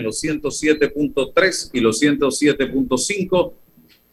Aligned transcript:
los 0.00 0.22
107.3 0.22 1.70
y 1.72 1.80
los 1.80 2.02
107.5. 2.02 3.52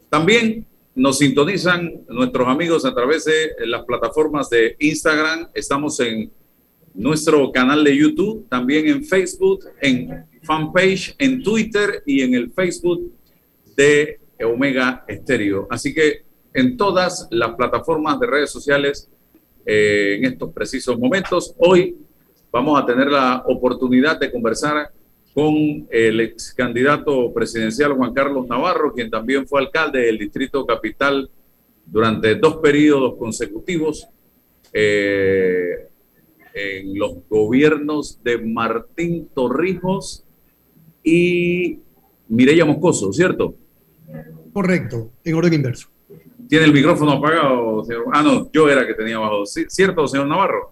También 0.09 0.65
nos 0.95 1.19
sintonizan 1.19 2.01
nuestros 2.07 2.47
amigos 2.47 2.85
a 2.85 2.93
través 2.93 3.25
de 3.25 3.51
las 3.65 3.83
plataformas 3.85 4.49
de 4.49 4.75
Instagram. 4.79 5.49
Estamos 5.53 5.99
en 5.99 6.31
nuestro 6.93 7.51
canal 7.51 7.83
de 7.83 7.95
YouTube, 7.95 8.47
también 8.49 8.87
en 8.87 9.05
Facebook, 9.05 9.65
en 9.81 10.25
fanpage, 10.43 11.15
en 11.17 11.43
Twitter 11.43 12.03
y 12.05 12.21
en 12.21 12.33
el 12.33 12.51
Facebook 12.51 13.11
de 13.75 14.19
Omega 14.43 15.05
Estéreo. 15.07 15.67
Así 15.69 15.93
que 15.93 16.23
en 16.53 16.75
todas 16.75 17.27
las 17.31 17.55
plataformas 17.55 18.19
de 18.19 18.27
redes 18.27 18.51
sociales 18.51 19.09
eh, 19.65 20.15
en 20.17 20.25
estos 20.25 20.51
precisos 20.51 20.97
momentos. 20.97 21.53
Hoy 21.59 21.95
vamos 22.51 22.81
a 22.81 22.85
tener 22.85 23.07
la 23.07 23.43
oportunidad 23.45 24.19
de 24.19 24.31
conversar 24.31 24.91
con 25.33 25.87
el 25.89 26.19
ex 26.21 26.53
candidato 26.53 27.31
presidencial 27.33 27.93
Juan 27.93 28.13
Carlos 28.13 28.47
Navarro, 28.47 28.93
quien 28.93 29.09
también 29.09 29.47
fue 29.47 29.61
alcalde 29.61 30.01
del 30.01 30.17
Distrito 30.17 30.65
Capital 30.65 31.29
durante 31.85 32.35
dos 32.35 32.57
periodos 32.57 33.15
consecutivos 33.17 34.07
eh, 34.73 35.89
en 36.53 36.97
los 36.97 37.17
gobiernos 37.29 38.21
de 38.23 38.37
Martín 38.39 39.29
Torrijos 39.33 40.23
y 41.03 41.79
Mireya 42.27 42.65
Moscoso, 42.65 43.13
¿cierto? 43.13 43.55
Correcto, 44.53 45.11
en 45.23 45.35
orden 45.35 45.53
inverso. 45.53 45.89
¿Tiene 46.47 46.65
el 46.65 46.73
micrófono 46.73 47.11
apagado, 47.11 47.83
señor? 47.85 48.05
Ah, 48.11 48.23
no, 48.23 48.51
yo 48.51 48.67
era 48.67 48.85
que 48.85 48.95
tenía 48.95 49.17
abajo. 49.17 49.45
¿Cierto, 49.45 50.07
señor 50.07 50.27
Navarro? 50.27 50.71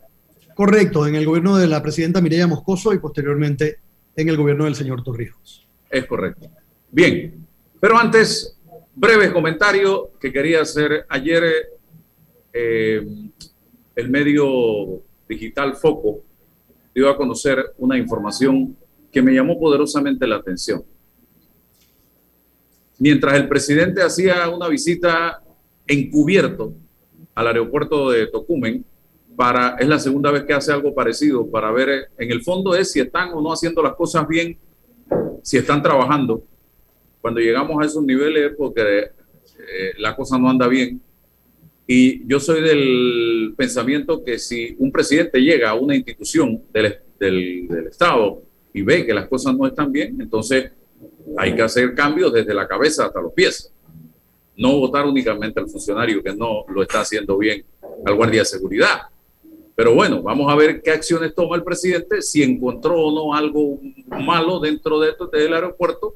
Correcto, 0.55 1.05
en 1.05 1.15
el 1.15 1.25
gobierno 1.25 1.55
de 1.57 1.67
la 1.67 1.83
presidenta 1.83 2.19
Mireya 2.19 2.47
Moscoso 2.47 2.93
y 2.93 2.99
posteriormente 2.99 3.77
en 4.17 4.29
el 4.29 4.35
gobierno 4.35 4.65
del 4.65 4.75
señor 4.75 5.03
Torrijos. 5.03 5.67
Es 5.89 6.05
correcto. 6.05 6.49
Bien, 6.91 7.45
pero 7.79 7.97
antes, 7.97 8.57
breve 8.95 9.31
comentario 9.31 10.11
que 10.19 10.33
quería 10.33 10.61
hacer. 10.61 11.05
Ayer 11.07 11.43
eh, 12.51 13.07
el 13.95 14.09
medio 14.09 15.03
digital 15.29 15.75
Foco 15.75 16.23
dio 16.93 17.09
a 17.09 17.15
conocer 17.15 17.63
una 17.77 17.97
información 17.97 18.75
que 19.11 19.21
me 19.21 19.33
llamó 19.33 19.59
poderosamente 19.59 20.25
la 20.25 20.37
atención. 20.37 20.83
Mientras 22.97 23.35
el 23.35 23.47
presidente 23.47 24.01
hacía 24.01 24.49
una 24.49 24.67
visita 24.67 25.43
encubierto 25.85 26.73
al 27.35 27.47
aeropuerto 27.47 28.09
de 28.09 28.25
Tocumen, 28.25 28.83
para, 29.37 29.77
es 29.79 29.87
la 29.87 29.99
segunda 29.99 30.31
vez 30.31 30.45
que 30.45 30.53
hace 30.53 30.73
algo 30.73 30.95
parecido 30.95 31.47
para 31.47 31.71
ver, 31.71 32.09
en 32.17 32.31
el 32.31 32.41
fondo 32.41 32.75
es 32.75 32.91
si 32.91 32.99
están 32.99 33.31
o 33.33 33.39
no 33.39 33.53
haciendo 33.53 33.83
las 33.83 33.93
cosas 33.93 34.27
bien, 34.27 34.57
si 35.43 35.57
están 35.57 35.83
trabajando. 35.83 36.43
Cuando 37.21 37.39
llegamos 37.39 37.79
a 37.79 37.85
esos 37.85 38.03
niveles 38.03 38.53
porque 38.57 38.81
eh, 38.81 39.93
la 39.99 40.15
cosa 40.15 40.39
no 40.39 40.49
anda 40.49 40.67
bien. 40.67 40.99
Y 41.85 42.27
yo 42.27 42.39
soy 42.39 42.61
del 42.61 43.53
pensamiento 43.55 44.23
que 44.23 44.39
si 44.39 44.75
un 44.79 44.91
presidente 44.91 45.39
llega 45.39 45.69
a 45.69 45.75
una 45.75 45.95
institución 45.95 46.63
del, 46.73 46.97
del, 47.19 47.67
del 47.67 47.87
Estado 47.87 48.41
y 48.73 48.81
ve 48.81 49.05
que 49.05 49.13
las 49.13 49.27
cosas 49.27 49.55
no 49.55 49.67
están 49.67 49.91
bien, 49.91 50.19
entonces 50.19 50.71
hay 51.37 51.53
que 51.53 51.61
hacer 51.61 51.93
cambios 51.93 52.33
desde 52.33 52.55
la 52.55 52.67
cabeza 52.67 53.05
hasta 53.05 53.21
los 53.21 53.33
pies. 53.33 53.71
No 54.55 54.79
votar 54.79 55.05
únicamente 55.05 55.59
al 55.59 55.69
funcionario 55.69 56.23
que 56.23 56.33
no 56.33 56.65
lo 56.69 56.81
está 56.81 57.01
haciendo 57.01 57.37
bien, 57.37 57.63
al 58.03 58.15
guardia 58.15 58.41
de 58.41 58.45
seguridad. 58.45 59.01
Pero 59.77 59.93
bueno, 59.93 60.23
vamos 60.23 60.51
a 60.51 60.55
ver 60.55 60.81
qué 60.81 60.89
acciones 60.89 61.35
toma 61.35 61.55
el 61.55 61.63
presidente, 61.63 62.23
si 62.23 62.41
encontró 62.41 62.99
o 62.99 63.11
no 63.13 63.35
algo 63.35 63.79
malo 64.07 64.59
dentro 64.59 64.99
de 64.99 65.11
esto, 65.11 65.27
del 65.27 65.53
aeropuerto 65.53 66.15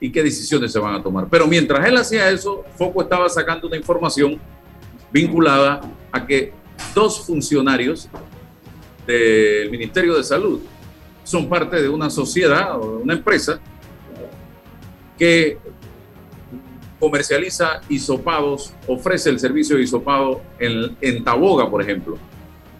y 0.00 0.10
qué 0.10 0.22
decisiones 0.22 0.72
se 0.72 0.78
van 0.78 0.94
a 0.94 1.02
tomar. 1.02 1.28
Pero 1.28 1.46
mientras 1.46 1.86
él 1.86 1.94
hacía 1.98 2.30
eso, 2.30 2.64
Foco 2.76 3.02
estaba 3.02 3.28
sacando 3.28 3.66
una 3.66 3.76
información 3.76 4.40
vinculada 5.12 5.82
a 6.10 6.26
que 6.26 6.54
dos 6.94 7.26
funcionarios 7.26 8.08
del 9.06 9.70
Ministerio 9.70 10.16
de 10.16 10.24
Salud 10.24 10.62
son 11.22 11.50
parte 11.50 11.82
de 11.82 11.88
una 11.90 12.08
sociedad 12.08 12.80
o 12.80 12.96
de 12.96 13.02
una 13.02 13.12
empresa 13.12 13.60
que 15.18 15.58
comercializa 16.98 17.82
hisopados, 17.90 18.72
ofrece 18.86 19.28
el 19.28 19.38
servicio 19.38 19.76
de 19.76 19.82
hisopado 19.82 20.40
en, 20.58 20.96
en 21.02 21.22
Taboga, 21.22 21.70
por 21.70 21.82
ejemplo. 21.82 22.16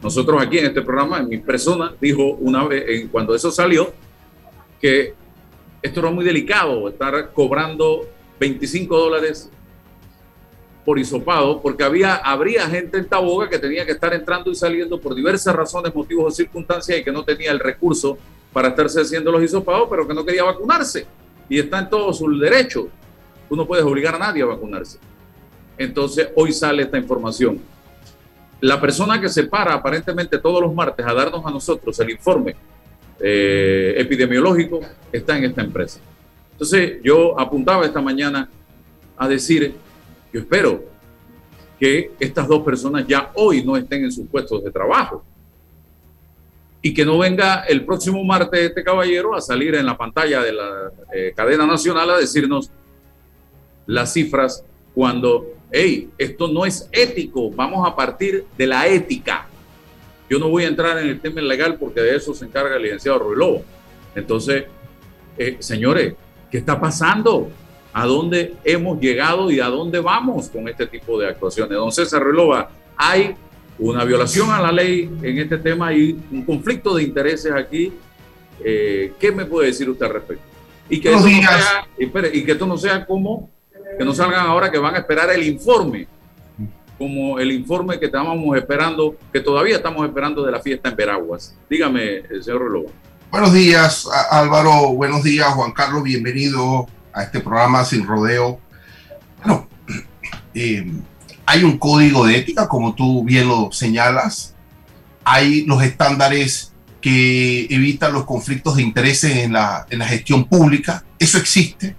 Nosotros 0.03 0.41
aquí 0.43 0.59
en 0.59 0.66
este 0.66 0.83
programa, 0.83 1.19
en 1.19 1.28
mi 1.28 1.38
persona, 1.38 1.94
dijo 2.00 2.34
una 2.41 2.66
vez, 2.66 2.84
en, 2.88 3.09
cuando 3.09 3.34
eso 3.34 3.50
salió, 3.50 3.93
que 4.81 5.15
esto 5.83 6.00
era 6.00 6.11
muy 6.11 6.25
delicado, 6.25 6.88
estar 6.88 7.33
cobrando 7.33 8.06
25 8.38 8.97
dólares 8.97 9.50
por 10.84 10.99
hisopado, 10.99 11.61
porque 11.61 11.84
había, 11.84 12.16
habría 12.16 12.66
gente 12.66 12.99
en 12.99 13.06
Taboga 13.06 13.49
que 13.49 13.59
tenía 13.59 13.84
que 13.84 13.93
estar 13.93 14.15
entrando 14.15 14.50
y 14.50 14.55
saliendo 14.55 14.99
por 14.99 15.15
diversas 15.15 15.55
razones, 15.55 15.94
motivos 15.94 16.27
o 16.27 16.31
circunstancias 16.31 16.99
y 16.99 17.05
que 17.05 17.12
no 17.12 17.22
tenía 17.22 17.50
el 17.50 17.59
recurso 17.59 18.17
para 18.53 18.69
estarse 18.69 19.03
haciendo 19.03 19.31
los 19.31 19.43
hisopados, 19.43 19.87
pero 19.91 20.09
que 20.09 20.15
no 20.15 20.25
quería 20.25 20.44
vacunarse 20.44 21.06
y 21.49 21.59
está 21.59 21.81
en 21.81 21.91
todo 21.91 22.12
su 22.12 22.27
derecho. 22.38 22.88
Tú 23.49 23.56
no 23.56 23.67
puedes 23.67 23.84
obligar 23.84 24.15
a 24.15 24.19
nadie 24.19 24.43
a 24.43 24.47
vacunarse. 24.47 24.99
Entonces, 25.77 26.28
hoy 26.37 26.53
sale 26.53 26.84
esta 26.84 26.97
información. 26.97 27.61
La 28.60 28.81
persona 28.81 29.21
que 29.21 29.28
se 29.28 29.44
para 29.44 29.75
aparentemente 29.75 30.38
todos 30.38 30.60
los 30.60 30.75
martes 30.75 31.06
a 31.06 31.15
darnos 31.15 31.44
a 31.44 31.50
nosotros 31.50 31.98
el 32.00 32.10
informe 32.10 32.54
eh, 33.19 33.94
epidemiológico 33.97 34.81
está 35.12 35.37
en 35.38 35.44
esta 35.44 35.62
empresa. 35.62 36.00
Entonces, 36.53 36.99
yo 37.03 37.38
apuntaba 37.38 37.87
esta 37.87 38.00
mañana 38.00 38.49
a 39.16 39.28
decir, 39.28 39.75
yo 40.32 40.41
espero 40.41 40.84
que 41.78 42.12
estas 42.20 42.47
dos 42.47 42.62
personas 42.62 43.06
ya 43.06 43.31
hoy 43.34 43.65
no 43.65 43.76
estén 43.76 44.04
en 44.04 44.12
sus 44.12 44.28
puestos 44.28 44.62
de 44.62 44.70
trabajo 44.70 45.25
y 46.82 46.94
que 46.94 47.04
no 47.04 47.19
venga 47.19 47.65
el 47.65 47.84
próximo 47.84 48.22
martes 48.25 48.60
este 48.60 48.84
caballero 48.84 49.34
a 49.34 49.41
salir 49.41 49.75
en 49.75 49.87
la 49.87 49.97
pantalla 49.97 50.43
de 50.43 50.53
la 50.53 50.93
eh, 51.15 51.32
cadena 51.34 51.66
nacional 51.66 52.10
a 52.10 52.19
decirnos 52.19 52.70
las 53.87 54.12
cifras 54.12 54.65
cuando, 54.94 55.46
hey, 55.70 56.10
esto 56.18 56.48
no 56.48 56.64
es 56.64 56.88
ético, 56.92 57.50
vamos 57.50 57.88
a 57.88 57.94
partir 57.94 58.44
de 58.56 58.66
la 58.66 58.86
ética. 58.86 59.46
Yo 60.28 60.38
no 60.38 60.48
voy 60.48 60.64
a 60.64 60.68
entrar 60.68 60.98
en 60.98 61.08
el 61.08 61.20
tema 61.20 61.40
legal 61.40 61.76
porque 61.78 62.00
de 62.00 62.16
eso 62.16 62.34
se 62.34 62.44
encarga 62.44 62.76
el 62.76 62.82
licenciado 62.82 63.18
Ruy 63.18 63.36
Lobo. 63.36 63.64
Entonces, 64.14 64.64
eh, 65.36 65.56
señores, 65.58 66.14
¿qué 66.50 66.58
está 66.58 66.80
pasando? 66.80 67.50
¿A 67.92 68.06
dónde 68.06 68.54
hemos 68.64 69.00
llegado 69.00 69.50
y 69.50 69.58
a 69.58 69.66
dónde 69.66 69.98
vamos 69.98 70.48
con 70.48 70.68
este 70.68 70.86
tipo 70.86 71.18
de 71.18 71.28
actuaciones? 71.28 71.76
Don 71.76 71.90
César 71.90 72.22
Ruilova, 72.22 72.70
hay 72.96 73.34
una 73.78 74.04
violación 74.04 74.50
a 74.50 74.60
la 74.60 74.70
ley 74.70 75.10
en 75.22 75.38
este 75.38 75.58
tema 75.58 75.92
y 75.92 76.16
un 76.30 76.44
conflicto 76.44 76.94
de 76.94 77.02
intereses 77.02 77.52
aquí. 77.52 77.92
Eh, 78.62 79.14
¿Qué 79.18 79.32
me 79.32 79.46
puede 79.46 79.68
decir 79.68 79.88
usted 79.88 80.06
al 80.06 80.12
respecto? 80.12 80.44
Y 80.88 81.00
que, 81.00 81.08
esto 81.08 81.22
no 81.22 81.28
sea, 81.28 81.88
y 82.32 82.44
que 82.44 82.52
esto 82.52 82.66
no 82.66 82.76
sea 82.76 83.06
como 83.06 83.48
que 83.98 84.04
no 84.04 84.14
salgan 84.14 84.46
ahora 84.46 84.70
que 84.70 84.78
van 84.78 84.94
a 84.94 84.98
esperar 84.98 85.30
el 85.30 85.42
informe, 85.46 86.06
como 86.98 87.38
el 87.38 87.52
informe 87.52 87.98
que 87.98 88.06
estábamos 88.06 88.56
esperando, 88.56 89.16
que 89.32 89.40
todavía 89.40 89.76
estamos 89.76 90.06
esperando 90.06 90.44
de 90.44 90.52
la 90.52 90.60
fiesta 90.60 90.88
en 90.88 90.96
Veraguas. 90.96 91.54
Dígame, 91.68 92.22
señor 92.42 92.62
Reloj. 92.62 92.90
Buenos 93.30 93.52
días, 93.52 94.08
Álvaro. 94.30 94.92
Buenos 94.94 95.22
días, 95.22 95.48
Juan 95.54 95.72
Carlos. 95.72 96.02
Bienvenido 96.02 96.88
a 97.12 97.22
este 97.22 97.40
programa 97.40 97.84
Sin 97.84 98.06
Rodeo. 98.06 98.58
Bueno, 99.38 99.68
eh, 100.54 100.92
hay 101.46 101.64
un 101.64 101.78
código 101.78 102.26
de 102.26 102.36
ética, 102.36 102.68
como 102.68 102.94
tú 102.94 103.24
bien 103.24 103.48
lo 103.48 103.70
señalas. 103.72 104.54
Hay 105.24 105.64
los 105.64 105.82
estándares 105.82 106.72
que 107.00 107.66
evitan 107.70 108.12
los 108.12 108.24
conflictos 108.24 108.76
de 108.76 108.82
intereses 108.82 109.36
en 109.36 109.52
la, 109.52 109.86
en 109.90 110.00
la 110.00 110.06
gestión 110.06 110.44
pública. 110.44 111.04
Eso 111.18 111.38
existe. 111.38 111.96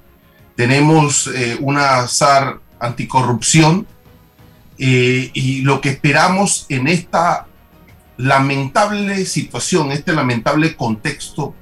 Tenemos 0.56 1.27
eh, 1.27 1.57
una 1.59 2.07
SAR 2.07 2.59
anticorrupción 2.80 3.88
eh, 4.77 5.30
y 5.33 5.62
lo 5.62 5.81
que 5.81 5.89
esperamos 5.89 6.65
en 6.69 6.88
esta 6.88 7.45
lamentable 8.18 9.25
situación, 9.25 9.92
este 9.92 10.13
lamentable 10.13 10.75
contexto, 10.75 11.56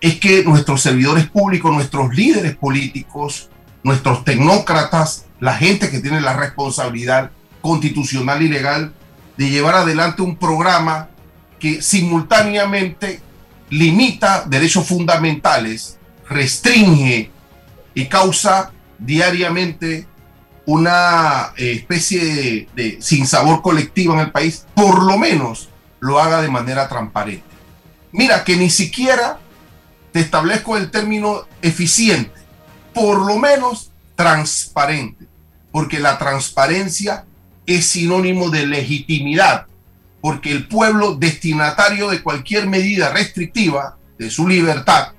es 0.00 0.18
que 0.18 0.44
nuestros 0.44 0.80
servidores 0.80 1.28
públicos, 1.28 1.72
nuestros 1.72 2.14
líderes 2.14 2.56
políticos, 2.56 3.50
nuestros 3.82 4.24
tecnócratas, 4.24 5.26
la 5.40 5.54
gente 5.54 5.90
que 5.90 6.00
tiene 6.00 6.20
la 6.20 6.34
responsabilidad 6.34 7.30
constitucional 7.60 8.42
y 8.42 8.48
legal 8.48 8.92
de 9.36 9.50
llevar 9.50 9.74
adelante 9.74 10.22
un 10.22 10.36
programa 10.36 11.08
que 11.58 11.82
simultáneamente 11.82 13.20
limita 13.68 14.44
derechos 14.46 14.86
fundamentales, 14.86 15.98
restringe 16.28 17.30
y 17.94 18.06
causa 18.06 18.72
diariamente 18.98 20.06
una 20.66 21.52
eh, 21.56 21.72
especie 21.72 22.24
de, 22.24 22.68
de 22.74 23.02
sinsabor 23.02 23.62
colectivo 23.62 24.14
en 24.14 24.20
el 24.20 24.30
país, 24.30 24.66
por 24.74 25.02
lo 25.02 25.18
menos 25.18 25.68
lo 26.00 26.20
haga 26.20 26.42
de 26.42 26.48
manera 26.48 26.88
transparente. 26.88 27.44
Mira 28.12 28.44
que 28.44 28.56
ni 28.56 28.70
siquiera 28.70 29.38
te 30.12 30.20
establezco 30.20 30.76
el 30.76 30.90
término 30.90 31.46
eficiente, 31.62 32.32
por 32.92 33.24
lo 33.24 33.38
menos 33.38 33.92
transparente, 34.16 35.26
porque 35.72 35.98
la 35.98 36.18
transparencia 36.18 37.24
es 37.66 37.86
sinónimo 37.86 38.50
de 38.50 38.66
legitimidad, 38.66 39.66
porque 40.20 40.50
el 40.50 40.66
pueblo 40.66 41.14
destinatario 41.14 42.10
de 42.10 42.22
cualquier 42.22 42.66
medida 42.66 43.10
restrictiva 43.10 43.96
de 44.18 44.30
su 44.30 44.46
libertad, 44.48 45.12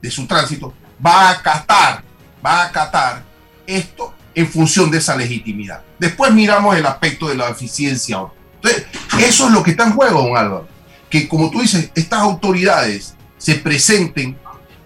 de 0.00 0.10
su 0.10 0.26
tránsito, 0.26 0.74
va 1.04 1.28
a 1.28 1.30
acatar, 1.30 2.02
va 2.44 2.62
a 2.62 2.66
acatar 2.66 3.24
esto 3.66 4.14
en 4.34 4.46
función 4.46 4.90
de 4.90 4.98
esa 4.98 5.16
legitimidad. 5.16 5.82
Después 5.98 6.32
miramos 6.32 6.76
el 6.76 6.86
aspecto 6.86 7.28
de 7.28 7.36
la 7.36 7.48
eficiencia. 7.48 8.18
Entonces, 8.56 8.86
eso 9.18 9.46
es 9.46 9.52
lo 9.52 9.62
que 9.62 9.72
está 9.72 9.84
en 9.84 9.92
juego, 9.92 10.22
don 10.22 10.36
Álvaro. 10.36 10.68
Que 11.10 11.28
como 11.28 11.50
tú 11.50 11.60
dices, 11.60 11.90
estas 11.94 12.20
autoridades 12.20 13.14
se 13.36 13.56
presenten 13.56 14.38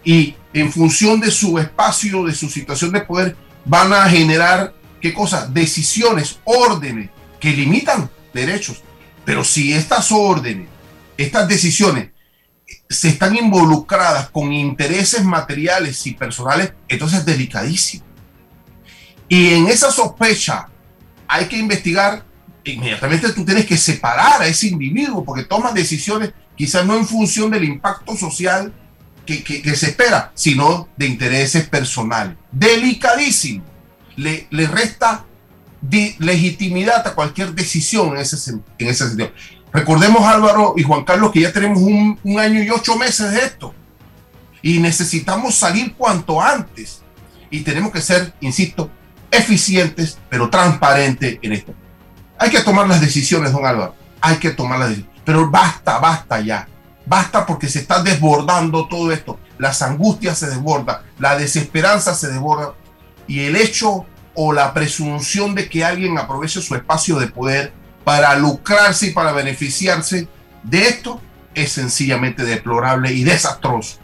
y 0.04 0.34
en 0.52 0.72
función 0.72 1.20
de 1.20 1.30
su 1.30 1.58
espacio, 1.58 2.24
de 2.24 2.34
su 2.34 2.48
situación 2.48 2.92
de 2.92 3.02
poder, 3.02 3.36
van 3.64 3.92
a 3.92 4.08
generar, 4.08 4.72
¿qué 5.00 5.12
cosa? 5.12 5.46
Decisiones, 5.46 6.38
órdenes 6.44 7.10
que 7.38 7.50
limitan 7.50 8.10
derechos. 8.32 8.82
Pero 9.24 9.44
si 9.44 9.72
estas 9.72 10.10
órdenes, 10.12 10.68
estas 11.16 11.48
decisiones 11.48 12.08
se 12.88 13.08
están 13.08 13.36
involucradas 13.36 14.30
con 14.30 14.52
intereses 14.52 15.24
materiales 15.24 16.06
y 16.06 16.14
personales, 16.14 16.72
entonces 16.88 17.20
es 17.20 17.26
delicadísimo. 17.26 18.04
Y 19.28 19.54
en 19.54 19.66
esa 19.66 19.90
sospecha 19.90 20.68
hay 21.26 21.46
que 21.46 21.56
investigar, 21.56 22.24
inmediatamente 22.64 23.32
tú 23.32 23.44
tienes 23.44 23.66
que 23.66 23.76
separar 23.76 24.42
a 24.42 24.46
ese 24.46 24.68
individuo 24.68 25.24
porque 25.24 25.44
toma 25.44 25.72
decisiones 25.72 26.32
quizás 26.56 26.86
no 26.86 26.96
en 26.96 27.06
función 27.06 27.50
del 27.50 27.64
impacto 27.64 28.16
social 28.16 28.72
que, 29.26 29.76
se 29.76 29.86
espera, 29.86 30.30
sino 30.34 30.88
de 30.96 31.06
intereses 31.06 31.68
personales. 31.68 32.36
Delicadísimo. 32.52 33.64
Le, 34.14 34.46
le 34.50 34.66
resta 34.68 35.26
legitimidad 36.18 37.06
a 37.06 37.14
cualquier 37.14 37.52
decisión 37.52 38.10
en 38.14 38.18
ese, 38.18 38.52
en 38.52 38.88
ese 38.88 39.08
sentido. 39.08 39.32
Recordemos 39.76 40.23
Álvaro 40.23 40.73
y 40.75 40.84
Juan 40.84 41.05
Carlos 41.05 41.31
que 41.32 41.43
ya 41.43 41.52
tenemos 41.52 41.82
un, 41.82 42.19
año 42.38 42.62
y 42.62 42.70
ocho 42.70 42.96
meses 42.96 43.32
de 43.32 43.40
esto 43.40 43.75
y 44.62 44.78
necesitamos 44.78 45.55
salir 45.55 45.94
cuanto 45.94 46.40
antes 46.40 47.02
y 47.50 47.61
tenemos 47.61 47.93
que 47.93 48.00
ser, 48.00 48.32
insisto, 48.40 48.90
eficientes 49.31 50.19
pero 50.31 50.49
transparentes 50.49 51.38
en 51.43 51.52
esto. 51.52 51.75
Hay 52.38 52.49
que 52.49 52.62
tomar 52.62 52.88
las 52.88 53.02
decisiones, 53.02 53.52
don 53.52 53.67
Álvaro, 53.67 53.94
hay 54.23 54.37
que 54.37 54.50
tomar 54.50 54.78
las 54.78 54.88
decisiones 54.88 55.20
pero 55.26 55.50
basta, 55.50 55.99
basta 55.99 56.40
ya. 56.40 56.67
Basta 57.05 57.44
porque 57.44 57.69
se 57.69 57.81
está 57.81 58.02
desbordando 58.02 58.88
todo 58.88 59.12
esto. 59.12 59.38
Las 59.58 59.82
angustias 59.82 60.38
se 60.38 60.49
desbordan, 60.49 61.02
la 61.19 61.37
desesperanza 61.37 62.14
se 62.14 62.28
desborda 62.28 62.73
y 63.26 63.40
el 63.40 63.56
hecho 63.56 64.06
o 64.34 64.55
la 64.55 64.73
presunción 64.73 65.55
de 65.55 65.69
que 65.69 65.84
alguien 65.84 66.17
aproveche 66.17 66.62
su 66.62 66.75
espacio 66.75 67.19
de 67.19 67.26
poder 67.26 67.75
para 68.06 68.38
lucrarse 68.38 69.08
y 69.08 69.10
para 69.10 69.32
beneficiarse 69.32 70.28
de 70.62 70.82
esto 70.82 71.20
es 71.56 71.72
sencillamente 71.72 72.44
deplorable 72.44 73.12
y 73.12 73.24
desastroso 73.24 73.98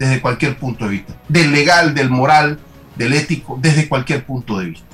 desde 0.00 0.20
cualquier 0.20 0.58
punto 0.58 0.86
de 0.86 0.90
vista, 0.90 1.16
del 1.28 1.52
legal, 1.52 1.94
del 1.94 2.10
moral, 2.10 2.58
del 2.96 3.12
ético, 3.12 3.56
desde 3.62 3.88
cualquier 3.88 4.26
punto 4.26 4.58
de 4.58 4.70
vista. 4.70 4.86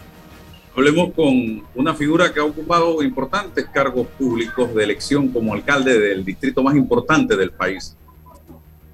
Hablemos 0.77 1.15
con 1.15 1.65
una 1.75 1.95
figura 1.95 2.31
que 2.31 2.41
ha 2.41 2.45
ocupado 2.45 3.03
importantes 3.03 3.65
cargos 3.73 4.07
públicos 4.19 4.75
de 4.75 4.85
elección 4.85 5.29
como 5.29 5.55
alcalde 5.55 5.99
del 5.99 6.23
distrito 6.23 6.63
más 6.63 6.77
importante 6.77 7.39
del 7.39 7.53
país. 7.53 7.97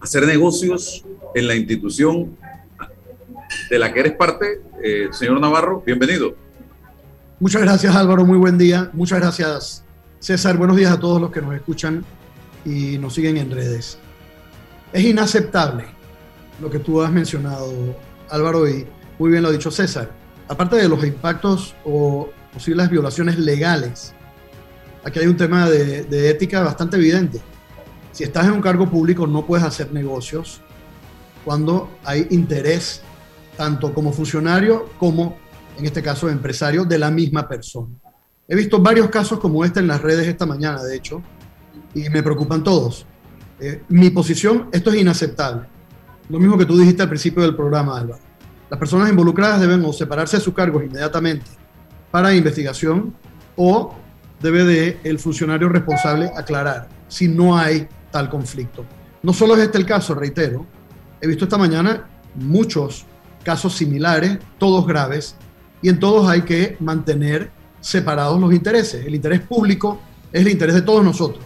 Hacer 0.01 0.25
negocios 0.25 1.05
en 1.35 1.49
la 1.49 1.57
institución 1.57 2.39
de 3.69 3.79
la 3.81 3.93
que 3.93 3.99
eres 3.99 4.13
parte, 4.13 4.61
eh, 4.85 5.09
señor 5.11 5.41
Navarro, 5.41 5.83
bienvenido. 5.85 6.42
Muchas 7.43 7.63
gracias 7.63 7.97
Álvaro, 7.97 8.25
muy 8.25 8.39
buen 8.39 8.57
día. 8.57 8.89
Muchas 8.93 9.19
gracias 9.19 9.85
César, 10.21 10.57
buenos 10.57 10.77
días 10.77 10.93
a 10.93 11.01
todos 11.01 11.21
los 11.21 11.33
que 11.33 11.43
nos 11.43 11.53
escuchan 11.57 12.05
y 12.65 12.99
nos 12.99 13.15
siguen 13.15 13.37
en 13.37 13.51
redes. 13.51 13.99
Es 14.93 15.03
inaceptable 15.03 15.87
lo 16.61 16.71
que 16.71 16.79
tú 16.79 17.03
has 17.03 17.11
mencionado, 17.11 17.97
Álvaro, 18.31 18.69
y 18.69 18.87
muy 19.19 19.33
bien 19.33 19.43
lo 19.43 19.49
ha 19.49 19.53
dicho 19.53 19.73
César 19.73 20.23
aparte 20.53 20.77
de 20.77 20.89
los 20.89 21.05
impactos 21.05 21.75
o 21.85 22.31
posibles 22.53 22.89
violaciones 22.89 23.39
legales, 23.41 24.15
aquí 25.03 25.19
hay 25.19 25.27
un 25.27 25.37
tema 25.37 25.69
de, 25.69 26.31
ética 26.31 26.63
bastante 26.63 26.97
evidente. 26.97 27.41
Si 28.13 28.23
estás 28.23 28.45
en 28.45 28.53
un 28.53 28.61
cargo 28.61 28.89
público 28.89 29.27
no 29.27 29.45
puedes 29.45 29.67
hacer 29.67 29.93
negocios 29.93 30.61
cuando 31.45 31.91
hay 32.05 32.29
interés 32.31 33.03
tanto 33.57 33.93
como 33.93 34.13
funcionario 34.13 34.91
como, 34.97 35.39
en 35.83 35.87
este 35.87 36.01
caso, 36.01 36.31
empresario 36.31 36.85
de 36.85 36.97
la 36.97 37.11
misma 37.11 37.49
persona. 37.49 37.89
He 38.47 38.55
visto 38.55 38.81
varios 38.81 39.09
casos 39.09 39.41
como 39.41 39.65
este 39.65 39.81
en 39.81 39.89
las 39.89 40.01
redes 40.01 40.29
esta 40.29 40.47
mañana, 40.47 40.81
de 40.81 40.95
hecho, 40.95 41.21
y 41.93 42.09
me 42.09 42.23
preocupan 42.23 42.63
todos. 42.63 43.05
Eh, 43.59 43.83
mi 43.89 44.11
posición, 44.11 44.69
esto 44.71 44.91
es 44.91 45.01
inaceptable. 45.01 45.67
Lo 46.29 46.39
mismo 46.39 46.57
que 46.57 46.67
tú 46.67 46.79
dijiste 46.79 47.03
al 47.03 47.09
principio 47.09 47.43
del 47.43 47.57
programa, 47.57 47.99
Álvaro. 47.99 48.23
Las 48.71 48.79
personas 48.79 49.11
involucradas 49.11 49.61
deben 49.61 49.85
o 49.85 49.93
separarse 49.93 50.37
de 50.37 50.43
sus 50.45 50.55
cargos 50.55 50.85
inmediatamente 50.85 51.51
para 52.13 52.33
investigación 52.33 53.13
o 53.57 53.93
debe 54.41 54.63
de 54.63 55.01
el 55.03 55.19
funcionario 55.19 55.69
responsable 55.69 56.31
aclarar 56.37 56.89
si 57.09 57.27
no 57.27 57.59
hay 57.59 57.89
tal 58.13 58.31
conflicto. 58.31 58.85
No 59.25 59.33
solo 59.33 59.57
es 59.57 59.63
este 59.63 59.79
el 59.79 59.87
caso, 59.87 60.15
reitero, 60.15 60.65
he 61.21 61.27
visto 61.27 61.45
esta 61.45 61.59
mañana 61.59 62.09
muchos 62.37 63.05
casos 63.43 63.75
similares, 63.75 64.39
todos 64.59 64.87
graves, 64.87 65.37
y 65.83 65.89
en 65.89 65.99
todos 65.99 66.29
hay 66.29 66.43
que 66.43 66.77
mantener 66.81 67.51
separados 67.81 68.41
los 68.41 68.53
intereses. 68.53 69.05
El 69.05 69.15
interés 69.15 69.41
público 69.41 70.01
es 70.33 70.41
el 70.41 70.49
interés 70.49 70.77
de 70.77 70.83
todos 70.83 71.05
nosotros. 71.05 71.45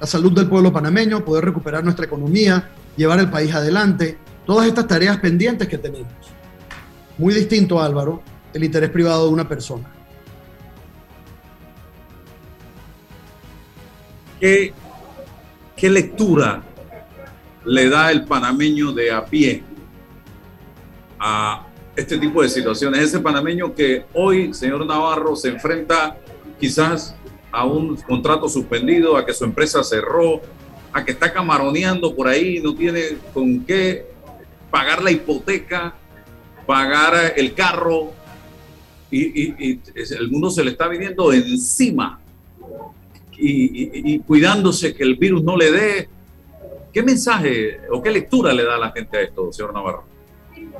La 0.00 0.06
salud 0.06 0.32
del 0.32 0.48
pueblo 0.48 0.72
panameño, 0.72 1.24
poder 1.24 1.44
recuperar 1.44 1.84
nuestra 1.84 2.06
economía, 2.06 2.70
llevar 2.96 3.20
el 3.20 3.30
país 3.30 3.54
adelante, 3.54 4.16
todas 4.46 4.66
estas 4.66 4.86
tareas 4.86 5.18
pendientes 5.18 5.68
que 5.68 5.78
tenemos 5.78 6.08
muy 7.18 7.34
distinto, 7.34 7.82
Álvaro, 7.82 8.22
el 8.54 8.64
interés 8.64 8.90
privado 8.90 9.26
de 9.26 9.32
una 9.32 9.48
persona. 9.48 9.90
¿Qué, 14.40 14.72
qué 15.76 15.90
lectura 15.90 16.62
le 17.64 17.90
da 17.90 18.12
el 18.12 18.24
panameño 18.24 18.92
de 18.92 19.10
a 19.10 19.24
pie 19.24 19.64
a 21.18 21.66
este 21.98 22.16
tipo 22.16 22.42
de 22.42 22.48
situaciones? 22.48 23.00
Ese 23.00 23.18
panameño 23.18 23.74
que 23.74 24.04
hoy, 24.14 24.54
señor 24.54 24.86
Navarro, 24.86 25.34
se 25.34 25.48
enfrenta 25.48 26.16
quizás 26.60 27.16
a 27.50 27.64
un 27.64 27.96
contrato 27.96 28.48
suspendido, 28.48 29.16
a 29.16 29.26
que 29.26 29.34
su 29.34 29.44
empresa 29.44 29.82
cerró, 29.82 30.40
a 30.92 31.04
que 31.04 31.10
está 31.10 31.32
camaroneando 31.32 32.14
por 32.14 32.28
ahí, 32.28 32.60
no 32.60 32.74
tiene 32.74 33.16
con 33.34 33.64
qué 33.64 34.06
pagar 34.70 35.02
la 35.02 35.10
hipoteca, 35.10 35.94
pagar 36.66 37.34
el 37.36 37.52
carro 37.54 38.12
y, 39.10 39.80
el 39.94 40.30
mundo 40.30 40.50
se 40.50 40.62
le 40.62 40.70
está 40.70 40.86
viniendo 40.86 41.32
encima 41.32 42.20
y, 43.36 44.20
cuidándose 44.20 44.94
que 44.94 45.02
el 45.02 45.16
virus 45.16 45.42
no 45.42 45.56
le 45.56 45.72
dé. 45.72 46.08
¿Qué 46.92 47.02
mensaje 47.02 47.80
o 47.90 48.00
qué 48.00 48.10
lectura 48.10 48.52
le 48.52 48.64
da 48.64 48.78
la 48.78 48.92
gente 48.92 49.18
a 49.18 49.22
esto, 49.22 49.52
señor 49.52 49.74
Navarro? 49.74 50.17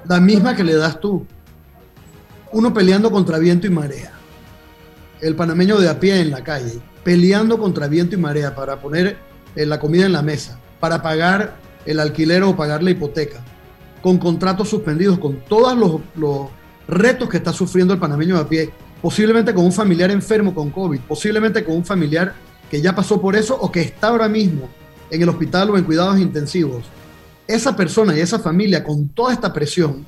La 0.09 0.21
misma 0.21 0.57
que 0.57 0.65
le 0.65 0.75
das 0.75 1.01
tú. 1.01 1.27
Uno 2.53 2.73
peleando 2.73 3.11
contra 3.11 3.39
viento 3.39 3.67
y 3.67 3.71
marea. 3.71 4.13
El 5.21 5.35
panameño 5.35 5.79
de 5.79 5.89
a 5.89 6.01
pie 6.01 6.21
en 6.21 6.31
la 6.31 6.43
calle, 6.43 6.81
peleando 7.05 7.59
contra 7.59 7.89
viento 7.89 8.15
y 8.15 8.19
marea 8.19 8.55
para 8.55 8.81
poner 8.81 9.19
eh, 9.55 9.67
la 9.67 9.79
comida 9.79 10.07
en 10.07 10.13
la 10.13 10.23
mesa, 10.23 10.59
para 10.81 11.03
pagar 11.03 11.57
el 11.85 12.01
alquiler 12.01 12.43
o 12.45 12.57
pagar 12.57 12.83
la 12.83 12.91
hipoteca 12.91 13.43
con 14.03 14.19
contratos 14.19 14.69
suspendidos, 14.69 15.19
con 15.19 15.41
todos 15.41 15.77
los, 16.17 16.49
retos 16.87 17.29
que 17.29 17.37
está 17.37 17.53
sufriendo 17.53 17.93
el 17.93 18.01
panameño 18.01 18.37
de 18.37 18.41
a 18.41 18.49
pie, 18.49 18.71
posiblemente 19.03 19.53
con 19.53 19.67
un 19.67 19.73
familiar 19.73 20.11
enfermo 20.11 20.55
con 20.55 20.71
COVID, 20.71 21.01
posiblemente 21.01 21.63
con 21.63 21.77
un 21.77 21.85
familiar 21.85 22.33
que 22.71 22.81
ya 22.81 22.95
pasó 22.95 23.21
por 23.21 23.37
eso 23.37 23.59
o 23.61 23.71
que 23.71 23.83
está 23.83 24.09
ahora 24.09 24.27
mismo 24.27 24.71
en 25.11 25.21
el 25.21 25.29
hospital 25.29 25.69
o 25.69 25.77
en 25.77 25.85
cuidados 25.85 26.19
intensivos. 26.19 26.85
Esa 27.49 27.75
persona 27.75 28.15
y 28.15 28.21
esa 28.21 28.39
familia 28.39 28.85
con 28.85 29.09
toda 29.09 29.33
esta 29.33 29.51
presión 29.51 30.07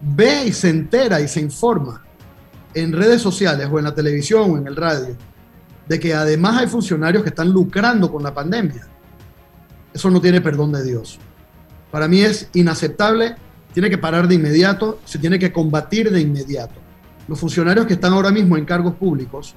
ve 0.00 0.44
y 0.46 0.52
se 0.52 0.70
entera 0.70 1.20
y 1.20 1.26
se 1.26 1.40
informa 1.40 2.04
en 2.74 2.92
redes 2.92 3.20
sociales 3.20 3.68
o 3.68 3.76
en 3.78 3.84
la 3.84 3.94
televisión 3.94 4.52
o 4.52 4.56
en 4.56 4.68
el 4.68 4.76
radio 4.76 5.16
de 5.88 5.98
que 5.98 6.14
además 6.14 6.60
hay 6.60 6.68
funcionarios 6.68 7.24
que 7.24 7.30
están 7.30 7.50
lucrando 7.50 8.12
con 8.12 8.22
la 8.22 8.32
pandemia. 8.32 8.86
Eso 9.92 10.10
no 10.10 10.20
tiene 10.20 10.40
perdón 10.40 10.70
de 10.70 10.84
Dios. 10.84 11.18
Para 11.90 12.06
mí 12.06 12.20
es 12.20 12.48
inaceptable, 12.52 13.34
tiene 13.72 13.90
que 13.90 13.98
parar 13.98 14.28
de 14.28 14.36
inmediato, 14.36 15.00
se 15.04 15.18
tiene 15.18 15.40
que 15.40 15.52
combatir 15.52 16.12
de 16.12 16.20
inmediato. 16.20 16.78
Los 17.26 17.40
funcionarios 17.40 17.86
que 17.86 17.94
están 17.94 18.12
ahora 18.12 18.30
mismo 18.30 18.56
en 18.56 18.64
cargos 18.64 18.94
públicos, 18.94 19.56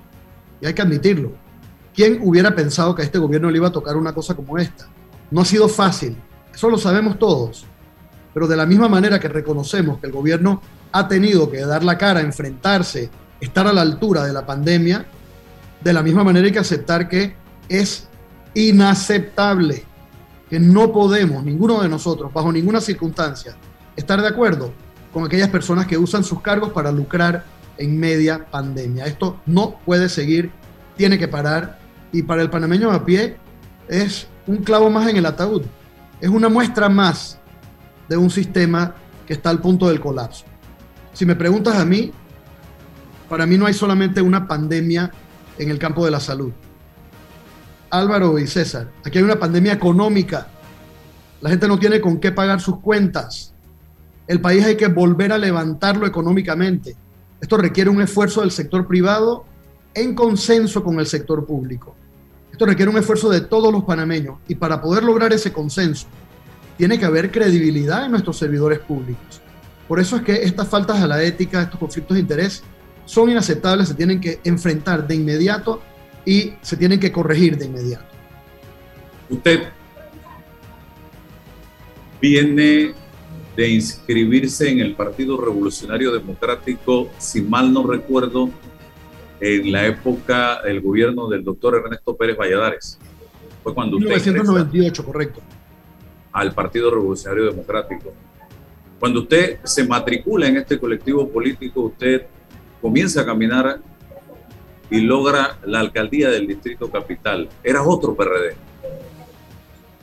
y 0.59 0.65
hay 0.65 0.73
que 0.73 0.81
admitirlo, 0.81 1.33
¿quién 1.93 2.19
hubiera 2.23 2.55
pensado 2.55 2.95
que 2.95 3.03
a 3.03 3.05
este 3.05 3.19
gobierno 3.19 3.51
le 3.51 3.57
iba 3.57 3.67
a 3.67 3.71
tocar 3.71 3.97
una 3.97 4.13
cosa 4.13 4.33
como 4.33 4.57
esta? 4.57 4.87
No 5.29 5.41
ha 5.41 5.45
sido 5.45 5.67
fácil 5.67 6.15
Eso 6.53 6.69
lo 6.69 6.77
sabemos 6.77 7.17
todos. 7.17 7.65
Pero 8.33 8.47
de 8.47 8.55
la 8.55 8.65
misma 8.65 8.87
manera 8.87 9.19
que 9.19 9.27
reconocemos 9.27 9.99
que 9.99 10.07
el 10.07 10.13
gobierno 10.13 10.61
ha 10.91 11.07
tenido 11.07 11.49
que 11.49 11.65
dar 11.65 11.83
la 11.83 11.97
cara, 11.97 12.21
enfrentarse, 12.21 13.09
estar 13.39 13.67
a 13.67 13.73
la 13.73 13.81
altura 13.81 14.23
de 14.25 14.33
la 14.33 14.45
pandemia, 14.45 15.05
de 15.83 15.93
la 15.93 16.03
misma 16.03 16.23
manera 16.23 16.45
hay 16.45 16.51
que 16.51 16.59
aceptar 16.59 17.09
que 17.09 17.35
es 17.67 18.07
inaceptable, 18.53 19.83
que 20.49 20.59
no 20.59 20.91
podemos, 20.91 21.43
ninguno 21.43 21.81
de 21.81 21.89
nosotros, 21.89 22.31
bajo 22.33 22.51
ninguna 22.51 22.81
circunstancia, 22.81 23.55
estar 23.95 24.21
de 24.21 24.27
acuerdo 24.27 24.71
con 25.13 25.25
aquellas 25.25 25.49
personas 25.49 25.87
que 25.87 25.97
usan 25.97 26.23
sus 26.23 26.41
cargos 26.41 26.71
para 26.71 26.91
lucrar 26.91 27.45
en 27.77 27.99
media 27.99 28.45
pandemia. 28.49 29.05
Esto 29.05 29.39
no 29.45 29.79
puede 29.85 30.09
seguir, 30.09 30.51
tiene 30.95 31.17
que 31.17 31.27
parar 31.27 31.79
y 32.11 32.23
para 32.23 32.41
el 32.41 32.49
panameño 32.49 32.91
a 32.91 33.05
pie 33.05 33.37
es 33.87 34.27
un 34.47 34.57
clavo 34.57 34.89
más 34.89 35.09
en 35.09 35.17
el 35.17 35.25
ataúd, 35.25 35.63
es 36.21 36.29
una 36.29 36.47
muestra 36.47 36.87
más 36.87 37.39
de 38.07 38.15
un 38.15 38.29
sistema 38.29 38.93
que 39.25 39.33
está 39.33 39.49
al 39.49 39.59
punto 39.59 39.89
del 39.89 39.99
colapso. 39.99 40.45
Si 41.13 41.25
me 41.25 41.35
preguntas 41.35 41.75
a 41.75 41.83
mí, 41.83 42.11
para 43.27 43.45
mí 43.45 43.57
no 43.57 43.65
hay 43.65 43.73
solamente 43.73 44.21
una 44.21 44.47
pandemia 44.47 45.11
en 45.57 45.69
el 45.69 45.79
campo 45.79 46.05
de 46.05 46.11
la 46.11 46.19
salud. 46.19 46.51
Álvaro 47.89 48.37
y 48.37 48.47
César, 48.47 48.89
aquí 49.03 49.17
hay 49.17 49.23
una 49.23 49.39
pandemia 49.39 49.73
económica. 49.73 50.47
La 51.41 51.49
gente 51.49 51.67
no 51.67 51.79
tiene 51.79 51.99
con 51.99 52.19
qué 52.19 52.31
pagar 52.31 52.61
sus 52.61 52.79
cuentas. 52.79 53.53
El 54.27 54.39
país 54.39 54.63
hay 54.63 54.77
que 54.77 54.87
volver 54.87 55.33
a 55.33 55.37
levantarlo 55.37 56.05
económicamente. 56.05 56.95
Esto 57.41 57.57
requiere 57.57 57.89
un 57.89 58.01
esfuerzo 58.01 58.41
del 58.41 58.51
sector 58.51 58.87
privado 58.87 59.45
en 59.93 60.13
consenso 60.13 60.83
con 60.83 60.99
el 60.99 61.07
sector 61.07 61.45
público. 61.45 61.95
Esto 62.61 62.69
requiere 62.69 62.91
un 62.91 62.97
esfuerzo 62.99 63.27
de 63.31 63.41
todos 63.41 63.73
los 63.73 63.85
panameños 63.85 64.37
y 64.47 64.53
para 64.53 64.79
poder 64.79 65.03
lograr 65.03 65.33
ese 65.33 65.51
consenso 65.51 66.05
tiene 66.77 66.99
que 66.99 67.05
haber 67.05 67.31
credibilidad 67.31 68.05
en 68.05 68.11
nuestros 68.11 68.37
servidores 68.37 68.77
públicos. 68.77 69.41
Por 69.87 69.99
eso 69.99 70.17
es 70.17 70.21
que 70.21 70.33
estas 70.43 70.67
faltas 70.67 71.01
a 71.01 71.07
la 71.07 71.23
ética, 71.23 71.63
estos 71.63 71.79
conflictos 71.79 72.13
de 72.13 72.21
interés 72.21 72.61
son 73.05 73.31
inaceptables, 73.31 73.87
se 73.87 73.95
tienen 73.95 74.21
que 74.21 74.41
enfrentar 74.43 75.07
de 75.07 75.15
inmediato 75.15 75.81
y 76.23 76.53
se 76.61 76.77
tienen 76.77 76.99
que 76.99 77.11
corregir 77.11 77.57
de 77.57 77.65
inmediato. 77.65 78.05
Usted 79.27 79.63
viene 82.21 82.93
de 83.57 83.69
inscribirse 83.69 84.69
en 84.69 84.81
el 84.81 84.93
Partido 84.93 85.41
Revolucionario 85.41 86.11
Democrático, 86.11 87.09
si 87.17 87.41
mal 87.41 87.73
no 87.73 87.87
recuerdo, 87.87 88.51
en 89.41 89.71
la 89.71 89.85
época 89.87 90.61
del 90.61 90.79
gobierno 90.79 91.27
del 91.27 91.43
doctor 91.43 91.75
Ernesto 91.75 92.15
Pérez 92.15 92.37
Valladares. 92.37 92.97
Fue 93.63 93.73
cuando 93.73 93.97
usted 93.97 94.09
1998, 94.09 95.05
correcto. 95.05 95.41
Al 96.31 96.53
Partido 96.53 96.91
Revolucionario 96.91 97.45
Democrático. 97.45 98.13
Cuando 98.99 99.21
usted 99.21 99.59
se 99.63 99.83
matricula 99.85 100.47
en 100.47 100.57
este 100.57 100.79
colectivo 100.79 101.27
político, 101.27 101.81
usted 101.81 102.27
comienza 102.81 103.21
a 103.21 103.25
caminar 103.25 103.79
y 104.89 105.01
logra 105.01 105.57
la 105.65 105.79
alcaldía 105.79 106.29
del 106.29 106.47
Distrito 106.47 106.89
Capital. 106.89 107.49
Era 107.63 107.81
otro 107.83 108.15
PRD 108.15 108.55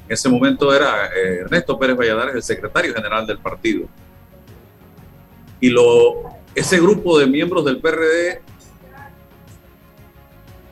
en 0.09 0.15
ese 0.15 0.29
momento 0.31 0.75
era 0.75 1.07
eh, 1.09 1.41
Ernesto 1.41 1.79
Pérez 1.79 1.95
Valladares, 1.95 2.35
el 2.35 2.43
secretario 2.43 2.95
general 2.95 3.27
del 3.27 3.39
partido. 3.39 3.87
Y 5.61 5.69
lo, 5.69 6.31
ese 6.55 6.81
grupo 6.81 7.19
de 7.19 7.27
miembros 7.27 7.63
del 7.67 7.79
PRD 7.79 8.41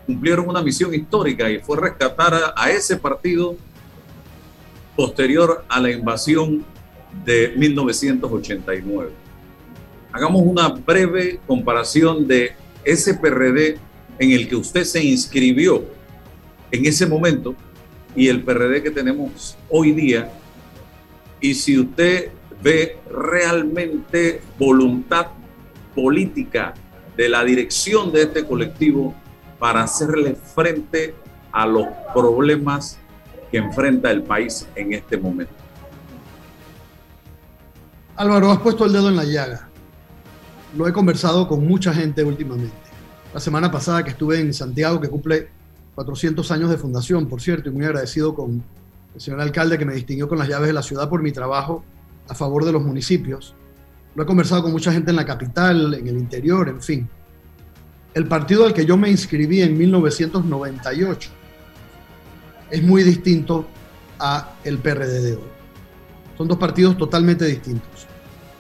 cumplieron 0.07 0.49
una 0.49 0.63
misión 0.63 0.95
histórica 0.95 1.51
y 1.51 1.59
fue 1.59 1.79
rescatar 1.79 2.55
a, 2.55 2.71
ese 2.71 2.97
partido 2.97 3.57
posterior 4.95 5.65
a 5.69 5.81
la 5.81 5.91
invasión 5.91 6.65
de 7.25 7.53
1989. 7.57 9.11
Hagamos 10.13 10.43
una 10.45 10.69
breve 10.69 11.41
comparación 11.47 12.27
de 12.27 12.53
ese 12.85 13.15
PRD 13.15 13.79
en 14.19 14.31
el 14.31 14.49
que 14.49 14.57
usted 14.57 14.85
se 14.85 15.05
inscribió 15.05 15.85
en 16.71 16.87
ese 16.87 17.05
momento 17.07 17.55
y 18.15 18.29
el 18.29 18.43
PRD 18.43 18.83
que 18.83 18.91
tenemos 18.91 19.59
hoy 19.69 19.93
día. 19.93 20.33
Y 21.41 21.53
si 21.55 21.79
usted 21.79 22.31
ve 22.63 22.97
realmente 23.11 24.41
voluntad 24.59 25.27
política 25.95 26.75
de 27.17 27.29
la 27.29 27.45
dirección 27.45 28.13
de 28.13 28.23
este 28.23 28.45
colectivo 28.45 29.15
para 29.59 29.83
hacerle 29.83 30.35
frente 30.35 31.15
a 31.53 31.67
los 31.67 31.87
problemas 32.15 32.99
que 33.51 33.59
enfrenta 33.59 34.11
el 34.11 34.23
país 34.23 34.69
en 34.75 34.93
este 34.93 35.17
momento. 35.17 35.53
Álvaro, 38.17 38.51
has 38.51 38.59
puesto 38.61 38.85
el 38.85 38.93
dedo 38.93 39.09
en 39.09 39.17
la 39.17 39.25
llaga. 39.25 39.69
Lo 40.77 40.87
he 40.89 40.93
conversado 40.93 41.47
con 41.47 41.67
mucha 41.67 41.93
gente 41.93 42.25
últimamente. 42.25 42.75
La 43.33 43.41
semana 43.41 43.71
pasada 43.71 44.03
que 44.03 44.11
estuve 44.11 44.41
en 44.41 44.53
Santiago, 44.55 45.01
que 45.01 45.09
cumple 45.09 45.49
400 45.95 46.51
años 46.51 46.71
de 46.71 46.79
fundación, 46.79 47.27
por 47.27 47.41
cierto, 47.41 47.69
y 47.69 47.73
muy 47.73 47.85
agradecido 47.85 48.35
con 48.35 48.63
el 49.15 49.21
señor 49.21 49.41
alcalde 49.41 49.79
que 49.79 49.85
me 49.85 49.95
distinguió 49.95 50.29
con 50.29 50.39
las 50.39 50.49
llaves 50.49 50.67
de 50.67 50.73
la 50.73 50.83
ciudad 50.83 51.09
por 51.09 51.23
mi 51.23 51.33
trabajo 51.33 51.83
a 52.29 52.35
favor 52.35 52.65
de 52.65 52.73
los 52.73 52.83
municipios. 52.83 53.55
Lo 54.15 54.23
he 54.23 54.27
conversado 54.27 54.63
con 54.63 54.73
mucha 54.73 54.93
gente 54.93 55.11
en 55.11 55.17
la 55.17 55.25
capital, 55.25 55.95
en 55.95 56.07
el 56.09 56.17
interior, 56.17 56.69
en 56.69 56.81
fin. 56.81 57.09
El 58.17 58.27
partido 58.27 58.65
al 58.65 58.73
que 58.73 58.87
yo 58.87 58.97
me 58.97 59.11
inscribí 59.11 59.61
en 59.61 59.77
1998 59.77 61.31
es 62.71 62.83
muy 62.83 63.03
distinto 63.03 63.67
a 64.19 64.55
el 64.65 64.79
PRD 64.79 65.21
de 65.21 65.35
hoy. 65.35 65.49
Son 66.39 66.49
dos 66.49 66.57
partidos 66.57 66.97
totalmente 66.97 67.45
distintos. 67.45 68.07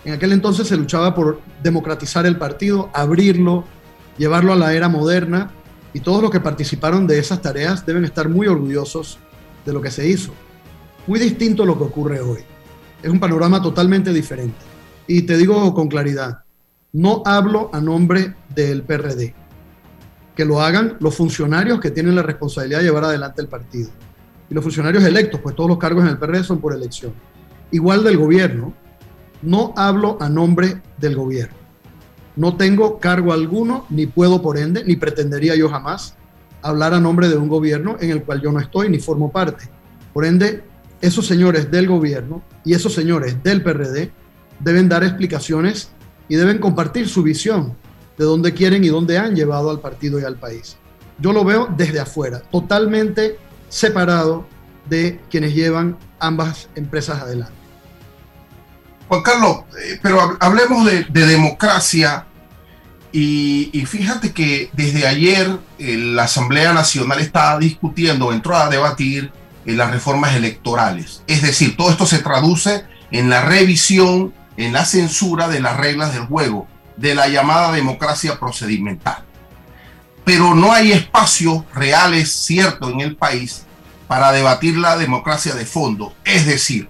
En 0.04 0.12
aquel 0.12 0.32
entonces 0.32 0.68
se 0.68 0.76
luchaba 0.76 1.14
por 1.14 1.40
democratizar 1.62 2.26
el 2.26 2.36
partido, 2.36 2.90
abrirlo, 2.92 3.64
llevarlo 4.18 4.52
a 4.52 4.56
la 4.56 4.75
era 4.75 4.90
moderna 4.90 5.50
y 5.94 6.00
todos 6.00 6.20
los 6.20 6.30
que 6.30 6.40
participaron 6.40 7.06
de 7.06 7.18
esas 7.18 7.40
tareas 7.40 7.86
deben 7.86 8.04
estar 8.04 8.28
muy 8.28 8.48
orgullosos 8.48 9.18
de 9.64 9.72
lo 9.72 9.80
que 9.80 9.90
se 9.90 10.06
hizo. 10.06 10.34
Muy 11.06 11.18
distinto 11.18 11.62
a 11.62 11.66
lo 11.66 11.78
que 11.78 11.84
ocurre 11.84 12.20
hoy. 12.20 12.40
Es 13.02 13.08
un 13.08 13.18
panorama 13.18 13.62
totalmente 13.62 14.12
diferente. 14.12 14.58
Y 15.06 15.22
te 15.22 15.38
digo 15.38 15.72
con 15.72 15.88
claridad, 15.88 16.40
no 16.92 17.22
hablo 17.25 17.70
a 17.72 17.80
nombre 17.80 18.34
del 18.54 18.82
PRD. 18.82 19.45
Que 20.36 20.44
lo 20.44 20.60
hagan 20.60 20.96
los 21.00 21.16
funcionarios 21.16 21.80
que 21.80 21.90
tienen 21.90 22.14
la 22.14 22.22
responsabilidad 22.22 22.78
de 22.78 22.84
llevar 22.84 23.04
adelante 23.04 23.42
el 23.42 23.48
partido. 23.48 23.90
Y 24.48 24.54
los 24.54 24.62
funcionarios 24.62 25.02
electos, 25.02 25.40
pues 25.40 25.56
todos 25.56 25.68
los 25.68 25.78
cargos 25.78 26.04
en 26.04 26.10
el 26.10 26.18
PRD 26.18 26.44
son 26.44 26.60
por 26.60 26.72
elección. 26.72 27.12
Igual 27.72 28.04
del 28.04 28.16
gobierno, 28.16 28.72
no 29.42 29.74
hablo 29.76 30.16
a 30.20 30.28
nombre 30.28 30.80
del 30.98 31.16
gobierno. 31.16 31.56
No 32.36 32.56
tengo 32.56 33.00
cargo 33.00 33.32
alguno, 33.32 33.86
ni 33.88 34.06
puedo 34.06 34.42
por 34.42 34.58
ende, 34.58 34.84
ni 34.84 34.94
pretendería 34.94 35.56
yo 35.56 35.68
jamás 35.68 36.16
hablar 36.62 36.94
a 36.94 37.00
nombre 37.00 37.28
de 37.28 37.36
un 37.36 37.48
gobierno 37.48 37.96
en 38.00 38.10
el 38.10 38.22
cual 38.22 38.40
yo 38.42 38.52
no 38.52 38.60
estoy 38.60 38.88
ni 38.88 38.98
formo 38.98 39.32
parte. 39.32 39.64
Por 40.12 40.24
ende, 40.24 40.64
esos 41.00 41.26
señores 41.26 41.70
del 41.70 41.86
gobierno 41.86 42.42
y 42.64 42.74
esos 42.74 42.92
señores 42.92 43.42
del 43.42 43.62
PRD 43.62 44.10
deben 44.60 44.88
dar 44.88 45.04
explicaciones 45.04 45.90
y 46.28 46.36
deben 46.36 46.58
compartir 46.58 47.08
su 47.08 47.22
visión 47.22 47.74
de 48.18 48.25
dónde 48.25 48.54
quieren 48.54 48.85
y 48.85 48.88
dónde 48.88 49.18
han 49.18 49.35
llevado 49.35 49.70
al 49.70 49.80
partido 49.80 50.20
y 50.20 50.25
al 50.25 50.37
país. 50.37 50.76
Yo 51.18 51.32
lo 51.32 51.44
veo 51.44 51.68
desde 51.76 52.00
afuera, 52.00 52.40
totalmente 52.50 53.38
separado 53.68 54.46
de 54.88 55.20
quienes 55.30 55.54
llevan 55.54 55.96
ambas 56.18 56.68
empresas 56.75 57.20
adelante. 57.20 57.54
Juan 59.08 59.23
Carlos, 59.23 59.58
eh, 59.80 59.99
pero 60.02 60.37
hablemos 60.40 60.85
de, 60.85 61.04
democracia 61.26 62.26
y, 63.12 63.85
fíjate 63.87 64.32
que 64.32 64.68
desde 64.75 65.06
ayer 65.06 65.58
eh, 65.78 65.96
la 65.96 66.25
Asamblea 66.25 66.75
Nacional 66.75 67.20
está 67.20 67.58
discutiendo, 67.58 68.32
entró 68.32 68.56
a 68.56 68.68
debatir 68.68 69.32
eh, 69.64 69.73
las 69.73 69.90
reformas 69.90 70.35
electorales. 70.35 71.23
Es 71.26 71.40
decir, 71.40 71.76
todo 71.76 71.90
esto 71.90 72.04
se 72.04 72.18
traduce 72.18 72.85
en 73.11 73.30
la 73.30 73.42
revisión, 73.42 74.35
en 74.56 74.73
la 74.73 74.85
censura 74.85 75.49
de 75.49 75.61
las 75.61 75.76
reglas 75.78 76.12
del 76.12 76.26
juego, 76.26 76.66
de 76.96 77.14
la 77.14 77.28
llamada 77.28 77.72
democracia 77.72 78.38
procedimental. 78.38 79.24
Pero 80.24 80.54
no 80.54 80.72
hay 80.72 80.92
espacios 80.92 81.62
reales, 81.74 82.32
cierto, 82.32 82.90
en 82.90 83.00
el 83.00 83.16
país 83.16 83.66
para 84.08 84.32
debatir 84.32 84.76
la 84.76 84.96
democracia 84.96 85.54
de 85.54 85.66
fondo. 85.66 86.14
Es 86.24 86.46
decir, 86.46 86.88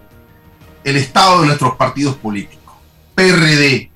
el 0.85 0.97
estado 0.97 1.41
de 1.41 1.47
nuestros 1.49 1.77
partidos 1.77 2.17
políticos. 2.17 2.75
PRD, 3.15 3.91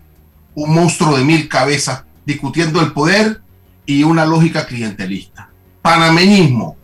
un 0.55 0.75
monstruo 0.75 1.17
de 1.17 1.25
mil 1.25 1.49
cabezas 1.49 2.05
discutiendo 2.25 2.81
el 2.81 2.93
poder 2.93 3.43
y 3.87 4.03
una 4.03 4.25
lógica 4.25 4.67
clientelista. 4.67 5.51
Panameñismo. 5.83 6.77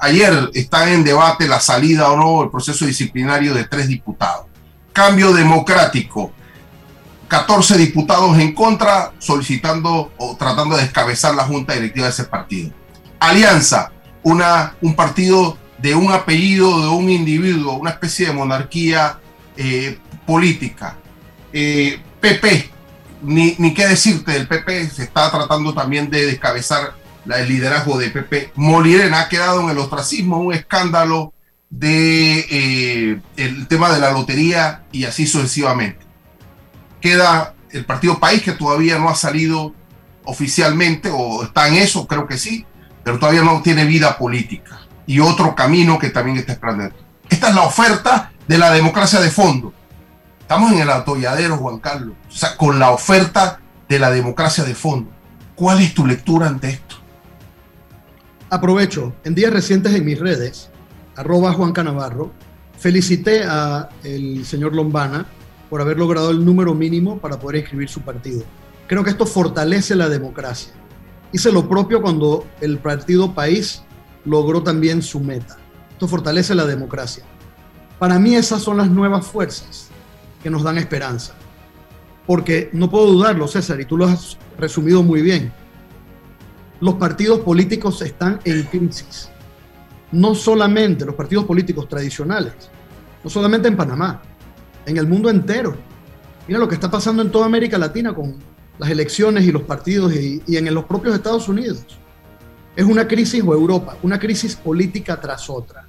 Ayer 0.00 0.50
está 0.54 0.90
en 0.92 1.04
debate 1.04 1.46
la 1.46 1.60
salida 1.60 2.10
o 2.10 2.16
no 2.16 2.42
el 2.42 2.50
proceso 2.50 2.86
disciplinario 2.86 3.52
de 3.54 3.64
tres 3.64 3.88
diputados. 3.88 4.46
Cambio 4.92 5.32
democrático. 5.32 6.32
14 7.30 7.78
diputados 7.78 8.36
en 8.38 8.52
contra 8.52 9.12
solicitando 9.20 10.12
o 10.18 10.36
tratando 10.36 10.76
de 10.76 10.82
descabezar 10.82 11.32
la 11.36 11.44
junta 11.44 11.74
directiva 11.74 12.06
de 12.06 12.12
ese 12.12 12.24
partido. 12.24 12.72
Alianza, 13.20 13.92
una, 14.24 14.74
un 14.80 14.96
partido 14.96 15.56
de 15.78 15.94
un 15.94 16.10
apellido 16.10 16.82
de 16.82 16.88
un 16.88 17.08
individuo, 17.08 17.74
una 17.74 17.90
especie 17.90 18.26
de 18.26 18.32
monarquía 18.32 19.20
eh, 19.56 19.96
política. 20.26 20.96
PP, 21.52 22.48
eh, 22.48 22.70
ni, 23.22 23.54
ni, 23.58 23.74
qué 23.74 23.86
decirte 23.86 24.32
del 24.32 24.48
PP, 24.48 24.90
se 24.90 25.04
está 25.04 25.30
tratando 25.30 25.72
también 25.72 26.10
de 26.10 26.26
descabezar 26.26 26.94
el 27.32 27.48
liderazgo 27.48 27.96
de 27.96 28.10
PP. 28.10 28.52
Molirena 28.56 29.20
ha 29.20 29.28
quedado 29.28 29.60
en 29.60 29.70
el 29.70 29.78
ostracismo, 29.78 30.38
un 30.38 30.52
escándalo 30.52 31.32
de 31.70 32.40
eh, 32.50 33.20
el 33.36 33.68
tema 33.68 33.92
de 33.92 34.00
la 34.00 34.10
lotería 34.10 34.82
y 34.90 35.04
así 35.04 35.28
sucesivamente. 35.28 36.09
Queda 37.00 37.54
el 37.70 37.84
partido 37.84 38.18
País 38.18 38.42
que 38.42 38.52
todavía 38.52 38.98
no 38.98 39.08
ha 39.08 39.14
salido 39.14 39.74
oficialmente 40.24 41.10
o 41.12 41.44
está 41.44 41.68
en 41.68 41.74
eso, 41.74 42.06
creo 42.06 42.26
que 42.26 42.36
sí, 42.36 42.66
pero 43.04 43.18
todavía 43.18 43.42
no 43.42 43.62
tiene 43.62 43.84
vida 43.84 44.18
política 44.18 44.80
y 45.06 45.20
otro 45.20 45.54
camino 45.54 45.98
que 45.98 46.10
también 46.10 46.36
está 46.36 46.52
esperando. 46.52 46.94
Esta 47.28 47.48
es 47.48 47.54
la 47.54 47.62
oferta 47.62 48.32
de 48.46 48.58
la 48.58 48.70
democracia 48.70 49.20
de 49.20 49.30
fondo. 49.30 49.72
Estamos 50.40 50.72
en 50.72 50.80
el 50.80 50.90
atolladero, 50.90 51.56
Juan 51.56 51.78
Carlos, 51.78 52.16
o 52.28 52.32
sea, 52.32 52.56
con 52.56 52.78
la 52.78 52.90
oferta 52.90 53.60
de 53.88 53.98
la 53.98 54.10
democracia 54.10 54.64
de 54.64 54.74
fondo. 54.74 55.10
¿Cuál 55.54 55.80
es 55.80 55.94
tu 55.94 56.06
lectura 56.06 56.48
ante 56.48 56.70
esto? 56.70 56.96
Aprovecho, 58.50 59.14
en 59.24 59.34
días 59.34 59.52
recientes 59.52 59.94
en 59.94 60.04
mis 60.04 60.18
redes, 60.18 60.70
arroba 61.16 61.52
Juan 61.52 61.72
Canavarro, 61.72 62.32
felicité 62.78 63.44
a 63.44 63.88
el 64.02 64.44
señor 64.44 64.74
Lombana 64.74 65.26
por 65.70 65.80
haber 65.80 65.96
logrado 65.98 66.30
el 66.30 66.44
número 66.44 66.74
mínimo 66.74 67.18
para 67.18 67.38
poder 67.38 67.60
inscribir 67.60 67.88
su 67.88 68.02
partido. 68.02 68.42
Creo 68.88 69.04
que 69.04 69.10
esto 69.10 69.24
fortalece 69.24 69.94
la 69.94 70.08
democracia. 70.08 70.72
Hice 71.32 71.52
lo 71.52 71.68
propio 71.68 72.02
cuando 72.02 72.44
el 72.60 72.78
partido 72.78 73.32
País 73.32 73.82
logró 74.24 74.64
también 74.64 75.00
su 75.00 75.20
meta. 75.20 75.56
Esto 75.92 76.08
fortalece 76.08 76.56
la 76.56 76.66
democracia. 76.66 77.24
Para 78.00 78.18
mí 78.18 78.34
esas 78.34 78.62
son 78.62 78.78
las 78.78 78.90
nuevas 78.90 79.26
fuerzas 79.26 79.88
que 80.42 80.50
nos 80.50 80.64
dan 80.64 80.76
esperanza. 80.76 81.34
Porque 82.26 82.68
no 82.72 82.90
puedo 82.90 83.06
dudarlo, 83.06 83.46
César, 83.46 83.80
y 83.80 83.84
tú 83.84 83.96
lo 83.96 84.06
has 84.06 84.36
resumido 84.58 85.02
muy 85.04 85.22
bien. 85.22 85.52
Los 86.80 86.94
partidos 86.94 87.40
políticos 87.40 88.02
están 88.02 88.40
en 88.44 88.62
crisis. 88.64 89.30
No 90.10 90.34
solamente 90.34 91.04
los 91.04 91.14
partidos 91.14 91.44
políticos 91.44 91.88
tradicionales, 91.88 92.54
no 93.22 93.30
solamente 93.30 93.68
en 93.68 93.76
Panamá, 93.76 94.22
en 94.86 94.96
el 94.96 95.06
mundo 95.06 95.30
entero. 95.30 95.76
Mira 96.46 96.58
lo 96.58 96.68
que 96.68 96.74
está 96.74 96.90
pasando 96.90 97.22
en 97.22 97.30
toda 97.30 97.46
América 97.46 97.78
Latina 97.78 98.14
con 98.14 98.36
las 98.78 98.90
elecciones 98.90 99.44
y 99.44 99.52
los 99.52 99.62
partidos 99.62 100.14
y, 100.14 100.42
y 100.46 100.56
en 100.56 100.72
los 100.74 100.84
propios 100.84 101.14
Estados 101.14 101.48
Unidos. 101.48 101.84
Es 102.76 102.84
una 102.84 103.06
crisis 103.06 103.42
o 103.44 103.52
Europa, 103.52 103.96
una 104.02 104.18
crisis 104.18 104.56
política 104.56 105.20
tras 105.20 105.50
otra. 105.50 105.86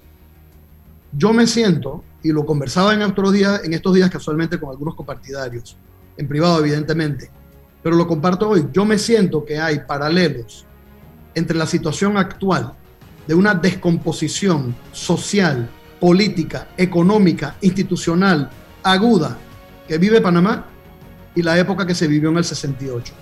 Yo 1.14 1.34
me 1.34 1.46
siento, 1.46 2.04
y 2.24 2.32
lo 2.32 2.46
conversaba 2.46 2.94
en, 2.94 3.02
otros 3.02 3.34
días, 3.34 3.62
en 3.64 3.74
estos 3.74 3.94
días 3.94 4.10
casualmente 4.10 4.60
con 4.60 4.70
algunos 4.70 4.96
compartidarios, 4.96 5.76
en 6.18 6.28
privado 6.28 6.60
evidentemente, 6.60 7.30
pero 7.84 7.96
lo 7.96 8.08
comparto 8.08 8.50
hoy, 8.50 8.68
yo 8.72 8.86
me 8.86 8.98
siento 8.98 9.44
que 9.44 9.60
hay 9.60 9.80
paralelos 9.80 10.66
entre 11.34 11.58
la 11.58 11.66
situación 11.66 12.18
actual 12.18 12.74
de 13.28 13.34
una 13.34 13.56
descomposición 13.56 14.76
social, 14.92 15.70
política, 16.00 16.70
económica, 16.78 17.56
institucional, 17.62 18.50
aguda 18.84 19.38
que 19.88 19.98
vive 19.98 20.22
Panamá 20.22 20.66
y 21.36 21.42
la 21.42 21.58
época 21.58 21.86
que 21.86 21.96
se 21.96 22.08
vivió 22.08 22.30
en 22.30 22.38
el 22.38 22.44
68. 22.44 23.14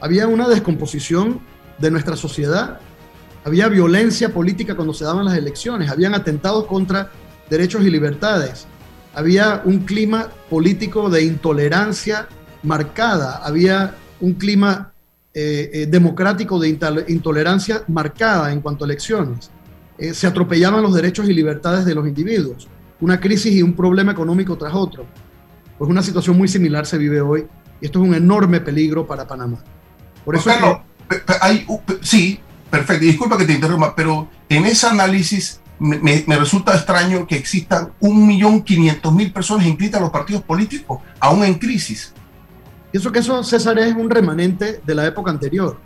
Había 0.00 0.26
una 0.26 0.48
descomposición 0.48 1.40
de 1.78 1.90
nuestra 1.90 2.16
sociedad. 2.16 2.80
Había 3.44 3.68
violencia 3.68 4.32
política 4.32 4.74
cuando 4.74 4.94
se 4.94 5.04
daban 5.04 5.24
las 5.24 5.36
elecciones, 5.36 5.90
habían 5.90 6.14
atentados 6.14 6.66
contra 6.66 7.10
derechos 7.48 7.82
y 7.82 7.90
libertades, 7.90 8.66
había 9.14 9.62
un 9.64 9.80
clima 9.80 10.28
político 10.48 11.10
de 11.10 11.24
intolerancia 11.24 12.28
marcada, 12.62 13.40
había 13.42 13.94
un 14.20 14.34
clima 14.34 14.92
eh, 15.32 15.70
eh, 15.72 15.86
democrático 15.86 16.58
de 16.58 16.68
intolerancia 17.08 17.82
marcada 17.88 18.52
en 18.52 18.60
cuanto 18.60 18.84
a 18.84 18.86
elecciones. 18.86 19.50
Eh, 19.98 20.14
se 20.14 20.26
atropellaban 20.26 20.82
los 20.82 20.94
derechos 20.94 21.28
y 21.28 21.32
libertades 21.32 21.84
de 21.84 21.94
los 21.94 22.06
individuos, 22.06 22.68
una 23.00 23.20
crisis 23.20 23.54
y 23.54 23.62
un 23.62 23.74
problema 23.74 24.12
económico 24.12 24.56
tras 24.56 24.74
otro. 24.74 25.06
Pues 25.78 25.90
una 25.90 26.02
situación 26.02 26.36
muy 26.36 26.48
similar 26.48 26.86
se 26.86 26.98
vive 26.98 27.20
hoy 27.20 27.46
y 27.80 27.86
esto 27.86 28.02
es 28.02 28.08
un 28.08 28.14
enorme 28.14 28.60
peligro 28.60 29.06
para 29.06 29.26
Panamá. 29.26 29.58
Por 30.24 30.36
eso 30.36 30.50
hay, 31.40 31.66
sí, 32.02 32.40
perfecto. 32.70 33.04
Disculpa 33.04 33.38
que 33.38 33.46
te 33.46 33.54
interrumpa, 33.54 33.94
pero 33.94 34.28
en 34.48 34.66
ese 34.66 34.86
análisis 34.86 35.60
me, 35.78 36.36
resulta 36.36 36.74
extraño 36.74 37.26
que 37.26 37.36
existan 37.36 37.92
1.500.000 38.00 39.32
personas 39.32 39.66
inscritas 39.66 39.98
a 39.98 40.04
los 40.04 40.10
partidos 40.10 40.42
políticos, 40.42 41.00
aún 41.18 41.42
en 41.44 41.54
crisis. 41.54 42.12
Pienso 42.92 43.10
que 43.10 43.20
eso, 43.20 43.42
César, 43.42 43.78
es 43.78 43.94
un 43.94 44.10
remanente 44.10 44.80
de 44.84 44.94
la 44.94 45.06
época 45.06 45.30
anterior. 45.30 45.78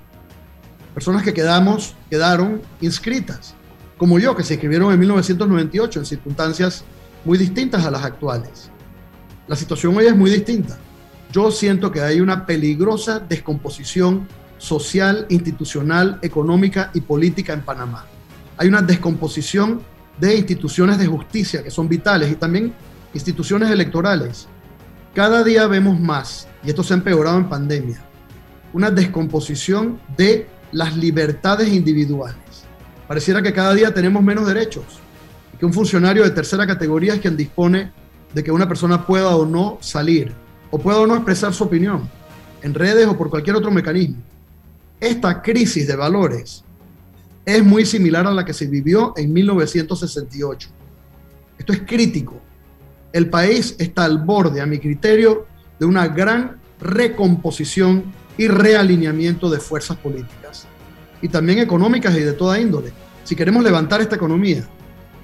Personas 0.94 1.22
que 1.22 1.32
quedamos, 1.32 1.94
quedaron 2.10 2.60
inscritas, 2.80 3.54
como 3.96 4.18
yo, 4.18 4.34
que 4.34 4.42
se 4.42 4.54
inscribieron 4.54 4.92
en 4.92 4.98
1998 4.98 6.00
en 6.00 6.06
circunstancias 6.06 6.84
muy 7.24 7.38
distintas 7.38 7.84
a 7.84 7.90
las 7.90 8.04
actuales. 8.04 8.70
La 9.46 9.56
situación 9.56 9.96
hoy 9.96 10.06
es 10.06 10.16
muy 10.16 10.30
distinta. 10.30 10.78
Yo 11.32 11.50
siento 11.50 11.90
que 11.90 12.00
hay 12.00 12.20
una 12.20 12.46
peligrosa 12.46 13.18
descomposición 13.18 14.28
social, 14.58 15.26
institucional, 15.28 16.18
económica 16.22 16.90
y 16.94 17.00
política 17.00 17.52
en 17.52 17.62
Panamá. 17.62 18.06
Hay 18.56 18.68
una 18.68 18.82
descomposición 18.82 19.82
de 20.18 20.36
instituciones 20.36 20.98
de 20.98 21.06
justicia 21.06 21.62
que 21.62 21.70
son 21.70 21.88
vitales 21.88 22.30
y 22.30 22.36
también 22.36 22.72
instituciones 23.12 23.70
electorales. 23.70 24.46
Cada 25.12 25.42
día 25.44 25.66
vemos 25.66 25.98
más, 26.00 26.48
y 26.64 26.70
esto 26.70 26.82
se 26.82 26.94
ha 26.94 26.96
empeorado 26.96 27.38
en 27.38 27.48
pandemia, 27.48 28.00
una 28.72 28.90
descomposición 28.90 30.00
de 30.16 30.48
las 30.72 30.96
libertades 30.96 31.68
individuales. 31.68 32.36
Pareciera 33.06 33.42
que 33.42 33.52
cada 33.52 33.74
día 33.74 33.92
tenemos 33.92 34.22
menos 34.22 34.46
derechos, 34.46 34.84
que 35.56 35.66
un 35.66 35.72
funcionario 35.72 36.24
de 36.24 36.30
tercera 36.30 36.66
categoría 36.66 37.14
es 37.14 37.20
quien 37.20 37.36
dispone 37.36 37.92
de 38.32 38.42
que 38.42 38.50
una 38.50 38.68
persona 38.68 39.06
pueda 39.06 39.36
o 39.36 39.46
no 39.46 39.78
salir, 39.80 40.32
o 40.70 40.78
pueda 40.78 41.00
o 41.00 41.06
no 41.06 41.14
expresar 41.14 41.54
su 41.54 41.64
opinión, 41.64 42.08
en 42.62 42.74
redes 42.74 43.06
o 43.06 43.16
por 43.16 43.30
cualquier 43.30 43.56
otro 43.56 43.70
mecanismo. 43.70 44.16
Esta 45.00 45.42
crisis 45.42 45.86
de 45.86 45.96
valores 45.96 46.64
es 47.44 47.64
muy 47.64 47.84
similar 47.84 48.26
a 48.26 48.32
la 48.32 48.44
que 48.44 48.54
se 48.54 48.66
vivió 48.66 49.12
en 49.16 49.32
1968. 49.32 50.68
Esto 51.58 51.72
es 51.72 51.82
crítico. 51.82 52.40
El 53.12 53.28
país 53.30 53.76
está 53.78 54.04
al 54.04 54.18
borde, 54.18 54.60
a 54.60 54.66
mi 54.66 54.78
criterio, 54.78 55.46
de 55.78 55.86
una 55.86 56.08
gran 56.08 56.58
recomposición 56.80 58.04
y 58.36 58.48
realineamiento 58.48 59.48
de 59.48 59.60
fuerzas 59.60 59.96
políticas 59.98 60.66
y 61.22 61.28
también 61.28 61.58
económicas 61.58 62.14
y 62.16 62.20
de 62.20 62.32
toda 62.32 62.58
índole. 62.58 62.92
Si 63.22 63.36
queremos 63.36 63.62
levantar 63.62 64.00
esta 64.00 64.16
economía, 64.16 64.68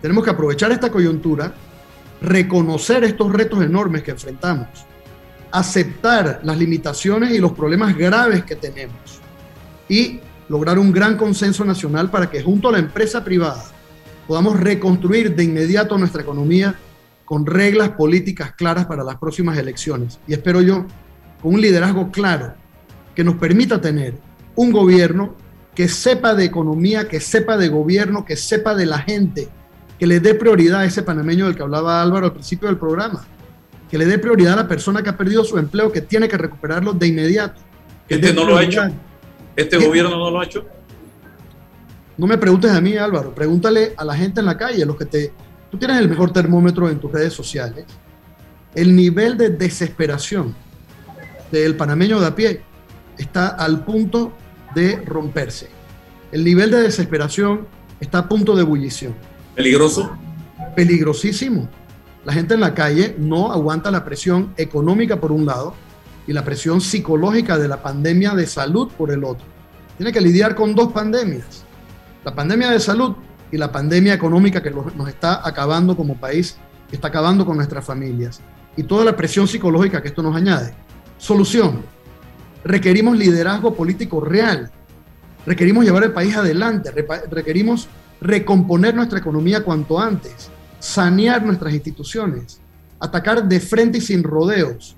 tenemos 0.00 0.24
que 0.24 0.30
aprovechar 0.30 0.72
esta 0.72 0.90
coyuntura, 0.90 1.54
reconocer 2.20 3.04
estos 3.04 3.32
retos 3.32 3.62
enormes 3.62 4.02
que 4.02 4.10
enfrentamos, 4.10 4.68
aceptar 5.50 6.40
las 6.42 6.58
limitaciones 6.58 7.32
y 7.32 7.38
los 7.38 7.52
problemas 7.52 7.96
graves 7.96 8.44
que 8.44 8.56
tenemos 8.56 9.20
y 9.88 10.20
lograr 10.48 10.78
un 10.78 10.92
gran 10.92 11.16
consenso 11.16 11.64
nacional 11.64 12.10
para 12.10 12.30
que 12.30 12.42
junto 12.42 12.68
a 12.68 12.72
la 12.72 12.78
empresa 12.78 13.24
privada 13.24 13.64
podamos 14.26 14.58
reconstruir 14.58 15.34
de 15.34 15.44
inmediato 15.44 15.98
nuestra 15.98 16.22
economía 16.22 16.74
con 17.24 17.46
reglas 17.46 17.90
políticas 17.90 18.52
claras 18.52 18.86
para 18.86 19.04
las 19.04 19.16
próximas 19.16 19.56
elecciones. 19.56 20.18
Y 20.26 20.32
espero 20.32 20.60
yo, 20.60 20.86
con 21.40 21.54
un 21.54 21.60
liderazgo 21.60 22.10
claro, 22.10 22.54
que 23.14 23.24
nos 23.24 23.36
permita 23.36 23.80
tener 23.80 24.14
un 24.56 24.72
gobierno 24.72 25.34
que 25.74 25.88
sepa 25.88 26.34
de 26.34 26.44
economía, 26.44 27.08
que 27.08 27.20
sepa 27.20 27.56
de 27.56 27.68
gobierno, 27.68 28.24
que 28.24 28.36
sepa 28.36 28.74
de 28.74 28.86
la 28.86 28.98
gente, 28.98 29.48
que 30.00 30.06
le 30.06 30.18
dé 30.18 30.34
prioridad 30.34 30.80
a 30.80 30.84
ese 30.86 31.02
panameño 31.02 31.44
del 31.44 31.54
que 31.54 31.62
hablaba 31.62 32.00
Álvaro 32.00 32.24
al 32.24 32.32
principio 32.32 32.68
del 32.68 32.78
programa, 32.78 33.22
que 33.90 33.98
le 33.98 34.06
dé 34.06 34.18
prioridad 34.18 34.54
a 34.54 34.62
la 34.62 34.66
persona 34.66 35.02
que 35.02 35.10
ha 35.10 35.16
perdido 35.18 35.44
su 35.44 35.58
empleo, 35.58 35.92
que 35.92 36.00
tiene 36.00 36.26
que 36.26 36.38
recuperarlo 36.38 36.94
de 36.94 37.06
inmediato. 37.06 37.60
Este 38.08 38.32
no 38.32 38.46
lo 38.46 38.56
ha 38.56 38.62
hecho. 38.62 38.80
¿Este 39.54 39.76
gobierno 39.76 40.16
no 40.16 40.30
lo 40.30 40.40
ha 40.40 40.44
hecho? 40.44 40.64
No 42.16 42.26
me 42.26 42.38
preguntes 42.38 42.70
a 42.70 42.80
mí, 42.80 42.96
Álvaro, 42.96 43.34
pregúntale 43.34 43.92
a 43.94 44.02
la 44.06 44.16
gente 44.16 44.40
en 44.40 44.46
la 44.46 44.56
calle, 44.56 44.86
los 44.86 44.96
que 44.96 45.04
te... 45.04 45.34
Tú 45.70 45.76
tienes 45.76 45.98
el 45.98 46.08
mejor 46.08 46.32
termómetro 46.32 46.88
en 46.88 46.98
tus 46.98 47.12
redes 47.12 47.34
sociales. 47.34 47.84
El 48.74 48.96
nivel 48.96 49.36
de 49.36 49.50
desesperación 49.50 50.54
del 51.52 51.76
panameño 51.76 52.18
de 52.20 52.26
a 52.26 52.34
pie 52.34 52.62
está 53.18 53.48
al 53.48 53.84
punto 53.84 54.32
de 54.74 54.96
romperse. 55.04 55.68
El 56.32 56.42
nivel 56.42 56.70
de 56.70 56.84
desesperación 56.84 57.66
está 58.00 58.20
a 58.20 58.28
punto 58.30 58.56
de 58.56 58.62
ebullición. 58.62 59.14
¿Peligroso? 59.60 60.16
Peligrosísimo. 60.74 61.68
La 62.24 62.32
gente 62.32 62.54
en 62.54 62.60
la 62.60 62.72
calle 62.72 63.14
no 63.18 63.52
aguanta 63.52 63.90
la 63.90 64.06
presión 64.06 64.54
económica 64.56 65.20
por 65.20 65.32
un 65.32 65.44
lado 65.44 65.74
y 66.26 66.32
la 66.32 66.46
presión 66.46 66.80
psicológica 66.80 67.58
de 67.58 67.68
la 67.68 67.82
pandemia 67.82 68.34
de 68.34 68.46
salud 68.46 68.90
por 68.96 69.10
el 69.10 69.22
otro. 69.22 69.44
Tiene 69.98 70.12
que 70.12 70.20
lidiar 70.22 70.54
con 70.54 70.74
dos 70.74 70.92
pandemias. 70.92 71.66
La 72.24 72.34
pandemia 72.34 72.70
de 72.70 72.80
salud 72.80 73.16
y 73.52 73.58
la 73.58 73.70
pandemia 73.70 74.14
económica 74.14 74.62
que 74.62 74.70
nos 74.70 75.08
está 75.10 75.46
acabando 75.46 75.94
como 75.94 76.16
país, 76.16 76.56
que 76.88 76.96
está 76.96 77.08
acabando 77.08 77.44
con 77.44 77.56
nuestras 77.56 77.84
familias 77.84 78.40
y 78.78 78.84
toda 78.84 79.04
la 79.04 79.14
presión 79.14 79.46
psicológica 79.46 80.00
que 80.00 80.08
esto 80.08 80.22
nos 80.22 80.34
añade. 80.34 80.72
Solución. 81.18 81.82
Requerimos 82.64 83.18
liderazgo 83.18 83.74
político 83.74 84.22
real. 84.22 84.70
Requerimos 85.44 85.84
llevar 85.84 86.04
el 86.04 86.12
país 86.12 86.34
adelante. 86.34 86.90
Requerimos 87.30 87.90
recomponer 88.20 88.94
nuestra 88.94 89.18
economía 89.18 89.62
cuanto 89.62 89.98
antes, 89.98 90.50
sanear 90.78 91.44
nuestras 91.44 91.72
instituciones, 91.72 92.60
atacar 92.98 93.48
de 93.48 93.60
frente 93.60 93.98
y 93.98 94.00
sin 94.00 94.22
rodeos 94.22 94.96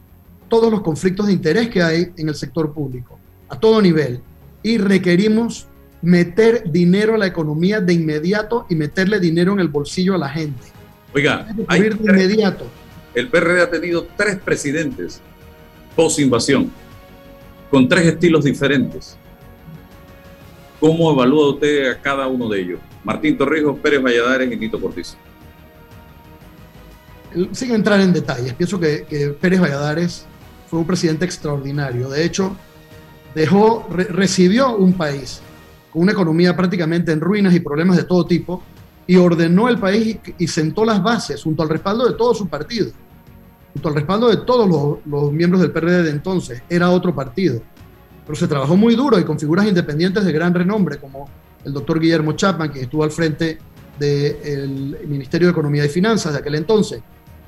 todos 0.49 0.71
los 0.71 0.83
conflictos 0.83 1.27
de 1.27 1.33
interés 1.33 1.69
que 1.69 1.83
hay 1.83 2.13
en 2.17 2.29
el 2.29 2.35
sector 2.35 2.73
público, 2.73 3.19
a 3.49 3.59
todo 3.59 3.81
nivel. 3.81 4.21
Y 4.63 4.79
requerimos 4.79 5.67
meter 6.03 6.71
dinero 6.71 7.15
a 7.15 7.19
la 7.19 7.27
economía 7.27 7.81
de 7.81 7.95
inmediato 7.95 8.67
y 8.69 8.75
meterle 8.75 9.19
dinero 9.19 9.53
en 9.53 9.61
el 9.61 9.69
bolsillo 9.69 10.15
a 10.15 10.19
la 10.19 10.29
gente. 10.29 10.63
Oiga, 11.15 11.47
hay 11.69 11.81
de 11.81 11.97
inmediato. 11.97 12.67
El 13.15 13.29
PRD 13.29 13.63
ha 13.63 13.71
tenido 13.71 14.07
tres 14.17 14.39
presidentes 14.39 15.21
post 15.95 16.19
invasión, 16.19 16.71
con 17.71 17.89
tres 17.89 18.07
estilos 18.07 18.45
diferentes. 18.45 19.17
¿Cómo 20.81 21.13
evalúa 21.13 21.51
usted 21.51 21.91
a 21.91 22.01
cada 22.01 22.27
uno 22.27 22.49
de 22.49 22.61
ellos? 22.61 22.81
Martín 23.05 23.37
Torrijos, 23.37 23.79
Pérez 23.79 24.03
Valladares 24.03 24.53
y 24.53 24.57
Nito 24.57 24.81
Cortizo. 24.81 25.17
Sin 27.53 27.73
entrar 27.73 28.01
en 28.01 28.13
detalles, 28.13 28.53
pienso 28.55 28.79
que, 28.79 29.37
Pérez 29.41 29.61
Valladares 29.61 30.27
fue 30.69 30.81
un 30.81 30.87
presidente 30.87 31.25
extraordinario. 31.25 32.09
De 32.09 32.25
hecho, 32.25 32.55
dejó, 33.35 33.87
recibió 33.91 34.77
un 34.77 34.93
país 34.93 35.41
con 35.91 36.03
una 36.03 36.13
economía 36.13 36.57
prácticamente 36.57 37.13
en 37.13 37.21
ruinas 37.21 37.55
y 37.55 37.61
problemas 37.61 37.97
de 37.97 38.05
todo 38.05 38.27
tipo, 38.27 38.63
y 39.07 39.17
ordenó 39.17 39.69
el 39.69 39.79
país 39.79 40.19
y, 40.39 40.47
sentó 40.47 40.85
las 40.85 41.03
bases 41.03 41.43
junto 41.43 41.63
al 41.63 41.69
respaldo 41.69 42.07
de 42.07 42.15
todo 42.15 42.35
su 42.35 42.49
partido, 42.49 42.93
junto 43.73 43.89
al 43.89 43.95
respaldo 43.95 44.29
de 44.29 44.39
todos 44.39 44.69
los, 44.69 44.99
los 45.07 45.33
miembros 45.33 45.61
del 45.61 45.73
PRD 45.73 46.05
de 46.05 46.11
entonces. 46.11 46.63
Era 46.69 46.91
otro 46.91 47.15
partido. 47.15 47.61
Pero 48.25 48.37
se 48.37 48.47
trabajó 48.47 48.77
muy 48.77 48.95
duro 48.95 49.19
y 49.19 49.25
con 49.25 49.39
figuras 49.39 49.67
independientes 49.67 50.25
de 50.25 50.33
gran 50.33 50.55
renombre, 50.55 50.99
como 50.99 51.29
el 51.65 51.73
doctor 51.73 52.01
Guillermo 52.01 52.33
Chapman, 52.33 52.71
que 52.71 52.83
estuvo 52.83 53.05
al 53.05 53.11
frente 53.11 53.59
del 53.99 54.99
Ministerio 55.07 55.49
de 55.49 55.53
Economía 55.53 55.85
y 55.85 55.89
Finanzas 55.89 56.33
de 56.33 56.39
aquel 56.39 56.57
entonces, 56.57 57.01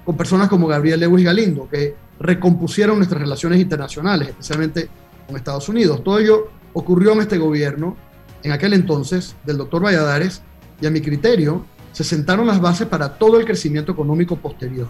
con 0.05 0.16
personas 0.16 0.48
como 0.48 0.66
Gabriel 0.66 1.00
Lewis 1.00 1.24
Galindo, 1.24 1.68
que 1.68 1.94
recompusieron 2.20 2.96
nuestras 2.96 3.20
relaciones 3.20 3.61
internacionales, 3.61 4.29
especialmente 4.29 4.88
con 5.27 5.37
Estados 5.37 5.68
Unidos. 5.68 6.05
Todo 6.05 6.18
ello 6.18 6.48
ocurrió 6.72 7.12
en 7.12 7.20
este 7.20 7.38
gobierno, 7.38 7.96
en 8.42 8.53
aquel 8.53 8.74
entonces, 8.74 9.35
del 9.44 9.59
doctor 9.59 9.85
Valladares, 9.85 10.42
y 10.81 10.87
a 10.87 10.90
mi 10.90 11.00
criterio, 11.00 11.64
se 11.92 12.05
sentaron 12.05 12.46
las 12.46 12.61
bases 12.61 12.87
para 12.87 13.14
todo 13.14 13.38
el 13.38 13.46
crecimiento 13.46 13.92
económico 13.92 14.37
posterior. 14.37 14.88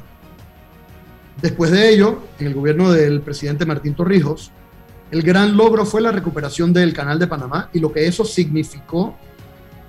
Después 1.40 1.70
de 1.70 1.90
ello, 1.90 2.20
en 2.38 2.46
el 2.46 2.54
gobierno 2.54 2.90
del 2.90 3.20
presidente 3.20 3.66
Martín 3.66 3.94
Torrijos, 3.94 4.50
el 5.10 5.22
gran 5.22 5.56
logro 5.56 5.84
fue 5.86 6.00
la 6.00 6.10
recuperación 6.10 6.72
del 6.72 6.92
Canal 6.92 7.18
de 7.18 7.26
Panamá 7.26 7.68
y 7.72 7.78
lo 7.78 7.92
que 7.92 8.06
eso 8.06 8.24
significó 8.24 9.16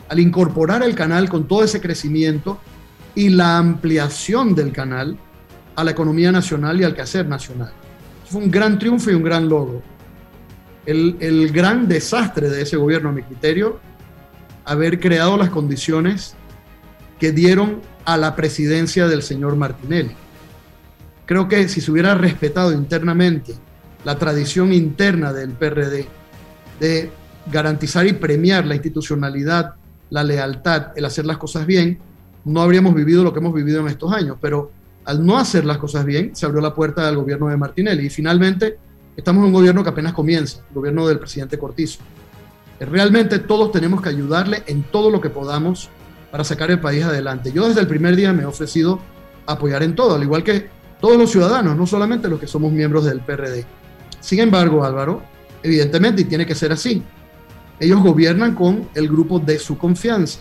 al 0.08 0.20
incorporar 0.20 0.84
el 0.84 0.94
canal 0.96 1.30
con 1.30 1.48
todo 1.48 1.64
ese 1.64 1.82
crecimiento 1.82 2.60
y 3.16 3.30
la 3.30 3.58
ampliación 3.58 4.54
del 4.54 4.72
canal 4.72 5.18
a 5.76 5.84
la 5.84 5.92
economía 5.92 6.32
nacional 6.32 6.80
y 6.80 6.84
al 6.84 6.94
quehacer 6.94 7.28
nacional. 7.28 7.72
Fue 8.30 8.42
un 8.42 8.52
gran 8.52 8.78
triunfo 8.78 9.12
y 9.12 9.16
un 9.16 9.24
gran 9.24 9.50
logro. 9.50 9.82
El, 10.86 11.52
gran 11.52 11.88
desastre 11.88 12.50
de 12.50 12.62
ese 12.62 12.78
gobierno, 12.78 13.10
a 13.10 13.12
mi 13.12 13.24
criterio, 13.24 13.80
haber 14.66 15.00
creado 15.00 15.38
las 15.38 15.50
condiciones 15.50 16.36
que 17.20 17.32
dieron 17.32 17.82
a 18.04 18.18
la 18.18 18.36
presidencia 18.36 19.08
del 19.08 19.24
señor 19.24 19.56
Martinelli. 19.56 20.12
Creo 21.26 21.48
que 21.48 21.68
si 21.68 21.82
se 21.82 21.92
hubiera 21.92 22.14
respetado 22.14 22.72
internamente 22.72 23.56
la 24.06 24.18
tradición 24.18 24.72
interna 24.72 25.34
del 25.34 25.52
PRD 25.52 26.08
de 26.80 27.12
garantizar 27.52 28.08
y 28.08 28.14
premiar 28.14 28.66
la 28.66 28.76
institucionalidad, 28.76 29.74
la 30.10 30.24
lealtad, 30.24 30.88
el 30.96 31.06
hacer 31.06 31.26
las 31.26 31.38
cosas 31.38 31.66
bien, 31.66 32.00
no 32.46 32.62
habríamos 32.62 32.94
vivido 32.94 33.24
lo 33.24 33.34
que 33.34 33.40
hemos 33.40 33.54
vivido 33.54 33.82
en 33.82 33.88
estos 33.88 34.14
años. 34.14 34.38
Pero 34.40 34.72
al 35.06 35.26
no 35.26 35.38
hacer 35.38 35.66
las 35.66 35.80
cosas 35.80 36.06
bien, 36.06 36.36
se 36.36 36.46
abrió 36.46 36.62
la 36.62 36.74
puerta 36.74 37.08
al 37.08 37.16
gobierno 37.16 37.48
de 37.48 37.58
Martinelli. 37.58 38.06
Y 38.06 38.10
finalmente, 38.10 38.78
estamos 39.18 39.42
en 39.42 39.48
un 39.48 39.54
gobierno 39.54 39.84
que 39.84 39.90
apenas 39.90 40.14
comienza, 40.14 40.60
el 40.70 40.76
gobierno 40.76 41.08
del 41.08 41.20
presidente 41.20 41.58
Cortizo. 41.58 42.00
Realmente 42.80 43.40
todos 43.40 43.72
tenemos 43.72 44.02
que 44.02 44.10
ayudarle 44.10 44.64
en 44.68 44.84
todo 44.84 45.10
lo 45.10 45.20
que 45.20 45.30
podamos 45.30 45.90
para 46.30 46.44
sacar 46.44 46.70
el 46.70 46.80
país 46.80 47.04
adelante. 47.04 47.52
Yo 47.52 47.68
desde 47.68 47.82
el 47.82 47.88
primer 47.88 48.16
día 48.16 48.34
me 48.34 48.44
he 48.44 48.46
ofrecido 48.46 49.00
apoyar 49.48 49.82
en 49.84 49.96
todo, 49.96 50.16
al 50.16 50.24
igual 50.24 50.44
que 50.44 50.68
todos 51.00 51.18
los 51.18 51.32
ciudadanos, 51.32 51.78
no 51.78 51.88
solamente 51.88 52.28
los 52.28 52.40
que 52.40 52.48
somos 52.48 52.72
miembros 52.72 53.06
del 53.06 53.22
PRD. 53.22 53.66
Sin 54.26 54.40
embargo, 54.40 54.84
Álvaro, 54.84 55.22
evidentemente, 55.62 56.24
y 56.24 56.26
tiene 56.26 56.48
que 56.48 56.56
ser 56.56 56.72
así, 56.72 57.04
ellos 57.80 58.02
gobiernan 58.02 58.56
con 58.56 58.90
el 58.96 59.08
grupo 59.08 59.38
de 59.38 59.60
su 59.60 59.78
confianza. 59.78 60.40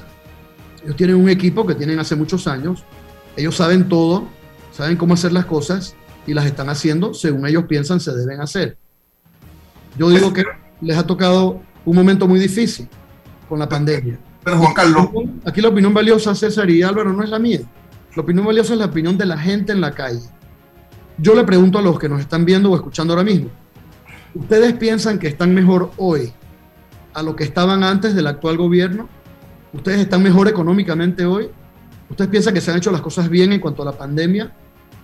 Ellos 0.83 0.97
tienen 0.97 1.17
un 1.17 1.29
equipo 1.29 1.67
que 1.67 1.75
tienen 1.75 1.99
hace 1.99 2.17
muchos 2.17 2.47
años, 2.47 2.83
ellos 3.37 3.55
saben 3.55 3.87
todo, 3.87 4.27
saben 4.73 4.97
cómo 4.97 5.13
hacer 5.13 5.33
las 5.33 5.45
cosas 5.45 5.95
y 6.27 6.33
las 6.33 6.47
están 6.47 6.71
haciendo 6.71 7.13
según 7.13 7.47
ellos 7.47 7.65
piensan 7.65 8.01
se 8.01 8.15
deben 8.15 8.41
hacer. 8.41 8.79
Yo 9.99 10.09
digo 10.09 10.33
que 10.33 10.45
les 10.81 10.97
ha 10.97 11.07
tocado 11.07 11.61
un 11.85 11.95
momento 11.95 12.27
muy 12.27 12.41
difícil 12.41 12.89
con 13.51 13.59
la 13.59 13.69
pandemia. 13.69 14.19
Pero 14.43 14.57
Juan 14.57 14.73
Carlos. 14.73 15.09
Aquí 15.45 15.61
la 15.61 15.69
opinión 15.69 15.93
valiosa, 15.93 16.35
César 16.35 16.71
y 16.71 16.83
Álvaro, 16.83 17.13
no 17.13 17.23
es 17.23 17.29
la 17.29 17.39
mía. 17.39 17.61
La 18.17 18.23
opinión 18.23 18.47
valiosa 18.47 18.73
es 18.73 18.79
la 18.79 18.87
opinión 18.87 19.19
de 19.19 19.27
la 19.27 19.37
gente 19.37 19.73
en 19.73 19.83
la 19.83 19.91
calle. 19.91 20.23
Yo 21.19 21.35
le 21.35 21.45
pregunto 21.45 21.79
a 21.79 21.83
los 21.83 21.99
que 21.99 22.09
nos 22.09 22.21
están 22.21 22.47
viendo 22.47 22.71
o 22.71 22.77
escuchando 22.77 23.13
ahora 23.13 23.25
mismo, 23.25 23.51
¿Ustedes 24.35 24.75
piensan 24.75 25.21
que 25.21 25.29
están 25.29 25.55
mejor 25.55 25.93
hoy 25.97 26.33
a 27.13 27.23
lo 27.23 27.37
que 27.37 27.45
estaban 27.45 27.85
antes 27.85 28.17
del 28.17 28.27
actual 28.27 28.57
gobierno? 28.57 29.09
¿Ustedes 29.73 30.01
están 30.01 30.25
mejor 30.25 30.49
económicamente 30.49 31.25
hoy? 31.25 31.51
¿Ustedes 32.11 32.31
piensan 32.31 32.53
que 32.53 32.61
se 32.61 32.73
han 32.73 32.79
hecho 32.79 32.91
las 32.91 33.01
cosas 33.01 33.29
bien 33.29 33.53
en 33.53 33.61
cuanto 33.61 33.83
a 33.83 33.85
la 33.85 33.93
pandemia? 33.93 34.53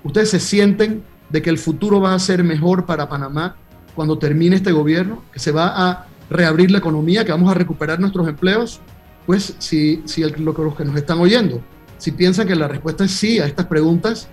¿Ustedes 0.03 0.31
se 0.31 0.41
sienten 0.41 1.05
de 1.29 1.43
que 1.43 1.51
el 1.51 1.59
futuro 1.59 2.01
va 2.01 2.13
a 2.13 2.19
ser 2.19 2.43
mejor 2.43 2.87
para 2.87 3.09
Panamá 3.09 3.55
cuando 3.95 4.19
termine 4.19 4.57
este 4.57 4.73
gobierno? 4.73 5.23
¿Que 5.33 5.39
se 5.39 5.53
va 5.53 5.91
a 5.91 6.07
reabrir 6.29 6.73
la 6.73 6.79
economía? 6.79 7.25
¿Que 7.25 7.31
vamos 7.31 7.51
a 7.53 7.55
recuperar 7.55 8.01
nuestros 8.01 8.27
empleos? 8.27 8.81
Pues 9.27 9.55
si, 9.59 10.03
si 10.07 10.23
el, 10.23 10.35
lo, 10.45 10.53
los 10.53 10.75
que 10.75 10.85
nos 10.85 10.97
están 10.97 11.21
oyendo, 11.21 11.61
si 11.99 12.11
piensan 12.11 12.49
que 12.49 12.57
la 12.57 12.67
respuesta 12.67 13.05
es 13.05 13.13
sí 13.13 13.39
a 13.39 13.47
estas 13.47 13.67
preguntas, 13.67 14.29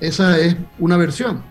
esa 0.00 0.38
es 0.38 0.56
una 0.78 0.96
versión. 0.96 1.42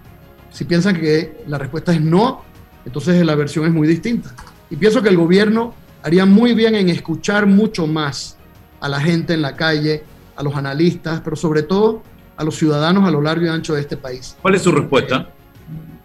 Si 0.50 0.66
piensan 0.66 1.00
que 1.00 1.44
la 1.48 1.60
respuesta 1.60 1.94
es 1.94 2.02
no, 2.02 2.42
entonces 2.88 3.26
la 3.26 3.36
versión 3.36 3.66
es 3.66 3.74
muy 3.74 3.86
distinta. 3.86 4.34
Y 4.70 4.78
pienso 4.78 5.02
que 5.02 5.10
el 5.10 5.18
gobierno 5.18 5.74
haría 6.04 6.26
muy 6.26 6.54
bien 6.54 6.74
en 6.74 6.88
escuchar 6.88 7.46
mucho 7.46 7.86
más 7.86 8.38
a 8.80 8.88
la 8.88 9.02
gente 9.02 9.34
en 9.34 9.42
la 9.42 9.58
calle, 9.58 10.06
a 10.38 10.42
los 10.42 10.56
analistas, 10.56 11.20
pero 11.20 11.36
sobre 11.36 11.64
todo 11.64 12.02
a 12.38 12.46
los 12.46 12.56
ciudadanos 12.56 13.04
a 13.06 13.12
lo 13.12 13.22
largo 13.22 13.46
y 13.46 13.50
ancho 13.50 13.74
de 13.74 13.82
este 13.82 13.98
país. 13.98 14.38
¿Cuál 14.42 14.56
es 14.56 14.62
su 14.62 14.72
respuesta? 14.72 15.30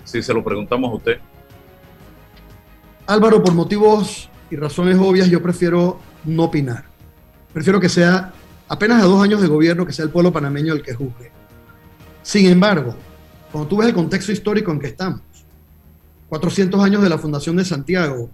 Si 0.02 0.20
se 0.22 0.34
lo 0.34 0.42
preguntamos 0.42 0.90
a 0.90 0.94
usted. 0.96 1.18
Álvaro, 3.06 3.40
por 3.44 3.54
motivos 3.54 4.28
y 4.50 4.56
razones 4.56 4.98
obvias, 4.98 5.30
yo 5.30 5.40
prefiero 5.40 6.00
no 6.24 6.44
opinar. 6.44 6.86
Prefiero 7.52 7.78
que 7.78 7.88
sea 7.88 8.32
apenas 8.66 9.04
a 9.04 9.06
dos 9.06 9.22
años 9.22 9.40
de 9.40 9.46
gobierno, 9.46 9.86
que 9.86 9.92
sea 9.92 10.04
el 10.04 10.10
pueblo 10.10 10.32
panameño 10.32 10.72
el 10.72 10.82
que 10.82 10.94
juzgue. 10.94 11.30
Sin 12.22 12.46
embargo, 12.46 12.96
cuando 13.52 13.68
tú 13.68 13.76
ves 13.76 13.86
el 13.86 13.94
contexto 13.94 14.32
histórico 14.32 14.72
en 14.72 14.80
que 14.80 14.88
estamos, 14.88 15.20
400 16.32 16.82
años 16.82 17.02
de 17.02 17.10
la 17.10 17.18
fundación 17.18 17.56
de 17.56 17.64
Santiago, 17.66 18.30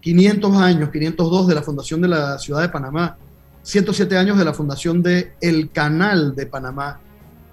500 0.00 0.56
años, 0.56 0.88
502 0.88 1.48
de 1.48 1.54
la 1.54 1.60
fundación 1.60 2.00
de 2.00 2.08
la 2.08 2.38
ciudad 2.38 2.62
de 2.62 2.70
Panamá, 2.70 3.18
107 3.60 4.16
años 4.16 4.38
de 4.38 4.44
la 4.46 4.54
fundación 4.54 5.02
de 5.02 5.34
el 5.38 5.70
Canal 5.70 6.34
de 6.34 6.46
Panamá. 6.46 6.98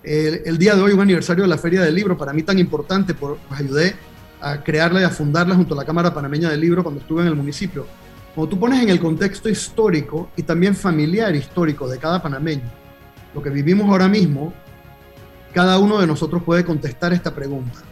El, 0.01 0.57
día 0.57 0.73
de 0.75 0.81
hoy, 0.81 0.93
un 0.93 1.01
aniversario 1.01 1.43
de 1.43 1.49
la 1.49 1.57
Feria 1.57 1.81
del 1.81 1.93
Libro, 1.93 2.17
para 2.17 2.31
mí 2.31 2.43
tan 2.43 2.57
importante, 2.57 3.13
pues 3.13 3.35
ayudé 3.49 3.93
a 4.39 4.63
crearla 4.63 5.01
y 5.01 5.03
a 5.03 5.09
fundarla 5.09 5.53
junto 5.55 5.73
a 5.73 5.77
la 5.77 5.83
Cámara 5.83 6.13
Panameña 6.13 6.49
del 6.49 6.61
Libro 6.61 6.81
cuando 6.81 7.01
estuve 7.01 7.23
en 7.23 7.27
el 7.27 7.35
municipio. 7.35 7.85
Cuando 8.33 8.51
tú 8.51 8.57
pones 8.57 8.81
en 8.81 8.87
el 8.87 9.01
contexto 9.01 9.49
histórico 9.49 10.29
y 10.37 10.43
también 10.43 10.77
familiar 10.77 11.35
histórico 11.35 11.89
de 11.89 11.97
cada 11.97 12.21
panameño, 12.21 12.71
lo 13.35 13.43
que 13.43 13.49
vivimos 13.49 13.89
ahora 13.89 14.07
mismo, 14.07 14.53
cada 15.53 15.77
uno 15.77 15.99
de 15.99 16.07
nosotros 16.07 16.41
puede 16.41 16.63
contestar 16.63 17.11
esta 17.11 17.35
pregunta 17.35 17.88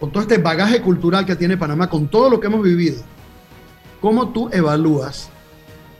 con 0.00 0.10
todo 0.10 0.22
este 0.22 0.38
bagaje 0.38 0.80
cultural 0.80 1.26
que 1.26 1.36
tiene 1.36 1.58
Panamá, 1.58 1.88
con 1.90 2.08
todo 2.08 2.30
lo 2.30 2.40
que 2.40 2.46
hemos 2.46 2.62
vivido, 2.62 3.02
¿cómo 4.00 4.32
tú 4.32 4.48
evalúas 4.50 5.30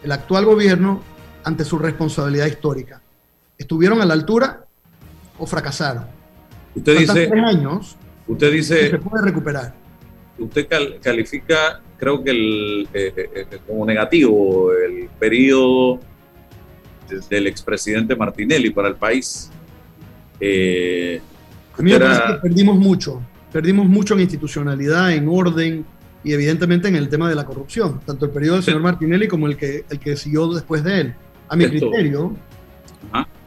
el 0.03 0.11
actual 0.11 0.47
gobierno 0.47 1.03
ante 1.45 1.65
su 1.65 1.79
responsabilidad 1.79 2.47
histórica? 2.47 3.03
¿Estuvieron 3.59 4.01
a 4.01 4.07
la 4.07 4.15
altura 4.15 4.65
o 5.39 5.47
fracasaron? 5.47 6.07
Usted 6.75 6.99
dice. 6.99 7.27
Tres 7.27 7.45
años. 7.45 7.97
Usted 8.27 8.53
dice. 8.53 8.91
Se 8.91 8.99
puede 8.99 9.25
recuperar. 9.25 9.75
Usted 10.39 10.67
califica, 11.03 11.83
creo 11.99 12.25
que 12.25 12.31
el, 12.31 12.89
eh, 12.95 13.13
eh, 13.15 13.47
eh, 13.51 13.59
como 13.67 13.85
negativo 13.85 14.73
el 14.73 15.11
periodo 15.19 16.01
del 17.29 17.47
expresidente 17.49 18.17
Martinelli 18.17 18.71
para 18.71 18.89
el 18.89 18.95
país. 18.95 19.51
Eh, 20.41 21.21
a 21.77 21.83
mí 21.83 21.93
me 21.93 22.01
parece 22.01 22.23
que 22.27 22.35
perdimos 22.35 22.77
mucho, 22.77 23.21
perdimos 23.53 23.89
mucho 23.89 24.15
en 24.15 24.21
institucionalidad, 24.21 25.13
en 25.13 25.29
orden 25.29 25.85
y 26.23 26.33
evidentemente 26.33 26.89
en 26.89 26.97
el 26.97 27.09
tema 27.09 27.29
de 27.29 27.35
la 27.35 27.45
corrupción, 27.45 28.01
tanto 28.05 28.27
el 28.27 28.31
periodo 28.31 28.57
del 28.57 28.65
señor 28.65 28.83
Martinelli 28.83 29.27
como 29.27 29.47
el 29.47 29.57
que, 29.57 29.85
el 29.89 29.99
que 29.99 30.17
siguió 30.17 30.53
después 30.53 30.85
de 30.85 31.01
él. 31.01 31.15
A 31.49 31.57
mi 31.57 31.67
criterio. 31.67 32.37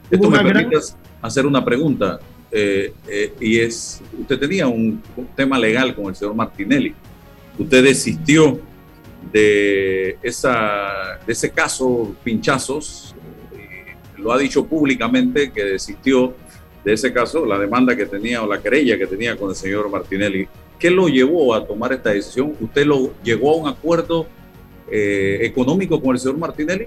Esto 0.10 0.30
me 0.30 0.44
permite 0.44 0.78
hacer 1.22 1.46
una 1.46 1.64
pregunta. 1.64 2.20
Eh, 2.52 2.94
eh, 3.08 3.34
y 3.40 3.58
es, 3.60 4.02
usted 4.20 4.38
tenía 4.38 4.68
un, 4.68 5.02
tema 5.36 5.58
legal 5.58 5.96
con 5.96 6.06
el 6.06 6.16
señor 6.16 6.36
Martinelli. 6.36 6.94
Usted 7.58 7.84
desistió 7.84 8.60
de, 9.32 10.18
esa, 10.22 11.20
de 11.26 11.34
ese 11.34 11.50
caso 11.50 12.16
pinchazos, 12.24 13.16
lo 14.18 14.32
ha 14.32 14.38
dicho 14.38 14.66
públicamente 14.66 15.52
que 15.52 15.64
desistió 15.64 16.36
de 16.84 16.94
ese 16.94 17.14
caso, 17.14 17.46
la 17.46 17.58
demanda 17.58 17.96
que 17.96 18.06
tenía 18.06 18.44
o 18.44 18.48
la 18.48 18.62
querella 18.62 18.98
que 18.98 19.08
tenía 19.08 19.38
con 19.38 19.50
el 19.50 19.56
señor 19.56 19.90
Martinelli. 19.90 20.48
¿Qué 20.78 20.92
lo 20.92 21.08
llevó 21.08 21.54
a 21.54 21.66
tomar 21.66 21.94
esta 21.94 22.10
decisión? 22.10 22.54
¿Usted 22.60 22.86
lo 22.86 23.14
llegó 23.24 23.54
a 23.54 23.56
un 23.56 23.68
acuerdo 23.70 24.28
eh, 24.92 25.40
económico 25.44 26.02
con 26.02 26.12
el 26.12 26.20
señor 26.20 26.38
Martinelli? 26.38 26.86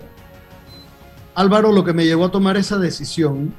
Álvaro, 1.34 1.72
lo 1.72 1.82
que 1.82 1.94
me 1.94 2.04
llevó 2.04 2.26
a 2.26 2.30
tomar 2.30 2.56
esa 2.58 2.78
decisión 2.78 3.54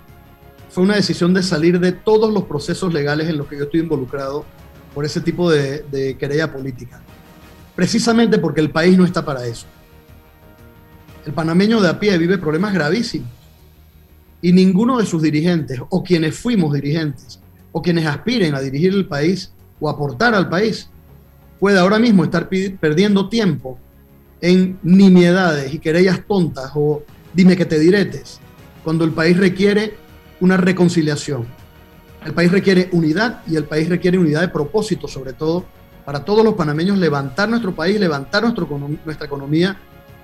fue 0.70 0.84
una 0.84 0.96
decisión 0.96 1.34
de 1.34 1.42
salir 1.42 1.80
de 1.80 1.92
todos 1.92 2.32
los 2.32 2.44
procesos 2.44 2.94
legales 2.94 3.30
en 3.30 3.38
los 3.38 3.48
que 3.48 3.58
yo 3.58 3.64
estoy 3.64 3.80
involucrado 3.80 4.46
por 4.94 5.06
ese 5.06 5.22
tipo 5.22 5.50
de, 5.50 5.82
de 5.84 6.18
querella 6.18 6.52
política. 6.52 7.02
Precisamente 7.76 8.38
porque 8.38 8.62
el 8.62 8.70
país 8.70 8.96
no 8.96 9.06
está 9.06 9.26
para 9.26 9.46
eso. 9.46 9.66
El 11.26 11.34
panameño 11.34 11.82
de 11.82 11.90
a 11.90 12.00
pie 12.00 12.16
vive 12.18 12.38
problemas 12.38 12.74
gravísimos 12.74 13.37
y 14.42 14.52
ninguno 14.52 14.98
de 14.98 15.06
sus 15.06 15.22
dirigentes 15.22 15.80
o 15.90 16.04
quienes 16.04 16.38
fuimos 16.38 16.74
dirigentes 16.74 17.40
o 17.72 17.82
quienes 17.82 18.06
aspiren 18.06 18.56
a 18.56 18.62
dirigir 18.62 18.94
el 18.94 19.08
país 19.08 19.52
o 19.80 19.90
aportar 19.90 20.34
al 20.36 20.50
país 20.50 20.90
puede 21.60 21.80
ahora 21.80 22.00
mismo 22.00 22.24
estar 22.24 22.50
perdiendo 22.50 23.30
tiempo 23.30 23.80
en 24.42 24.78
nimiedades 24.84 25.74
y 25.74 25.80
querellas 25.80 26.22
tontas 26.28 26.72
o 26.76 27.04
dime 27.34 27.56
que 27.58 27.66
te 27.66 27.80
diretes, 27.80 28.40
cuando 28.84 29.04
el 29.04 29.12
país 29.12 29.38
requiere 29.38 29.96
una 30.40 30.58
reconciliación. 30.58 31.46
El 32.26 32.34
país 32.34 32.52
requiere 32.52 32.90
unidad 32.92 33.42
y 33.48 33.56
el 33.56 33.64
país 33.64 33.90
requiere 33.90 34.18
unidad 34.18 34.42
de 34.42 34.48
propósito, 34.50 35.08
sobre 35.08 35.34
todo 35.34 35.66
para 36.06 36.24
todos 36.24 36.44
los 36.44 36.54
panameños, 36.54 36.98
levantar 36.98 37.50
nuestro 37.50 37.76
país, 37.76 38.00
levantar 38.00 38.44
nuestra 38.44 39.26
economía, 39.26 39.78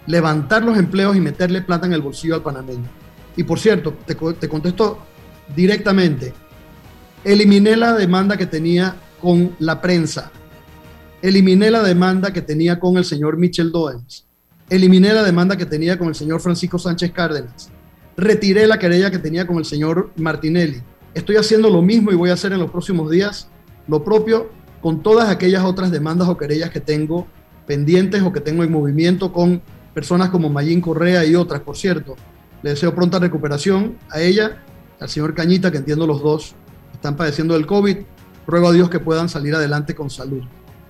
levantar 0.06 0.63
los 0.63 0.78
empleos 0.78 1.15
y 1.15 1.19
meterle 1.19 1.62
plata 1.62 1.86
en 1.86 1.93
el 1.93 2.02
bolsillo 2.02 2.36
al 2.36 2.41
panameño. 2.41 2.88
Y 3.36 3.43
por 3.43 3.60
cierto, 3.60 3.93
te, 4.06 4.15
te 4.15 4.50
contesto 4.50 5.00
directamente, 5.56 6.34
eliminé 7.24 7.76
la 7.76 7.93
demanda 7.93 8.38
que 8.38 8.46
tenía 8.46 8.96
con 9.22 9.56
la 9.60 9.82
prensa, 9.82 10.32
eliminé 11.22 11.72
la 11.72 11.82
demanda 11.82 12.32
que 12.32 12.41
tenía 12.41 12.80
con 12.80 12.98
el 12.98 13.06
señor 13.06 13.38
Michel 13.38 13.72
Doens, 13.72 14.26
eliminé 14.69 15.13
la 15.13 15.24
demanda 15.24 15.58
que 15.58 15.65
tenía 15.65 15.98
con 15.98 16.10
el 16.10 16.15
señor 16.15 16.41
Francisco 16.41 16.78
Sánchez 16.78 17.12
Cárdenas, 17.12 17.69
retiré 18.15 18.67
la 18.67 18.78
querella 18.78 19.10
que 19.10 19.19
tenía 19.19 19.48
con 19.48 19.58
el 19.58 19.65
señor 19.65 20.12
Martinelli. 20.15 20.82
Estoy 21.13 21.36
haciendo 21.36 21.69
lo 21.69 21.82
mismo 21.82 22.12
y 22.12 22.15
voy 22.15 22.30
a 22.30 22.34
hacer 22.34 22.54
en 22.54 22.60
los 22.60 22.72
próximos 22.72 23.10
días 23.10 23.48
lo 23.88 24.04
propio 24.04 24.50
con 24.82 25.02
todas 25.02 25.30
aquellas 25.30 25.63
otras 25.63 25.91
demandas 25.91 26.28
o 26.28 26.38
querellas 26.38 26.69
que 26.69 26.80
tengo 26.80 27.28
pendientes 27.65 28.22
o 28.22 28.34
que 28.34 28.41
tengo 28.41 28.63
en 28.63 28.72
movimiento 28.72 29.32
con 29.32 29.62
personas 29.93 30.30
como 30.30 30.50
Mayín 30.50 30.82
Correa 30.82 31.24
y 31.26 31.36
otras, 31.36 31.62
por 31.62 31.78
cierto. 31.78 32.15
Le 32.63 32.71
deseo 32.71 32.95
pronta 32.95 33.19
recuperación 33.19 33.97
a 34.10 34.21
ella, 34.21 34.63
al 34.99 35.10
señor 35.10 35.34
Cañita, 35.34 35.69
que 35.69 35.78
entiendo 35.78 36.08
los 36.08 36.23
dos 36.23 36.56
están 36.93 37.17
padeciendo 37.17 37.54
del 37.54 37.65
COVID. 37.65 37.97
Ruego 38.47 38.67
a 38.69 38.71
Dios 38.71 38.89
que 38.89 38.99
puedan 38.99 39.30
salir 39.30 39.54
adelante 39.54 39.93
con 39.93 40.10
salud. 40.10 40.41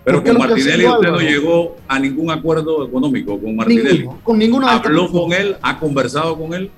Pero 0.04 0.24
con 0.24 0.38
Martinelli 0.38 0.86
usted 0.86 1.10
no 1.10 1.20
llegó 1.20 1.76
a 1.88 2.00
ningún 2.00 2.30
acuerdo 2.30 2.86
económico 2.86 3.40
con 3.40 3.56
Martinelli. 3.56 4.08
con 4.24 4.38
ninguno 4.38 4.68
¿Habló 4.68 5.12
con 5.12 5.34
él? 5.34 5.56
¿Ha 5.62 5.80
conversado 5.80 6.38
con 6.38 6.54
él? 6.54 6.70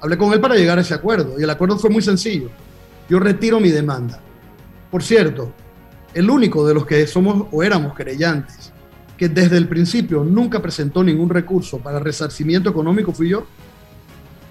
Hablé 0.00 0.18
con 0.18 0.32
él 0.32 0.40
para 0.40 0.54
llegar 0.54 0.78
a 0.78 0.82
ese 0.82 0.94
acuerdo 0.94 1.38
y 1.38 1.42
el 1.42 1.50
acuerdo 1.50 1.78
fue 1.78 1.90
muy 1.90 2.02
sencillo. 2.02 2.50
Yo 3.08 3.18
retiro 3.18 3.58
mi 3.58 3.70
demanda. 3.70 4.20
Por 4.90 5.02
cierto, 5.02 5.52
el 6.12 6.30
único 6.30 6.66
de 6.66 6.74
los 6.74 6.86
que 6.86 7.06
somos 7.06 7.48
o 7.50 7.62
éramos 7.62 7.94
querellantes 7.94 8.72
que 9.16 9.28
desde 9.28 9.56
el 9.56 9.68
principio 9.68 10.22
nunca 10.24 10.60
presentó 10.60 11.02
ningún 11.02 11.30
recurso 11.30 11.78
para 11.78 11.98
resarcimiento 11.98 12.68
económico 12.68 13.12
fui 13.12 13.30
yo 13.30 13.46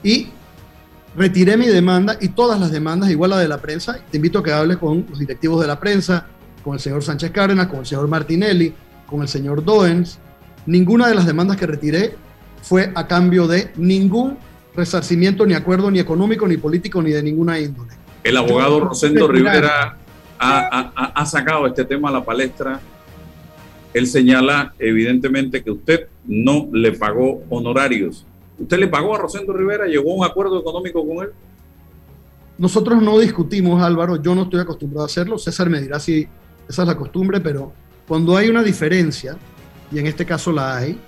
y 0.03 0.27
retiré 1.15 1.57
mi 1.57 1.67
demanda 1.67 2.17
y 2.19 2.29
todas 2.29 2.59
las 2.59 2.71
demandas, 2.71 3.09
igual 3.09 3.31
la 3.31 3.39
de 3.39 3.47
la 3.47 3.59
prensa, 3.59 3.99
te 4.11 4.17
invito 4.17 4.39
a 4.39 4.43
que 4.43 4.51
hables 4.51 4.77
con 4.77 5.05
los 5.09 5.19
directivos 5.19 5.61
de 5.61 5.67
la 5.67 5.79
prensa, 5.79 6.27
con 6.63 6.73
el 6.73 6.79
señor 6.79 7.03
Sánchez 7.03 7.31
Cárdenas, 7.31 7.67
con 7.67 7.79
el 7.79 7.85
señor 7.85 8.07
Martinelli, 8.07 8.73
con 9.05 9.21
el 9.21 9.27
señor 9.27 9.63
Doens. 9.63 10.19
Ninguna 10.65 11.07
de 11.07 11.15
las 11.15 11.25
demandas 11.25 11.57
que 11.57 11.67
retiré 11.67 12.15
fue 12.61 12.91
a 12.95 13.07
cambio 13.07 13.47
de 13.47 13.71
ningún 13.75 14.37
resarcimiento, 14.75 15.45
ni 15.45 15.53
acuerdo, 15.53 15.91
ni 15.91 15.99
económico, 15.99 16.47
ni 16.47 16.57
político, 16.57 17.01
ni 17.01 17.11
de 17.11 17.21
ninguna 17.21 17.59
índole. 17.59 17.93
El 18.23 18.37
abogado 18.37 18.79
Rosendo 18.79 19.27
Rivera 19.27 19.97
ha, 20.39 21.11
ha 21.13 21.25
sacado 21.25 21.67
este 21.67 21.85
tema 21.85 22.09
a 22.09 22.13
la 22.13 22.23
palestra. 22.23 22.79
Él 23.93 24.07
señala 24.07 24.73
evidentemente 24.79 25.63
que 25.63 25.71
usted 25.71 26.07
no 26.25 26.67
le 26.71 26.93
pagó 26.93 27.43
honorarios 27.49 28.25
¿Usted 28.59 28.77
le 28.77 28.87
pagó 28.87 29.15
a 29.15 29.19
Rosendo 29.19 29.53
Rivera? 29.53 29.85
¿Llegó 29.85 30.11
a 30.11 30.15
un 30.15 30.25
acuerdo 30.25 30.59
económico 30.59 31.05
con 31.05 31.25
él? 31.25 31.31
Nosotros 32.57 33.01
no 33.01 33.17
discutimos, 33.19 33.81
Álvaro. 33.81 34.21
Yo 34.21 34.35
no 34.35 34.43
estoy 34.43 34.59
acostumbrado 34.59 35.03
a 35.03 35.07
hacerlo. 35.07 35.37
César 35.37 35.69
me 35.69 35.81
dirá 35.81 35.99
si 35.99 36.27
esa 36.67 36.81
es 36.83 36.87
la 36.87 36.95
costumbre, 36.95 37.39
pero 37.39 37.73
cuando 38.07 38.37
hay 38.37 38.49
una 38.49 38.63
diferencia, 38.63 39.35
y 39.91 39.99
en 39.99 40.07
este 40.07 40.25
caso 40.25 40.51
la 40.51 40.77
hay, 40.77 40.99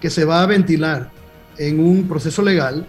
que 0.00 0.10
se 0.10 0.24
va 0.24 0.42
a 0.42 0.46
ventilar 0.46 1.10
en 1.58 1.80
un 1.80 2.08
proceso 2.08 2.42
legal, 2.42 2.86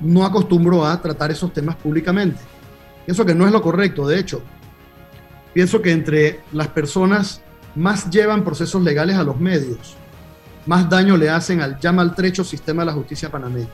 no 0.00 0.24
acostumbro 0.24 0.84
a 0.84 1.00
tratar 1.00 1.30
esos 1.30 1.52
temas 1.52 1.76
públicamente. 1.76 2.40
Pienso 3.04 3.24
que 3.24 3.34
no 3.34 3.46
es 3.46 3.52
lo 3.52 3.62
correcto, 3.62 4.06
de 4.06 4.18
hecho. 4.18 4.42
Pienso 5.54 5.80
que 5.80 5.90
entre 5.90 6.40
las 6.52 6.68
personas 6.68 7.40
más 7.74 8.10
llevan 8.10 8.44
procesos 8.44 8.82
legales 8.82 9.16
a 9.16 9.24
los 9.24 9.38
medios 9.40 9.96
más 10.68 10.86
daño 10.86 11.16
le 11.16 11.30
hacen 11.30 11.62
al 11.62 11.80
ya 11.80 11.92
maltrecho 11.92 12.44
sistema 12.44 12.82
de 12.82 12.86
la 12.86 12.92
justicia 12.92 13.30
panameña. 13.30 13.68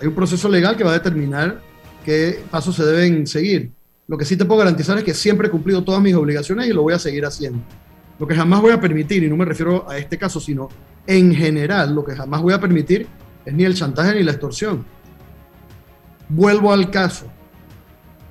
Hay 0.00 0.06
un 0.06 0.14
proceso 0.14 0.48
legal 0.48 0.76
que 0.76 0.84
va 0.84 0.90
a 0.90 0.94
determinar 0.94 1.60
qué 2.04 2.44
pasos 2.48 2.76
se 2.76 2.84
deben 2.84 3.26
seguir. 3.26 3.72
Lo 4.06 4.16
que 4.16 4.24
sí 4.24 4.36
te 4.36 4.44
puedo 4.44 4.60
garantizar 4.60 4.96
es 4.98 5.02
que 5.02 5.14
siempre 5.14 5.48
he 5.48 5.50
cumplido 5.50 5.82
todas 5.82 6.00
mis 6.00 6.14
obligaciones 6.14 6.68
y 6.68 6.72
lo 6.72 6.82
voy 6.82 6.94
a 6.94 6.98
seguir 7.00 7.26
haciendo. 7.26 7.60
Lo 8.20 8.26
que 8.28 8.36
jamás 8.36 8.60
voy 8.60 8.70
a 8.70 8.80
permitir, 8.80 9.24
y 9.24 9.28
no 9.28 9.36
me 9.36 9.44
refiero 9.44 9.90
a 9.90 9.98
este 9.98 10.16
caso, 10.16 10.38
sino 10.38 10.68
en 11.08 11.34
general, 11.34 11.92
lo 11.92 12.04
que 12.04 12.14
jamás 12.14 12.40
voy 12.40 12.54
a 12.54 12.60
permitir 12.60 13.08
es 13.44 13.52
ni 13.52 13.64
el 13.64 13.74
chantaje 13.74 14.14
ni 14.14 14.22
la 14.22 14.30
extorsión. 14.30 14.86
Vuelvo 16.28 16.72
al 16.72 16.88
caso. 16.92 17.26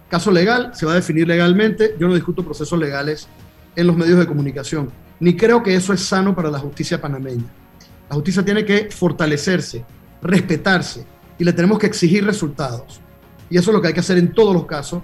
Caso 0.07 0.31
legal, 0.31 0.71
se 0.75 0.85
va 0.85 0.93
a 0.93 0.95
definir 0.95 1.27
legalmente. 1.27 1.97
Yo 1.99 2.07
no 2.07 2.15
discuto 2.15 2.41
procesos 2.41 2.79
legales 2.79 3.27
en 3.75 3.85
los 3.85 3.97
medios 3.97 4.17
de 4.17 4.27
comunicación 4.27 4.89
ni 5.19 5.35
creo 5.35 5.61
que 5.61 5.75
eso 5.75 5.93
es 5.93 6.01
sano 6.01 6.35
para 6.35 6.49
la 6.49 6.59
justicia 6.59 7.01
panameña. 7.01 7.45
La 8.09 8.15
justicia 8.15 8.43
tiene 8.43 8.65
que 8.65 8.89
fortalecerse, 8.89 9.83
respetarse 10.21 11.05
y 11.37 11.43
le 11.43 11.53
tenemos 11.53 11.77
que 11.77 11.87
exigir 11.87 12.25
resultados. 12.25 13.01
Y 13.49 13.57
eso 13.57 13.71
es 13.71 13.75
lo 13.75 13.81
que 13.81 13.89
hay 13.89 13.93
que 13.93 13.99
hacer 13.99 14.17
en 14.17 14.33
todos 14.33 14.53
los 14.53 14.65
casos. 14.65 15.01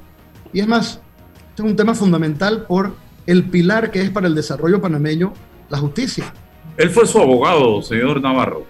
Y 0.54 0.60
es 0.60 0.67
más, 0.67 1.01
este 1.49 1.63
es 1.63 1.69
un 1.69 1.75
tema 1.75 1.93
fundamental 1.93 2.65
por 2.65 2.93
el 3.25 3.43
pilar 3.49 3.91
que 3.91 4.01
es 4.01 4.10
para 4.10 4.28
el 4.28 4.36
desarrollo 4.36 4.82
panameño, 4.82 5.34
la 5.69 5.78
justicia. 5.78 6.34
Él 6.78 6.89
fue 6.89 7.08
su 7.08 7.19
abogado, 7.19 7.82
señor 7.82 8.21
Navarro. 8.21 8.65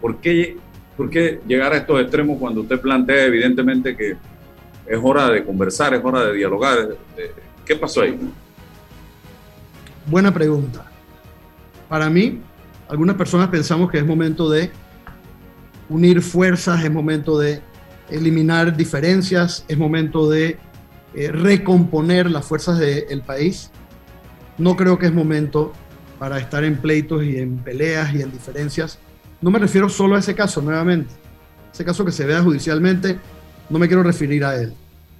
¿Por 0.00 0.18
qué, 0.18 0.56
¿Por 0.96 1.10
qué 1.10 1.40
llegar 1.46 1.72
a 1.72 1.78
estos 1.78 2.00
extremos 2.00 2.38
cuando 2.38 2.60
usted 2.62 2.80
plantea 2.80 3.24
evidentemente 3.24 3.96
que 3.96 4.16
es 4.86 4.98
hora 5.02 5.30
de 5.30 5.44
conversar, 5.44 5.94
es 5.94 6.04
hora 6.04 6.24
de 6.26 6.34
dialogar? 6.34 6.96
¿Qué 7.64 7.76
pasó 7.76 8.02
ahí? 8.02 8.18
Buena 10.06 10.34
pregunta. 10.34 10.84
Para 11.88 12.10
mí, 12.10 12.40
algunas 12.88 13.16
personas 13.16 13.48
pensamos 13.48 13.90
que 13.90 13.98
es 13.98 14.06
momento 14.06 14.50
de 14.50 14.70
unir 15.88 16.20
fuerzas, 16.20 16.84
es 16.84 16.90
momento 16.90 17.38
de 17.38 17.60
eliminar 18.10 18.76
diferencias, 18.76 19.64
es 19.66 19.78
momento 19.78 20.28
de 20.28 20.58
eh, 21.14 21.32
recomponer 21.32 22.30
las 22.30 22.44
fuerzas 22.44 22.78
del 22.78 23.22
país. 23.22 23.70
No 24.58 24.76
creo 24.76 24.98
que 24.98 25.06
es 25.06 25.12
momento 25.12 25.72
para 26.18 26.38
estar 26.38 26.64
en 26.64 26.76
pleitos 26.76 27.24
y 27.24 27.38
en 27.38 27.58
peleas 27.58 28.14
y 28.14 28.22
en 28.22 28.30
diferencias. 28.30 28.98
No 29.40 29.50
me 29.50 29.58
refiero 29.58 29.88
solo 29.88 30.16
a 30.16 30.18
ese 30.18 30.34
caso, 30.34 30.60
nuevamente. 30.60 31.12
Ese 31.72 31.84
caso 31.84 32.04
que 32.04 32.12
se 32.12 32.24
vea 32.24 32.42
judicialmente, 32.42 33.18
no 33.70 33.78
me 33.78 33.86
quiero 33.88 34.02
referir 34.02 34.44
a 34.44 34.56
él. 34.56 34.74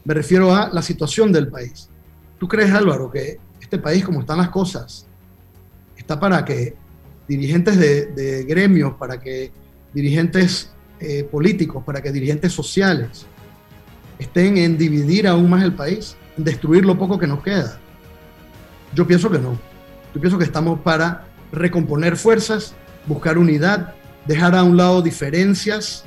Me 0.05 0.15
refiero 0.15 0.55
a 0.55 0.69
la 0.69 0.83
situación 0.83 1.33
del 1.33 1.49
país. 1.49 1.89
¿Tú 2.39 2.47
crees, 2.47 2.73
Álvaro, 2.73 3.11
que 3.11 3.39
este 3.65 3.79
país, 3.79 4.05
como 4.05 4.21
están 4.21 4.39
las 4.39 4.51
cosas, 4.51 5.07
está 5.97 6.21
para 6.21 6.45
que 6.45 6.77
dirigentes 7.27 7.79
de, 7.79 8.45
gremios, 8.47 8.95
para 8.95 9.19
que 9.19 9.51
dirigentes 9.93 10.71
eh, 11.01 11.25
políticos, 11.25 11.83
para 11.85 12.03
que 12.03 12.13
dirigentes 12.13 12.53
sociales 12.53 13.27
estén 14.19 14.59
en 14.59 14.77
dividir 14.77 15.27
aún 15.27 15.49
más 15.49 15.65
el 15.65 15.73
país, 15.73 16.17
en 16.37 16.45
destruir 16.45 16.85
lo 16.85 16.99
poco 16.99 17.19
que 17.19 17.27
nos 17.27 17.43
queda. 17.43 17.79
Yo 18.95 19.07
pienso 19.07 19.31
que 19.31 19.39
no. 19.39 19.59
Yo 20.15 20.21
pienso 20.21 20.39
que 20.39 20.45
estamos 20.45 20.81
para 20.81 21.27
recomponer 21.51 22.17
fuerzas, 22.17 22.75
buscar 23.07 23.39
unidad, 23.39 23.95
dejar 24.27 24.55
a 24.55 24.63
un 24.63 24.77
lado 24.77 25.01
diferencias, 25.03 26.05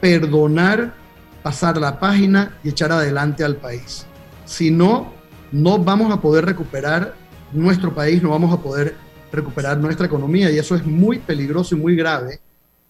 perdonar, 0.00 0.94
pasar 1.42 1.78
la 1.78 1.98
página 1.98 2.58
y 2.62 2.68
echar 2.68 2.92
adelante 2.92 3.44
al 3.44 3.56
país. 3.56 4.06
Si 4.44 4.70
no, 4.70 5.21
no 5.52 5.78
vamos 5.78 6.12
a 6.12 6.20
poder 6.20 6.44
recuperar 6.44 7.14
nuestro 7.52 7.94
país, 7.94 8.22
no 8.22 8.30
vamos 8.30 8.52
a 8.52 8.60
poder 8.60 8.96
recuperar 9.30 9.78
nuestra 9.78 10.06
economía 10.06 10.50
y 10.50 10.58
eso 10.58 10.74
es 10.74 10.84
muy 10.84 11.18
peligroso 11.18 11.74
y 11.74 11.78
muy 11.78 11.94
grave 11.94 12.40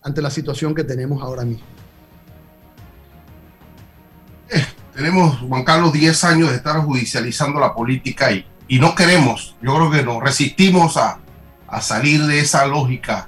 ante 0.03 0.23
la 0.23 0.31
situación 0.31 0.75
que 0.75 0.85
tenemos 0.85 1.23
ahora 1.23 1.45
mismo. 1.45 1.65
Eh, 4.51 4.65
tenemos, 4.95 5.39
Juan 5.41 5.65
Carlos, 5.65 5.93
10 5.93 6.25
años 6.25 6.51
de 6.51 6.57
estar 6.57 6.81
judicializando 6.81 7.61
la 7.61 7.75
política 7.75 8.33
y, 8.33 8.45
y 8.69 8.79
no 8.79 8.95
queremos, 8.95 9.57
yo 9.63 9.75
creo 9.75 9.91
que 9.91 10.03
nos 10.03 10.23
resistimos 10.23 10.97
a, 10.97 11.19
a 11.73 11.81
salir 11.81 12.25
de 12.27 12.39
esa 12.39 12.67
lógica. 12.67 13.27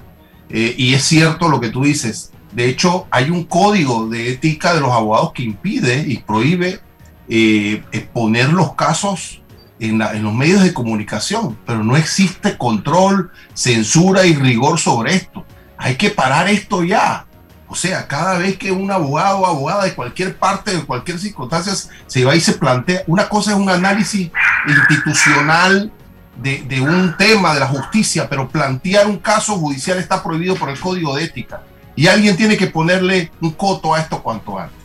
Eh, 0.50 0.74
y 0.76 0.94
es 0.94 1.02
cierto 1.02 1.48
lo 1.48 1.60
que 1.60 1.70
tú 1.70 1.82
dices. 1.84 2.30
De 2.52 2.68
hecho, 2.68 3.06
hay 3.10 3.30
un 3.30 3.44
código 3.44 4.06
de 4.08 4.30
ética 4.30 4.74
de 4.74 4.80
los 4.80 4.92
abogados 4.92 5.32
que 5.32 5.42
impide 5.42 6.04
y 6.06 6.18
prohíbe 6.18 6.80
eh, 7.28 7.82
exponer 7.92 8.52
los 8.52 8.74
casos 8.74 9.42
en, 9.80 9.98
los 9.98 10.34
medios 10.34 10.62
de 10.62 10.72
comunicación, 10.72 11.58
pero 11.66 11.82
no 11.82 11.96
existe 11.96 12.56
control, 12.56 13.30
censura 13.54 14.26
y 14.26 14.34
rigor 14.34 14.78
sobre 14.78 15.14
esto. 15.14 15.44
Hay 15.76 15.96
que 15.96 16.10
parar 16.10 16.48
esto 16.48 16.82
ya. 16.84 17.26
O 17.66 17.74
sea, 17.74 18.06
cada 18.06 18.38
vez 18.38 18.56
que 18.56 18.70
un 18.70 18.90
abogado 18.90 19.38
o 19.38 19.46
abogada 19.46 19.84
de 19.84 19.94
cualquier 19.94 20.36
parte, 20.36 20.76
de 20.76 20.84
cualquier 20.84 21.18
circunstancia, 21.18 21.72
se 22.06 22.24
va 22.24 22.36
y 22.36 22.40
se 22.40 22.52
plantea, 22.52 23.02
una 23.06 23.28
cosa 23.28 23.52
es 23.52 23.56
un 23.56 23.68
análisis 23.68 24.30
institucional 24.68 25.90
de, 26.36 26.62
de, 26.62 26.80
un 26.80 27.16
tema 27.16 27.54
de 27.54 27.60
la 27.60 27.66
justicia, 27.66 28.28
pero 28.28 28.48
plantear 28.48 29.06
un 29.06 29.18
caso 29.18 29.56
judicial 29.56 29.98
está 29.98 30.22
prohibido 30.22 30.56
por 30.56 30.68
el 30.68 30.78
código 30.78 31.16
de 31.16 31.24
ética. 31.24 31.62
Y 31.96 32.06
alguien 32.06 32.36
tiene 32.36 32.56
que 32.56 32.66
ponerle 32.66 33.30
un 33.40 33.52
coto 33.52 33.94
a 33.94 34.00
esto 34.00 34.22
cuanto 34.22 34.58
antes. 34.58 34.83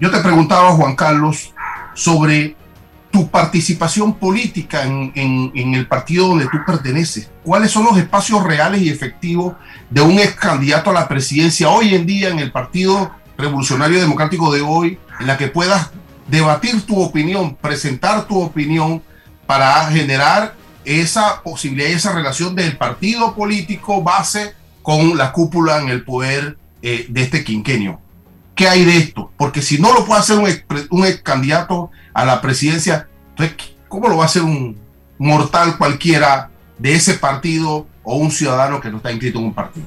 Yo 0.00 0.10
te 0.10 0.20
preguntaba, 0.20 0.70
Juan 0.70 0.96
Carlos, 0.96 1.52
sobre 1.94 2.56
tu 3.10 3.28
participación 3.28 4.14
política 4.14 4.82
en, 4.82 5.52
el 5.54 5.86
partido 5.86 6.28
donde 6.28 6.46
tú 6.46 6.58
perteneces. 6.66 7.30
¿Cuáles 7.44 7.70
son 7.70 7.84
los 7.84 7.98
espacios 7.98 8.42
reales 8.44 8.80
y 8.80 8.88
efectivos 8.88 9.54
de 9.90 10.00
un 10.00 10.18
ex 10.18 10.34
candidato 10.36 10.90
a 10.90 10.94
la 10.94 11.06
presidencia 11.08 11.68
hoy 11.68 11.94
en 11.94 12.06
día 12.06 12.30
en 12.30 12.38
el 12.38 12.50
Partido 12.50 13.10
Revolucionario 13.36 14.00
Democrático 14.00 14.52
de 14.52 14.62
hoy, 14.62 14.98
en 15.18 15.26
la 15.26 15.36
que 15.36 15.48
puedas 15.48 15.90
debatir 16.28 16.80
tu 16.86 17.02
opinión, 17.02 17.56
presentar 17.56 18.26
tu 18.26 18.40
opinión 18.40 19.02
para 19.46 19.86
generar 19.90 20.54
esa 20.84 21.42
posibilidad 21.42 21.90
y 21.90 21.94
esa 21.94 22.12
relación 22.12 22.54
del 22.54 22.78
partido 22.78 23.34
político 23.34 24.02
base 24.02 24.54
con 24.82 25.18
la 25.18 25.32
cúpula 25.32 25.78
en 25.78 25.90
el 25.90 26.04
poder 26.04 26.56
eh, 26.80 27.06
de 27.08 27.22
este 27.22 27.44
quinquenio? 27.44 28.00
¿Qué 28.60 28.68
hay 28.68 28.84
de 28.84 28.98
esto? 28.98 29.30
Porque 29.38 29.62
si 29.62 29.80
no 29.80 29.94
lo 29.94 30.04
puede 30.04 30.20
hacer 30.20 30.36
un 30.36 30.46
un 30.90 31.06
ex 31.06 31.22
candidato 31.22 31.90
a 32.12 32.26
la 32.26 32.42
presidencia, 32.42 33.08
entonces, 33.30 33.56
¿cómo 33.88 34.06
lo 34.06 34.18
va 34.18 34.24
a 34.24 34.26
hacer 34.26 34.42
un 34.42 34.76
mortal 35.16 35.78
cualquiera 35.78 36.50
de 36.76 36.92
ese 36.92 37.14
partido 37.14 37.86
o 38.02 38.16
un 38.16 38.30
ciudadano 38.30 38.78
que 38.78 38.90
no 38.90 38.98
está 38.98 39.12
inscrito 39.12 39.38
en 39.38 39.46
un 39.46 39.54
partido? 39.54 39.86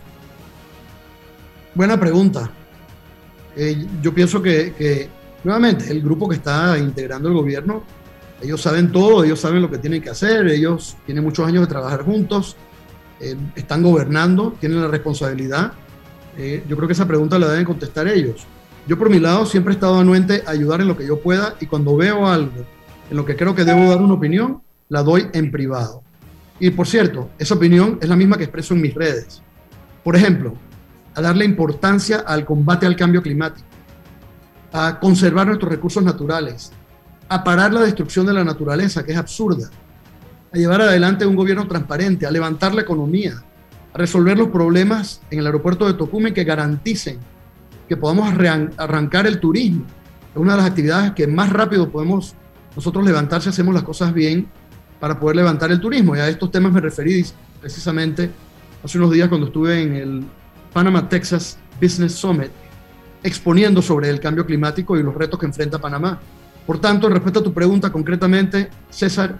Buena 1.75 1.99
pregunta. 1.99 2.49
Eh, 3.55 3.85
yo 4.01 4.11
pienso 4.11 4.41
que, 4.41 5.07
nuevamente, 5.43 5.91
el 5.91 6.01
grupo 6.01 6.27
que 6.27 6.37
está 6.37 6.75
integrando 6.75 7.29
el 7.29 7.35
gobierno, 7.35 7.83
ellos 8.41 8.59
saben 8.59 8.91
todo, 8.91 9.23
ellos 9.23 9.39
saben 9.39 9.61
lo 9.61 9.69
que 9.69 9.77
tienen 9.77 10.01
que 10.01 10.09
hacer, 10.09 10.47
ellos 10.47 10.97
tienen 11.05 11.23
muchos 11.23 11.47
años 11.47 11.61
de 11.61 11.67
trabajar 11.67 12.01
juntos, 12.01 12.55
eh, 13.19 13.35
están 13.55 13.83
gobernando, 13.83 14.55
tienen 14.59 14.81
la 14.81 14.87
responsabilidad. 14.87 15.73
Eh, 16.39 16.63
yo 16.67 16.75
creo 16.75 16.87
que 16.87 16.93
esa 16.93 17.07
pregunta 17.07 17.37
la 17.37 17.49
deben 17.49 17.65
contestar 17.65 18.07
ellos. 18.07 18.47
Yo 18.85 18.97
por 18.97 19.09
mi 19.09 19.19
lado 19.19 19.45
siempre 19.45 19.73
he 19.73 19.75
estado 19.75 19.99
anuente 19.99 20.43
a 20.45 20.51
ayudar 20.51 20.81
en 20.81 20.87
lo 20.87 20.97
que 20.97 21.07
yo 21.07 21.21
pueda 21.21 21.55
y 21.61 21.67
cuando 21.67 21.95
veo 21.95 22.27
algo 22.27 22.65
en 23.09 23.17
lo 23.17 23.25
que 23.25 23.35
creo 23.35 23.55
que 23.55 23.63
debo 23.63 23.89
dar 23.89 24.01
una 24.01 24.13
opinión, 24.13 24.61
la 24.89 25.03
doy 25.03 25.27
en 25.33 25.51
privado. 25.51 26.03
Y 26.59 26.69
por 26.71 26.87
cierto, 26.87 27.29
esa 27.37 27.55
opinión 27.55 27.97
es 28.01 28.09
la 28.09 28.15
misma 28.15 28.37
que 28.37 28.43
expreso 28.43 28.73
en 28.73 28.81
mis 28.81 28.93
redes. 28.93 29.41
Por 30.03 30.15
ejemplo, 30.15 30.53
a 31.15 31.21
darle 31.21 31.45
importancia 31.45 32.19
al 32.19 32.45
combate 32.45 32.85
al 32.85 32.95
cambio 32.95 33.21
climático, 33.21 33.67
a 34.71 34.99
conservar 34.99 35.47
nuestros 35.47 35.71
recursos 35.71 36.03
naturales, 36.03 36.71
a 37.29 37.43
parar 37.43 37.73
la 37.73 37.81
destrucción 37.81 38.25
de 38.25 38.33
la 38.33 38.43
naturaleza, 38.43 39.03
que 39.05 39.13
es 39.13 39.17
absurda, 39.17 39.69
a 40.51 40.57
llevar 40.57 40.81
adelante 40.81 41.25
un 41.25 41.35
gobierno 41.35 41.67
transparente, 41.67 42.25
a 42.25 42.31
levantar 42.31 42.73
la 42.73 42.81
economía, 42.81 43.43
a 43.93 43.97
resolver 43.97 44.37
los 44.37 44.49
problemas 44.49 45.21
en 45.31 45.39
el 45.39 45.45
aeropuerto 45.45 45.87
de 45.87 45.93
Tocumen 45.93 46.33
que 46.33 46.43
garanticen 46.43 47.19
que 47.93 47.97
podamos 47.97 48.33
arrancar 48.77 49.27
el 49.27 49.39
turismo. 49.39 49.85
Es 50.31 50.37
una 50.41 50.53
de 50.53 50.57
las 50.57 50.65
actividades 50.65 51.11
que 51.11 51.27
más 51.27 51.51
rápido 51.51 51.91
podemos 51.91 52.33
nosotros 52.75 53.05
levantar 53.05 53.39
si 53.43 53.49
hacemos 53.49 53.71
las 53.71 53.83
cosas 53.83 54.11
bien 54.11 54.47
para 54.99 55.19
poder 55.19 55.35
levantar 55.35 55.71
el 55.71 55.79
turismo. 55.79 56.15
Y 56.15 56.19
a 56.19 56.27
estos 56.27 56.49
temas 56.49 56.73
me 56.73 56.81
referí 56.81 57.23
precisamente 57.61 58.31
hace 58.83 58.97
unos 58.97 59.11
días 59.11 59.29
cuando 59.29 59.45
estuve 59.45 59.79
en 59.79 59.95
el 59.95 60.25
Panama 60.73 61.07
Texas 61.07 61.59
Business 61.79 62.13
Summit 62.15 62.49
exponiendo 63.21 63.79
sobre 63.83 64.09
el 64.09 64.19
cambio 64.19 64.43
climático 64.43 64.97
y 64.97 65.03
los 65.03 65.13
retos 65.13 65.39
que 65.39 65.45
enfrenta 65.45 65.77
Panamá. 65.77 66.19
Por 66.65 66.81
tanto, 66.81 67.09
respecto 67.09 67.41
a 67.41 67.43
tu 67.43 67.53
pregunta 67.53 67.91
concretamente, 67.91 68.71
César, 68.89 69.37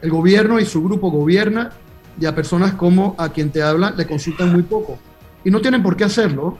el 0.00 0.10
gobierno 0.10 0.58
y 0.58 0.64
su 0.64 0.82
grupo 0.82 1.10
gobierna 1.10 1.70
y 2.18 2.24
a 2.24 2.34
personas 2.34 2.72
como 2.72 3.14
a 3.18 3.28
quien 3.28 3.50
te 3.50 3.62
habla 3.62 3.90
le 3.90 4.06
consultan 4.06 4.50
muy 4.50 4.62
poco. 4.62 4.98
Y 5.44 5.50
no 5.50 5.60
tienen 5.60 5.82
por 5.82 5.94
qué 5.94 6.04
hacerlo. 6.04 6.56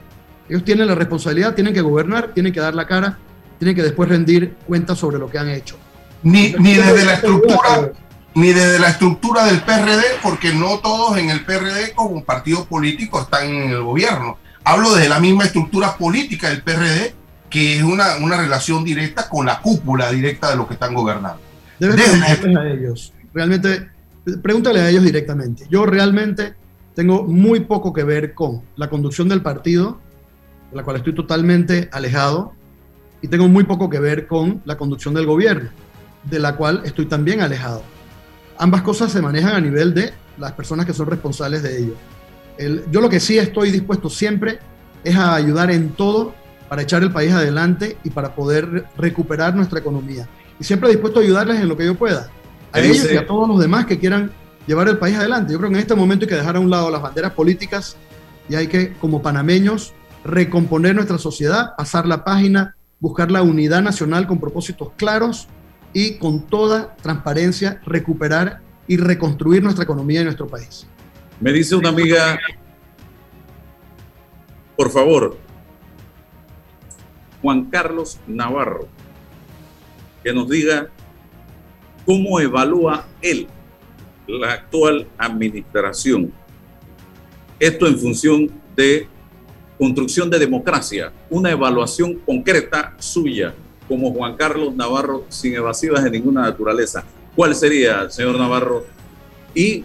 Ellos 0.49 0.65
tienen 0.65 0.87
la 0.87 0.95
responsabilidad, 0.95 1.55
tienen 1.55 1.73
que 1.73 1.81
gobernar, 1.81 2.33
tienen 2.35 2.53
que 2.53 2.61
dar 2.61 2.75
la 2.75 2.87
cara, 2.87 3.19
tienen 3.59 3.75
que 3.75 3.83
después 3.83 4.09
rendir 4.09 4.55
cuentas 4.67 4.99
sobre 4.99 5.19
lo 5.19 5.31
que 5.31 5.39
han 5.39 5.49
hecho. 5.49 5.77
Ni, 6.23 6.53
ni 6.53 6.75
desde 6.75 7.05
la 7.05 7.15
estructura, 7.15 7.93
ni 8.35 8.49
desde 8.49 8.79
la 8.79 8.89
estructura 8.89 9.45
del 9.47 9.61
PRD, 9.63 10.03
porque 10.23 10.53
no 10.53 10.79
todos 10.79 11.17
en 11.19 11.31
el 11.31 11.45
PRD 11.45 11.95
como 11.95 12.23
partido 12.25 12.65
político 12.65 13.21
están 13.21 13.49
en 13.49 13.71
el 13.71 13.83
gobierno. 13.83 14.39
Hablo 14.65 14.95
de 14.95 15.09
la 15.09 15.21
misma 15.21 15.45
estructura 15.45 15.97
política 15.97 16.49
del 16.49 16.63
PRD, 16.63 17.15
que 17.51 17.77
es 17.77 17.83
una, 17.83 18.17
una 18.17 18.37
relación 18.37 18.85
directa 18.85 19.29
con 19.29 19.45
la 19.47 19.61
cúpula 19.61 20.11
directa 20.11 20.51
de 20.51 20.57
los 20.57 20.67
que 20.67 20.75
están 20.75 20.95
gobernando. 20.95 21.41
Debes 21.79 21.97
preguntarles 21.97 22.57
a 22.57 22.69
ellos. 22.69 23.13
Realmente, 23.35 23.89
pregúntale 24.43 24.81
a 24.81 24.89
ellos 24.89 25.05
directamente. 25.05 25.67
Yo 25.69 25.85
realmente 25.85 26.55
tengo 26.95 27.25
muy 27.25 27.61
poco 27.61 27.93
que 27.93 28.05
ver 28.05 28.35
con 28.35 28.63
la 28.77 28.89
conducción 28.89 29.29
del 29.29 29.43
partido 29.43 30.01
de 30.73 30.77
la 30.77 30.83
cual 30.83 30.97
estoy 30.97 31.15
totalmente 31.15 31.89
alejado, 31.93 32.55
y 33.21 33.29
tengo 33.29 33.47
muy 33.47 33.65
poco 33.65 33.89
que 33.89 34.01
ver 34.01 34.27
con 34.27 34.63
la 34.65 34.77
conducción 34.77 35.15
del 35.15 35.27
gobierno, 35.27 35.71
de 36.25 36.39
la 36.41 36.57
cual 36.57 36.83
estoy 36.85 37.07
también 37.07 37.41
alejado. 37.41 37.83
Ambas 38.59 38.83
cosas 38.83 39.13
se 39.13 39.23
manejan 39.23 39.55
a 39.55 39.61
nivel 39.61 39.95
de 39.95 40.13
las 40.39 40.53
personas 40.53 40.87
que 40.87 40.93
son 40.93 41.07
responsables 41.07 41.63
de 41.63 41.79
ello. 41.79 41.95
yo 42.91 43.01
lo 43.01 43.09
que 43.09 43.21
sí 43.21 43.39
estoy 43.39 43.71
dispuesto 43.71 44.11
siempre 44.11 44.59
es 45.05 45.17
a 45.17 45.35
ayudar 45.35 45.71
en 45.71 45.91
todo 45.91 46.35
para 46.69 46.83
echar 46.83 47.03
el 47.03 47.13
país 47.13 47.33
adelante 47.33 47.97
y 48.03 48.11
para 48.11 48.35
poder 48.35 48.87
recuperar 48.97 49.55
nuestra 49.55 49.79
economía. 49.79 50.29
Y 50.59 50.65
siempre 50.65 50.89
dispuesto 50.89 51.21
a 51.21 51.23
ayudarles 51.23 51.61
en 51.61 51.69
lo 51.69 51.77
que 51.77 51.85
yo 51.85 51.95
pueda. 51.95 52.31
A 52.73 52.81
ellos 52.81 53.07
y 53.13 53.17
a 53.17 53.27
todos 53.27 53.49
los 53.49 53.61
demás 53.61 53.87
que 53.87 53.99
quieran 53.99 54.33
llevar 54.67 54.89
el 54.89 54.99
país 54.99 55.17
adelante. 55.17 55.53
Yo 55.53 55.59
creo 55.59 55.71
que 55.71 55.77
en 55.77 55.83
este 55.83 55.95
momento 55.95 56.25
hay 56.25 56.31
que 56.31 56.37
dejar 56.37 56.57
a 56.57 56.61
un 56.61 56.71
lado 56.71 56.91
las 56.91 57.03
banderas 57.03 57.33
políticas 57.33 57.97
y 58.49 58.55
hay 58.55 58.67
que, 58.69 58.93
como 58.95 59.23
panameños, 59.23 59.93
recomponer 60.25 60.95
nuestra 60.95 61.19
sociedad, 61.19 61.75
pasar 61.77 62.07
la 62.07 62.25
página, 62.25 62.77
buscar 63.01 63.31
la 63.31 63.43
unidad 63.43 63.83
nacional 63.83 64.27
con 64.27 64.39
propósitos 64.39 64.91
claros 64.97 65.49
y 65.93 66.19
con 66.19 66.47
toda 66.47 66.97
transparencia 66.97 67.81
recuperar 67.85 68.61
y 68.87 68.97
reconstruir 68.97 69.63
nuestra 69.63 69.85
economía 69.85 70.21
y 70.21 70.25
nuestro 70.25 70.47
país. 70.47 70.87
Me 71.41 71.53
dice 71.53 71.75
una 71.75 71.89
amiga, 71.89 72.39
por 74.77 74.91
favor, 74.91 75.37
Juan 77.41 77.65
Carlos 77.67 78.21
Navarro, 78.27 78.87
que 80.23 80.33
nos 80.33 80.49
diga 80.49 80.89
cómo 82.07 82.39
evalúa 82.41 83.07
él 83.21 83.49
la 84.29 84.53
actual 84.53 85.09
administración. 85.19 86.33
Esto 87.59 87.87
en 87.87 87.99
función 87.99 88.51
de 88.77 89.09
construcción 89.83 90.31
de 90.31 90.39
democracia, 90.39 91.11
una 91.29 91.51
evaluación 91.51 92.15
concreta 92.25 92.95
suya 93.01 93.53
como 93.89 94.13
Juan 94.13 94.37
Carlos 94.37 94.77
Navarro 94.77 95.25
sin 95.29 95.57
evasivas 95.57 96.05
de 96.05 96.11
ninguna 96.13 96.43
naturaleza. 96.43 97.03
¿Cuál 97.35 97.53
sería, 97.57 98.09
señor 98.09 98.39
Navarro? 98.39 98.87
Y 99.57 99.83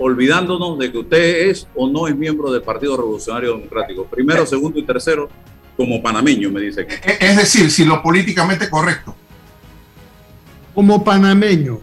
olvidándonos 0.00 0.80
de 0.80 0.90
que 0.90 0.98
usted 0.98 1.48
es 1.48 1.68
o 1.76 1.88
no 1.88 2.08
es 2.08 2.16
miembro 2.16 2.50
del 2.50 2.62
Partido 2.62 2.96
Revolucionario 2.96 3.52
Democrático. 3.56 4.04
Primero, 4.04 4.44
segundo 4.46 4.80
y 4.80 4.82
tercero, 4.82 5.28
como 5.76 6.02
panameño, 6.02 6.50
me 6.50 6.62
dice. 6.62 6.80
E-, 6.80 7.18
es 7.20 7.36
decir, 7.36 7.70
si 7.70 7.84
lo 7.84 8.02
políticamente 8.02 8.68
correcto. 8.68 9.14
Como 10.74 11.04
panameño, 11.04 11.78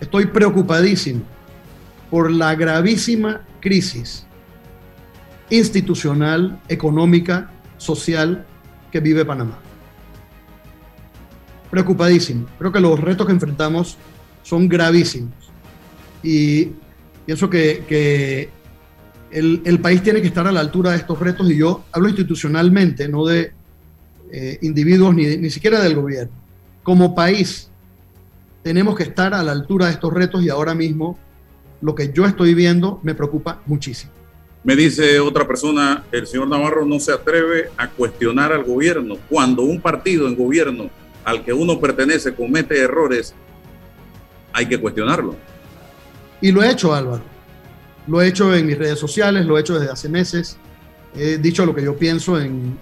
estoy 0.00 0.26
preocupadísimo 0.26 1.22
por 2.08 2.30
la 2.30 2.54
gravísima 2.54 3.44
crisis 3.58 4.27
institucional, 5.50 6.60
económica, 6.68 7.50
social 7.76 8.46
que 8.90 9.00
vive 9.00 9.24
Panamá. 9.24 9.58
Preocupadísimo. 11.70 12.46
Creo 12.58 12.72
que 12.72 12.80
los 12.80 12.98
retos 12.98 13.26
que 13.26 13.32
enfrentamos 13.32 13.96
son 14.42 14.68
gravísimos. 14.68 15.34
Y 16.22 16.70
pienso 17.26 17.50
que, 17.50 18.50
el, 19.30 19.80
país 19.80 20.02
tiene 20.02 20.20
que 20.22 20.28
estar 20.28 20.46
a 20.46 20.52
la 20.52 20.60
altura 20.60 20.92
de 20.92 20.96
estos 20.96 21.18
retos 21.18 21.50
y 21.50 21.56
yo 21.56 21.84
hablo 21.92 22.08
institucionalmente, 22.08 23.08
no 23.08 23.26
de 23.26 23.52
eh, 24.32 24.58
individuos 24.62 25.14
ni, 25.14 25.36
ni 25.36 25.50
siquiera 25.50 25.80
del 25.80 25.94
gobierno. 25.94 26.32
Como 26.82 27.14
país 27.14 27.68
tenemos 28.62 28.96
que 28.96 29.02
estar 29.02 29.34
a 29.34 29.42
la 29.42 29.52
altura 29.52 29.86
de 29.86 29.92
estos 29.92 30.12
retos 30.12 30.42
y 30.42 30.48
ahora 30.48 30.74
mismo 30.74 31.18
lo 31.80 31.94
que 31.94 32.12
yo 32.12 32.26
estoy 32.26 32.54
viendo 32.54 33.00
me 33.02 33.14
preocupa 33.14 33.60
muchísimo. 33.66 34.17
Me 34.64 34.74
dice 34.74 35.20
otra 35.20 35.46
persona, 35.46 36.04
el 36.10 36.26
señor 36.26 36.48
Navarro 36.48 36.84
no 36.84 36.98
se 36.98 37.12
atreve 37.12 37.70
a 37.76 37.88
cuestionar 37.88 38.52
al 38.52 38.64
gobierno. 38.64 39.16
Cuando 39.28 39.62
un 39.62 39.80
partido 39.80 40.26
en 40.26 40.36
gobierno 40.36 40.90
al 41.24 41.44
que 41.44 41.52
uno 41.52 41.78
pertenece 41.78 42.34
comete 42.34 42.78
errores, 42.78 43.34
hay 44.52 44.66
que 44.66 44.78
cuestionarlo. 44.78 45.36
Y 46.40 46.52
lo 46.52 46.62
he 46.62 46.70
hecho, 46.70 46.94
Álvaro. 46.94 47.22
Lo 48.06 48.20
he 48.20 48.28
hecho 48.28 48.54
en 48.54 48.66
mis 48.66 48.78
redes 48.78 48.98
sociales, 48.98 49.46
lo 49.46 49.56
he 49.56 49.60
hecho 49.60 49.78
desde 49.78 49.92
hace 49.92 50.08
meses. 50.08 50.56
He 51.14 51.38
dicho 51.38 51.64
lo 51.64 51.74
que 51.74 51.82
yo 51.82 51.96
pienso 51.96 52.40
en, 52.40 52.78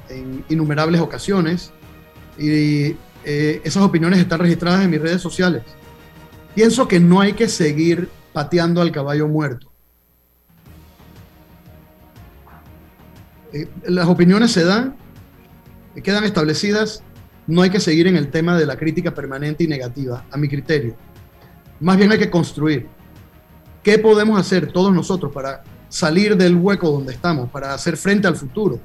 innumerables 0.48 1.00
ocasiones. 1.00 1.72
Y 2.38 2.96
eh, 3.24 3.60
esas 3.64 3.82
opiniones 3.82 4.18
están 4.18 4.40
registradas 4.40 4.84
en 4.84 4.90
mis 4.90 5.00
redes 5.00 5.20
sociales. 5.20 5.62
Pienso 6.54 6.88
que 6.88 7.00
no 7.00 7.20
hay 7.20 7.34
que 7.34 7.48
seguir 7.48 8.08
pateando 8.32 8.80
al 8.80 8.92
caballo 8.92 9.28
muerto. 9.28 9.72
Eh, 13.52 13.68
las 13.86 14.08
opiniones 14.08 14.52
se 14.52 14.64
dan, 14.64 14.96
quedan 16.02 16.24
establecidas, 16.24 17.02
no 17.46 17.62
hay 17.62 17.70
que 17.70 17.80
seguir 17.80 18.06
en 18.06 18.16
el 18.16 18.28
tema 18.28 18.58
de 18.58 18.66
la 18.66 18.76
crítica 18.76 19.14
permanente 19.14 19.64
y 19.64 19.68
negativa, 19.68 20.24
a 20.30 20.36
mi 20.36 20.48
criterio. 20.48 20.96
Más 21.80 21.96
bien 21.96 22.10
hay 22.10 22.18
que 22.18 22.30
construir. 22.30 22.86
¿Qué 23.82 23.98
podemos 23.98 24.38
hacer 24.40 24.72
todos 24.72 24.92
nosotros 24.92 25.32
para 25.32 25.62
salir 25.88 26.36
del 26.36 26.56
hueco 26.56 26.90
donde 26.90 27.12
estamos, 27.12 27.48
para 27.50 27.72
hacer 27.72 27.96
frente 27.96 28.26
al 28.26 28.34
futuro, 28.34 28.80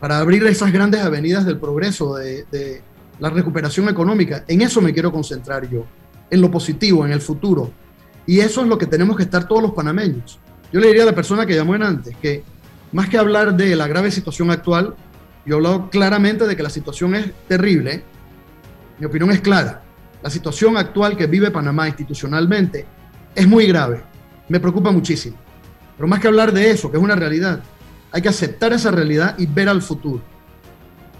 para 0.00 0.18
abrir 0.18 0.44
esas 0.46 0.72
grandes 0.72 1.00
avenidas 1.02 1.46
del 1.46 1.58
progreso, 1.58 2.16
de, 2.16 2.44
de 2.50 2.82
la 3.20 3.30
recuperación 3.30 3.88
económica? 3.88 4.44
En 4.48 4.62
eso 4.62 4.80
me 4.80 4.92
quiero 4.92 5.12
concentrar 5.12 5.70
yo, 5.70 5.84
en 6.30 6.40
lo 6.40 6.50
positivo, 6.50 7.06
en 7.06 7.12
el 7.12 7.20
futuro. 7.20 7.70
Y 8.26 8.40
eso 8.40 8.62
es 8.62 8.66
lo 8.66 8.76
que 8.76 8.86
tenemos 8.86 9.16
que 9.16 9.22
estar 9.22 9.46
todos 9.46 9.62
los 9.62 9.72
panameños. 9.72 10.40
Yo 10.72 10.80
le 10.80 10.88
diría 10.88 11.04
a 11.04 11.06
la 11.06 11.14
persona 11.14 11.46
que 11.46 11.54
llamó 11.54 11.76
en 11.76 11.84
antes 11.84 12.16
que 12.16 12.42
más 12.94 13.08
que 13.08 13.18
hablar 13.18 13.56
de 13.56 13.74
la 13.74 13.88
grave 13.88 14.12
situación 14.12 14.52
actual, 14.52 14.94
yo 15.44 15.54
he 15.54 15.56
hablado 15.56 15.90
claramente 15.90 16.46
de 16.46 16.54
que 16.54 16.62
la 16.62 16.70
situación 16.70 17.16
es 17.16 17.26
terrible. 17.48 18.04
Mi 19.00 19.06
opinión 19.06 19.32
es 19.32 19.40
clara. 19.40 19.82
La 20.22 20.30
situación 20.30 20.76
actual 20.76 21.16
que 21.16 21.26
vive 21.26 21.50
Panamá 21.50 21.88
institucionalmente 21.88 22.86
es 23.34 23.48
muy 23.48 23.66
grave. 23.66 24.04
Me 24.48 24.60
preocupa 24.60 24.92
muchísimo. 24.92 25.36
Pero 25.96 26.06
más 26.06 26.20
que 26.20 26.28
hablar 26.28 26.52
de 26.52 26.70
eso, 26.70 26.88
que 26.88 26.96
es 26.96 27.02
una 27.02 27.16
realidad, 27.16 27.64
hay 28.12 28.22
que 28.22 28.28
aceptar 28.28 28.72
esa 28.72 28.92
realidad 28.92 29.34
y 29.38 29.46
ver 29.46 29.68
al 29.68 29.82
futuro. 29.82 30.22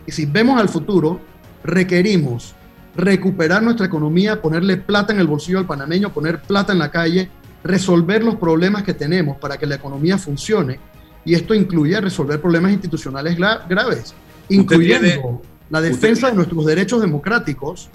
Y 0.07 0.13
si 0.13 0.27
vemos 0.27 0.61
al 0.61 0.69
futuro, 0.69 1.21
requerimos 1.65 2.55
recuperar 2.95 3.65
nuestra 3.65 3.87
economía, 3.87 4.41
ponerle 4.41 4.77
plata 4.77 5.13
en 5.13 5.19
el 5.19 5.27
bolsillo 5.27 5.59
al 5.59 5.67
panameño, 5.67 6.13
poner 6.13 6.41
plata 6.41 6.73
en 6.73 6.79
la 6.79 6.93
calle, 6.93 7.31
resolver 7.65 8.23
los 8.23 8.37
problemas 8.37 8.85
que 8.85 8.95
tenemos 8.95 9.39
para 9.39 9.59
que 9.59 9.67
la 9.67 9.75
economía 9.75 10.19
funcione 10.19 10.94
y 11.25 11.35
esto 11.35 11.55
incluye 11.55 12.01
resolver 12.01 12.41
problemas 12.41 12.73
institucionales 12.73 13.37
graves, 13.37 14.15
incluyendo 14.49 15.43
la 15.71 15.81
defensa 15.81 16.29
de 16.29 16.37
nuestros 16.37 16.67
derechos 16.67 17.01
democráticos, 17.01 17.89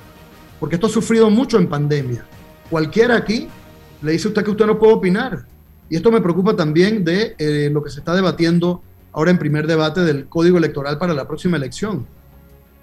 porque 0.60 0.76
esto 0.76 0.88
ha 0.88 0.90
sufrido 0.90 1.30
mucho 1.30 1.58
en 1.58 1.68
pandemia. 1.68 2.26
Cualquiera 2.70 3.18
aquí 3.18 3.48
le 4.02 4.12
dice 4.12 4.28
a 4.28 4.30
usted 4.30 4.44
que 4.44 4.52
usted 4.52 4.66
no 4.66 4.80
puede 4.80 4.94
opinar. 4.94 5.46
Y 5.90 5.96
esto 5.96 6.12
me 6.12 6.22
preocupa 6.22 6.56
también 6.56 7.04
de 7.04 7.36
eh, 7.38 7.70
lo 7.72 7.84
que 7.84 7.90
se 7.90 8.00
está 8.00 8.14
debatiendo 8.14 8.84
ahora 9.12 9.32
en 9.32 9.40
primer 9.40 9.66
debate 9.66 10.02
del 10.02 10.28
código 10.28 10.58
electoral 10.58 10.98
para 10.98 11.14
la 11.14 11.28
próxima 11.28 11.58
elección. 11.58 12.06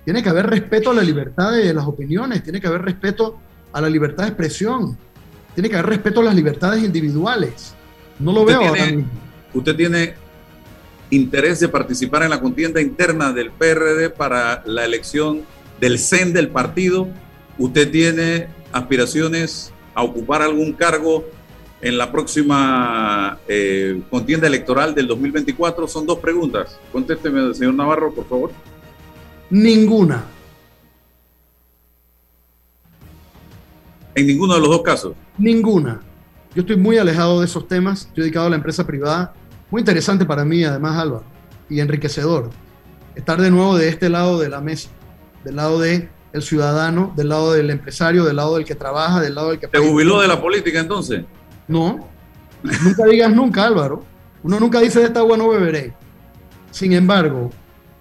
Tiene 0.05 0.22
que 0.22 0.28
haber 0.28 0.47
respeto 0.47 0.90
a 0.90 0.94
la 0.94 1.03
libertad 1.03 1.53
de 1.53 1.72
las 1.74 1.86
opiniones, 1.86 2.42
tiene 2.42 2.61
que 2.61 2.66
haber 2.66 2.82
respeto 2.82 3.38
a 3.72 3.80
la 3.80 3.88
libertad 3.88 4.24
de 4.24 4.28
expresión, 4.30 4.97
tiene 5.55 5.68
que 5.68 5.76
haber 5.76 5.90
respeto 5.90 6.20
a 6.20 6.24
las 6.24 6.34
libertades 6.34 6.82
individuales. 6.82 7.74
No 8.18 8.32
lo 8.32 8.44
veo 8.44 8.61
ahora 8.61 8.86
mismo. 8.86 9.11
Usted 9.53 9.76
tiene 9.76 10.14
interés 11.11 11.61
de 11.61 11.68
participar 11.68 12.22
en 12.22 12.30
la 12.30 12.40
contienda 12.40 12.80
interna 12.80 13.32
del 13.32 13.50
PRD 13.50 14.11
para 14.11 14.62
la 14.66 14.84
elección 14.84 15.42
del 15.80 15.98
CEN 15.98 16.32
del 16.32 16.48
partido? 16.48 17.09
¿Usted 17.59 17.90
tiene 17.90 18.48
aspiraciones 18.72 19.72
a 19.94 20.02
ocupar 20.02 20.42
algún 20.42 20.72
cargo 20.72 21.24
en 21.80 21.98
la 21.98 22.11
próxima 22.11 23.38
eh, 23.48 24.02
contienda 24.11 24.46
electoral 24.46 24.94
del 24.94 25.07
2024? 25.07 25.86
Son 25.88 26.07
dos 26.07 26.18
preguntas. 26.18 26.78
Contésteme, 26.92 27.54
señor 27.54 27.74
Navarro, 27.74 28.12
por 28.12 28.28
favor. 28.28 28.50
Ninguna. 29.48 30.24
¿En 34.14 34.26
ninguno 34.26 34.54
de 34.54 34.61
los 34.61 34.70
dos 34.70 34.82
casos? 34.82 35.14
Ninguna. 35.38 36.00
Yo 36.54 36.62
estoy 36.62 36.76
muy 36.76 36.96
alejado 36.96 37.40
de 37.40 37.46
esos 37.46 37.68
temas. 37.68 38.07
Estoy 38.07 38.22
dedicado 38.24 38.46
a 38.46 38.50
la 38.50 38.57
empresa 38.57 38.86
privada 38.86 39.34
muy 39.70 39.80
interesante 39.80 40.24
para 40.24 40.44
mí, 40.44 40.64
además, 40.64 40.98
Álvaro, 40.98 41.24
y 41.68 41.80
enriquecedor. 41.80 42.50
Estar 43.14 43.40
de 43.40 43.50
nuevo 43.50 43.76
de 43.76 43.88
este 43.88 44.08
lado 44.08 44.38
de 44.38 44.48
la 44.48 44.60
mesa, 44.60 44.90
del 45.44 45.56
lado 45.56 45.80
del 45.80 46.08
el 46.32 46.42
ciudadano, 46.42 47.12
del 47.16 47.30
lado 47.30 47.52
del 47.52 47.70
empresario, 47.70 48.24
del 48.24 48.36
lado 48.36 48.56
del 48.56 48.64
que 48.64 48.74
trabaja, 48.74 49.20
del 49.20 49.34
lado 49.34 49.50
del 49.50 49.58
que... 49.58 49.68
¿Te 49.68 49.78
jubiló 49.78 50.20
de 50.20 50.28
la 50.28 50.40
política 50.40 50.80
entonces? 50.80 51.24
No, 51.66 52.08
nunca 52.62 53.06
digas 53.06 53.32
nunca, 53.32 53.64
Álvaro. 53.64 54.04
Uno 54.42 54.60
nunca 54.60 54.80
dice 54.80 55.00
de 55.00 55.06
esta 55.06 55.20
agua 55.20 55.36
no 55.36 55.48
beberé. 55.48 55.94
Sin 56.70 56.92
embargo, 56.92 57.50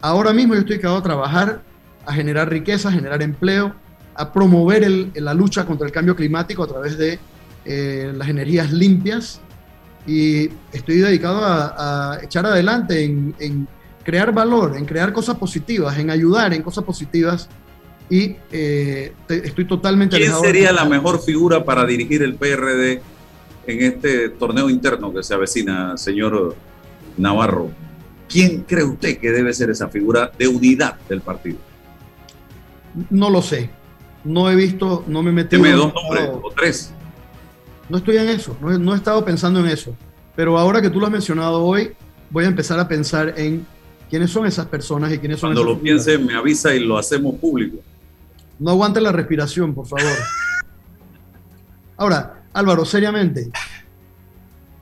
ahora 0.02 0.34
mismo 0.34 0.54
yo 0.54 0.62
estoy 0.62 0.80
quedado 0.80 0.98
a 0.98 1.04
trabajar, 1.04 1.62
a 2.06 2.14
generar 2.14 2.50
riqueza, 2.50 2.90
a 2.90 2.92
generar 2.92 3.22
empleo, 3.22 3.74
a 4.14 4.32
promover 4.32 4.86
la 5.16 5.34
lucha 5.34 5.66
contra 5.66 5.88
el 5.88 5.94
cambio 5.94 6.16
climático 6.16 6.64
a 6.64 6.68
través 6.68 6.98
de 6.98 7.20
eh, 7.64 8.12
las 8.16 8.28
energías 8.28 8.72
limpias, 8.72 9.42
y 10.08 10.50
estoy 10.72 10.98
dedicado 10.98 11.42
a, 11.44 12.20
echar 12.22 12.46
adelante 12.46 13.04
en, 13.04 13.68
crear 14.04 14.32
valor, 14.32 14.78
en 14.78 14.86
crear 14.86 15.12
cosas 15.12 15.36
positivas, 15.38 15.98
en 15.98 16.10
ayudar 16.10 16.54
en 16.54 16.62
cosas 16.62 16.84
positivas 16.84 17.50
y 18.10 18.36
eh, 18.52 19.14
estoy 19.28 19.66
totalmente... 19.66 20.18
¿Quién 20.18 20.36
sería 20.40 20.72
la 20.72 20.86
mejor 20.86 21.22
figura 21.22 21.66
para 21.66 21.86
dirigir 21.86 22.22
el 22.22 22.36
PRD 22.36 23.02
en 23.66 23.82
este 23.82 24.30
torneo 24.30 24.70
interno 24.70 25.12
que 25.12 25.24
se 25.24 25.34
avecina, 25.34 25.98
señor 25.98 26.56
Navarro? 27.18 27.72
¿Quién 28.30 28.64
cree 28.64 28.84
usted 28.84 29.18
que 29.18 29.32
debe 29.32 29.54
ser 29.54 29.72
esa 29.72 29.88
figura 29.90 30.32
de 30.38 30.48
unidad 30.48 30.96
del 31.10 31.22
partido? 31.22 31.58
No 33.10 33.30
lo 33.30 33.42
sé. 33.42 33.70
No 34.24 34.50
he 34.50 34.56
visto, 34.56 35.04
no 35.08 35.22
me 35.22 35.32
metí. 35.32 35.56
Deme 35.56 35.72
dos 35.72 35.94
nombres 35.94 36.30
o 36.30 36.52
tres. 36.56 36.92
No 37.90 37.98
estoy 37.98 38.18
en 38.18 38.30
eso, 38.30 38.58
no, 38.62 38.94
he 38.94 38.98
estado 38.98 39.24
pensando 39.24 39.60
en 39.60 39.68
eso. 39.68 39.96
Pero 40.36 40.58
ahora 40.58 40.82
que 40.82 40.90
tú 40.90 41.00
lo 41.00 41.06
has 41.06 41.12
mencionado 41.12 41.64
hoy, 41.64 41.94
voy 42.30 42.46
a 42.46 42.48
empezar 42.48 42.80
a 42.80 42.88
pensar 42.88 43.34
en 43.38 43.66
quiénes 44.10 44.32
son 44.32 44.46
esas 44.46 44.66
personas 44.66 45.14
y 45.14 45.20
quiénes 45.20 45.40
son 45.40 45.54
Cuando 45.54 45.72
lo 45.72 45.80
piense, 45.80 46.18
me 46.18 46.36
avisa 46.36 46.74
y 46.74 46.80
lo 46.80 46.98
hacemos 46.98 47.36
público. 47.36 47.78
No 48.60 48.72
aguante 48.72 49.00
la 49.00 49.12
respiración, 49.12 49.74
por 49.74 49.88
favor. 49.88 50.12
Ahora, 51.98 52.44
Álvaro, 52.54 52.84
seriamente, 52.86 53.50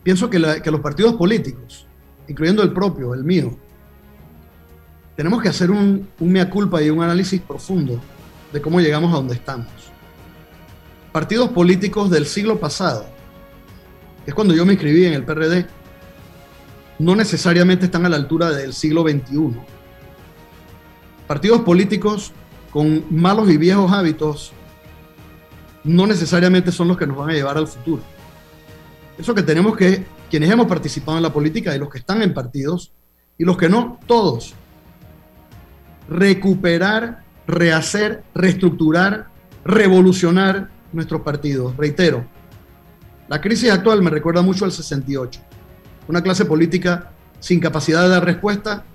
pienso 0.01 0.29
que, 0.29 0.39
los 0.39 0.79
partidos 0.79 1.13
políticos, 1.15 1.85
incluyendo 2.27 2.63
el 2.63 2.71
propio, 2.71 3.13
el 3.13 3.23
mío, 3.23 3.57
tenemos 5.15 5.41
que 5.41 5.49
hacer 5.49 5.69
un, 5.69 6.07
un 6.19 6.31
mea 6.31 6.49
culpa 6.49 6.81
y 6.81 6.89
un 6.89 7.03
análisis 7.03 7.39
profundo 7.41 7.99
de 8.51 8.61
cómo 8.61 8.79
llegamos 8.79 9.11
a 9.11 9.17
donde 9.17 9.35
estamos 9.35 9.92
partidos 11.13 11.51
políticos 11.51 12.09
del 12.09 12.25
siglo 12.25 12.59
pasado, 12.59 13.05
que 14.25 14.31
es 14.31 14.35
cuando 14.35 14.55
yo 14.55 14.65
me 14.65 14.73
inscribí 14.73 15.05
en 15.05 15.13
el 15.13 15.23
PRD, 15.23 15.67
no 16.97 17.15
necesariamente 17.15 17.85
están 17.85 18.05
a 18.05 18.09
la 18.09 18.15
altura 18.15 18.49
del 18.49 18.73
siglo 18.73 19.03
XXI. 19.03 19.53
Partidos 21.27 21.61
políticos 21.61 22.33
con 22.71 23.05
malos 23.11 23.49
y 23.49 23.57
viejos 23.57 23.91
hábitos 23.91 24.53
no 25.83 26.07
necesariamente 26.07 26.71
son 26.71 26.87
los 26.87 26.97
que 26.97 27.05
nos 27.05 27.17
van 27.17 27.29
a 27.29 27.33
llevar 27.33 27.57
al 27.57 27.67
futuro. 27.67 28.01
Eso 29.15 29.35
que 29.35 29.43
tenemos 29.43 29.77
que, 29.77 30.05
quienes 30.31 30.49
hemos 30.49 30.65
participado 30.65 31.17
en 31.17 31.23
la 31.23 31.31
política 31.31 31.75
y 31.75 31.79
los 31.79 31.89
que 31.89 31.99
están 31.99 32.23
en 32.23 32.33
partidos 32.33 32.91
y 33.37 33.45
los 33.45 33.55
que 33.55 33.69
no, 33.69 33.99
todos, 34.07 34.55
recuperar, 36.09 37.23
rehacer, 37.45 38.23
reestructurar, 38.33 39.27
revolucionar 39.63 40.72
nuestros 40.93 41.21
partidos. 41.21 41.75
Reitero, 41.75 42.25
la 43.27 43.41
crisis 43.41 43.71
actual 43.71 44.01
me 44.01 44.09
recuerda 44.09 44.41
mucho 44.41 44.65
al 44.65 44.71
68. 44.71 45.41
Una 46.07 46.21
clase 46.21 46.45
política 46.45 47.11
sin 47.39 47.59
capacidad 47.59 48.03
de 48.03 48.09
dar 48.09 48.25
respuesta, 48.25 48.85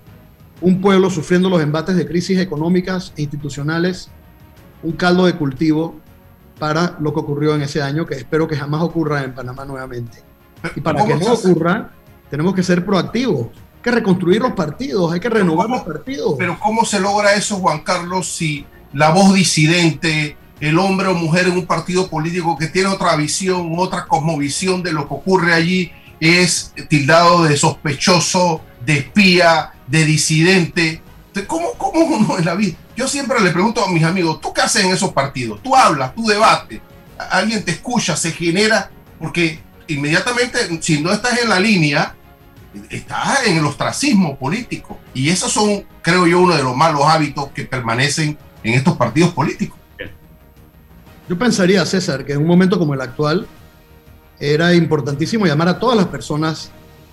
un 0.61 0.81
pueblo 0.81 1.11
sufriendo 1.11 1.49
los 1.49 1.63
embates 1.63 1.97
de 1.97 2.07
crisis 2.07 2.39
económicas 2.39 3.13
e 3.17 3.23
institucionales, 3.23 4.11
un 4.83 4.93
caldo 4.93 5.27
de 5.27 5.35
cultivo 5.35 5.97
para 6.59 6.97
lo 7.01 7.13
que 7.13 7.21
ocurrió 7.21 7.55
en 7.55 7.63
ese 7.63 7.83
año, 7.83 8.07
que 8.07 8.15
espero 8.15 8.49
que 8.49 8.57
jamás 8.57 8.83
ocurra 8.83 9.23
en 9.23 9.35
Panamá 9.35 9.65
nuevamente. 9.65 10.23
Y 10.75 10.81
para 10.81 11.05
que 11.05 11.15
no 11.15 11.33
ocurra, 11.33 11.91
tenemos 12.31 12.55
que 12.55 12.63
ser 12.63 12.85
proactivos, 12.85 13.49
hay 13.49 13.83
que 13.83 13.91
reconstruir 13.93 14.41
los 14.41 14.53
partidos, 14.53 15.13
hay 15.13 15.21
que 15.21 15.29
renovar 15.29 15.69
los 15.69 15.83
partidos. 15.83 16.35
Pero 16.37 16.59
¿cómo 16.59 16.85
se 16.85 17.01
logra 17.01 17.35
eso, 17.35 17.57
Juan 17.57 17.81
Carlos, 17.81 18.29
si 18.29 18.67
la 18.93 19.11
voz 19.11 19.35
disidente, 19.35 20.37
el 20.61 20.79
hombre 20.79 21.09
o 21.09 21.15
mujer 21.15 21.47
en 21.47 21.53
un 21.53 21.67
partido 21.67 22.09
político 22.09 22.57
que 22.57 22.67
tiene 22.67 22.89
otra 22.89 23.17
visión, 23.17 23.73
otra 23.77 24.07
cosmovisión 24.07 24.83
de 24.83 24.93
lo 24.93 25.09
que 25.09 25.15
ocurre 25.15 25.55
allí, 25.55 25.93
es 26.21 26.73
tildado 26.89 27.45
de 27.45 27.57
sospechoso, 27.57 28.63
de 28.85 28.99
espía, 28.99 29.73
de 29.87 30.05
disidente? 30.05 31.03
¿Cómo, 31.47 31.73
cómo 31.75 32.01
uno 32.01 32.39
en 32.39 32.45
la 32.45 32.55
vida? 32.55 32.77
Yo 32.97 33.07
siempre 33.07 33.41
le 33.41 33.51
pregunto 33.51 33.85
a 33.85 33.93
mis 33.93 34.03
amigos, 34.03 34.41
¿tú 34.41 34.53
qué 34.53 34.63
haces 34.63 34.85
en 34.85 34.91
esos 34.91 35.13
partidos? 35.13 35.63
Tú 35.63 35.77
hablas, 35.77 36.15
tú 36.15 36.27
debates, 36.27 36.81
alguien 37.31 37.65
te 37.65 37.71
escucha, 37.71 38.17
se 38.17 38.33
genera, 38.33 38.91
porque 39.21 39.61
inmediatamente, 39.87 40.59
si 40.83 41.01
no 41.01 41.13
estás 41.13 41.39
en 41.39 41.49
la 41.49 41.61
línea, 41.61 42.17
estás 42.91 43.47
en 43.47 43.57
el 43.57 43.65
ostracismo 43.65 44.37
político. 44.37 44.99
Y 45.15 45.31
esos 45.31 45.53
son, 45.53 45.85
creo 46.03 46.27
yo, 46.27 46.41
uno 46.41 46.57
de 46.57 46.63
los 46.63 46.77
malos 46.77 47.03
hábitos 47.05 47.51
que 47.53 47.65
permanecen 47.65 48.37
en 48.63 48.75
estos 48.75 48.97
partidos 48.97 49.33
políticos. 49.33 49.78
Yo 51.29 51.39
pensaría, 51.39 51.85
César, 51.85 52.25
que 52.25 52.33
en 52.33 52.41
un 52.41 52.47
momento 52.47 52.79
como 52.79 52.95
el 52.95 53.01
actual 53.01 53.47
era 54.41 54.75
importantísimo 54.75 55.47
llamar 55.47 55.69
a 55.69 55.79
todas 55.79 55.97
las 55.97 56.07
personas 56.07 56.71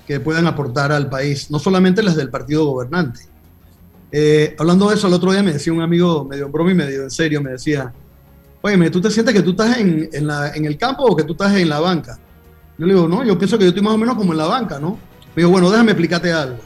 que 0.07 0.19
puedan 0.19 0.47
aportar 0.47 0.91
al 0.91 1.09
país, 1.09 1.49
no 1.51 1.59
solamente 1.59 2.01
las 2.03 2.15
del 2.15 2.29
partido 2.29 2.65
gobernante. 2.65 3.21
Eh, 4.11 4.55
hablando 4.57 4.87
de 4.87 4.95
eso, 4.95 5.07
el 5.07 5.13
otro 5.13 5.31
día 5.31 5.43
me 5.43 5.53
decía 5.53 5.73
un 5.73 5.81
amigo 5.81 6.23
medio 6.23 6.45
en 6.45 6.51
broma 6.51 6.71
y 6.71 6.75
medio 6.75 7.03
en 7.03 7.11
serio, 7.11 7.41
me 7.41 7.51
decía, 7.51 7.91
oye, 8.61 8.89
¿tú 8.89 9.01
te 9.01 9.11
sientes 9.11 9.33
que 9.33 9.41
tú 9.41 9.51
estás 9.51 9.77
en, 9.77 10.09
en, 10.13 10.65
el 10.65 10.77
campo 10.77 11.03
o 11.03 11.15
que 11.15 11.23
tú 11.23 11.33
estás 11.33 11.53
en 11.55 11.67
la 11.67 11.79
banca? 11.79 12.17
Yo 12.77 12.85
le 12.85 12.93
digo, 12.93 13.07
no, 13.07 13.23
yo 13.23 13.37
pienso 13.37 13.57
que 13.57 13.65
yo 13.65 13.69
estoy 13.69 13.83
más 13.83 13.93
o 13.93 13.97
menos 13.97 14.15
como 14.15 14.31
en 14.31 14.37
la 14.37 14.45
banca, 14.45 14.79
¿no? 14.79 14.91
Me 15.35 15.41
digo, 15.41 15.49
bueno, 15.49 15.69
déjame 15.69 15.91
explicarte 15.91 16.31
algo. 16.31 16.59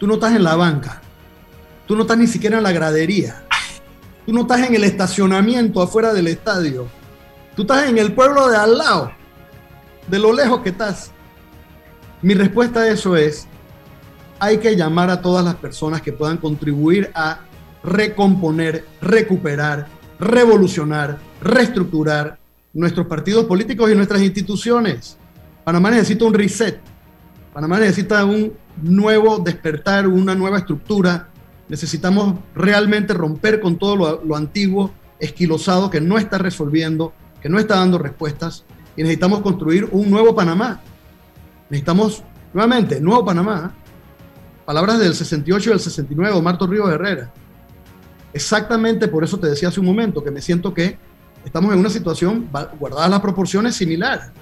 Tú 0.00 0.06
no 0.06 0.14
estás 0.14 0.34
en 0.34 0.42
la 0.42 0.56
banca, 0.56 1.00
tú 1.86 1.94
no 1.94 2.02
estás 2.02 2.18
ni 2.18 2.26
siquiera 2.26 2.56
en 2.56 2.64
la 2.64 2.72
gradería, 2.72 3.43
tú 4.26 4.32
no 4.32 4.42
estás 4.42 4.66
en 4.68 4.74
el 4.74 4.84
estacionamiento 4.84 5.82
afuera 5.82 6.12
del 6.12 6.28
estadio, 6.28 6.86
tú 7.56 7.62
estás 7.62 7.88
en 7.88 7.98
el 7.98 8.12
pueblo 8.12 8.48
de 8.48 8.56
al 8.56 8.78
lado, 8.78 9.12
de 10.06 10.18
lo 10.18 10.32
lejos 10.32 10.60
que 10.60 10.70
estás. 10.70 11.12
Mi 12.22 12.34
respuesta 12.34 12.80
a 12.80 12.88
eso 12.88 13.16
es, 13.16 13.46
hay 14.38 14.58
que 14.58 14.76
llamar 14.76 15.10
a 15.10 15.20
todas 15.20 15.44
las 15.44 15.56
personas 15.56 16.02
que 16.02 16.12
puedan 16.12 16.38
contribuir 16.38 17.10
a 17.14 17.40
recomponer, 17.82 18.84
recuperar, 19.00 19.86
revolucionar, 20.18 21.18
reestructurar 21.40 22.38
nuestros 22.72 23.06
partidos 23.06 23.44
políticos 23.44 23.90
y 23.90 23.94
nuestras 23.94 24.22
instituciones. 24.22 25.16
Panamá 25.64 25.90
necesita 25.90 26.24
un 26.24 26.34
reset. 26.34 26.80
Panamá 27.52 27.78
necesita 27.78 28.24
un 28.24 28.52
nuevo 28.82 29.38
despertar, 29.38 30.08
una 30.08 30.34
nueva 30.34 30.58
estructura. 30.58 31.28
Necesitamos 31.68 32.38
realmente 32.54 33.14
romper 33.14 33.60
con 33.60 33.78
todo 33.78 34.22
lo, 34.22 34.36
antiguo, 34.36 34.92
esquilosado, 35.18 35.90
que 35.90 36.00
no 36.00 36.18
está 36.18 36.38
resolviendo, 36.38 37.12
que 37.40 37.48
no 37.48 37.58
está 37.58 37.76
dando 37.76 37.98
respuestas. 37.98 38.64
Y 38.96 39.02
necesitamos 39.02 39.40
construir 39.40 39.88
un 39.90 40.10
nuevo 40.10 40.34
Panamá. 40.34 40.80
Necesitamos, 41.70 42.22
nuevamente, 42.52 43.00
nuevo 43.00 43.24
Panamá 43.24 43.74
Palabras 44.64 44.98
del 44.98 45.14
68 45.14 45.68
y 45.68 45.72
del 45.72 45.80
69 45.80 46.34
Omar 46.36 46.56
Torrijos 46.56 46.90
Herrera. 46.90 47.30
Exactamente 48.32 49.08
por 49.08 49.22
eso 49.22 49.38
te 49.38 49.46
decía 49.46 49.68
hace 49.68 49.78
un 49.78 49.86
momento 49.86 50.24
que 50.24 50.30
me 50.30 50.40
siento 50.40 50.72
que 50.72 50.96
estamos 51.44 51.72
en 51.74 51.80
una 51.80 51.90
situación, 51.90 52.48
guardadas 52.78 53.10
las 53.10 53.20
proporciones, 53.20 53.76
similar. 53.76 54.32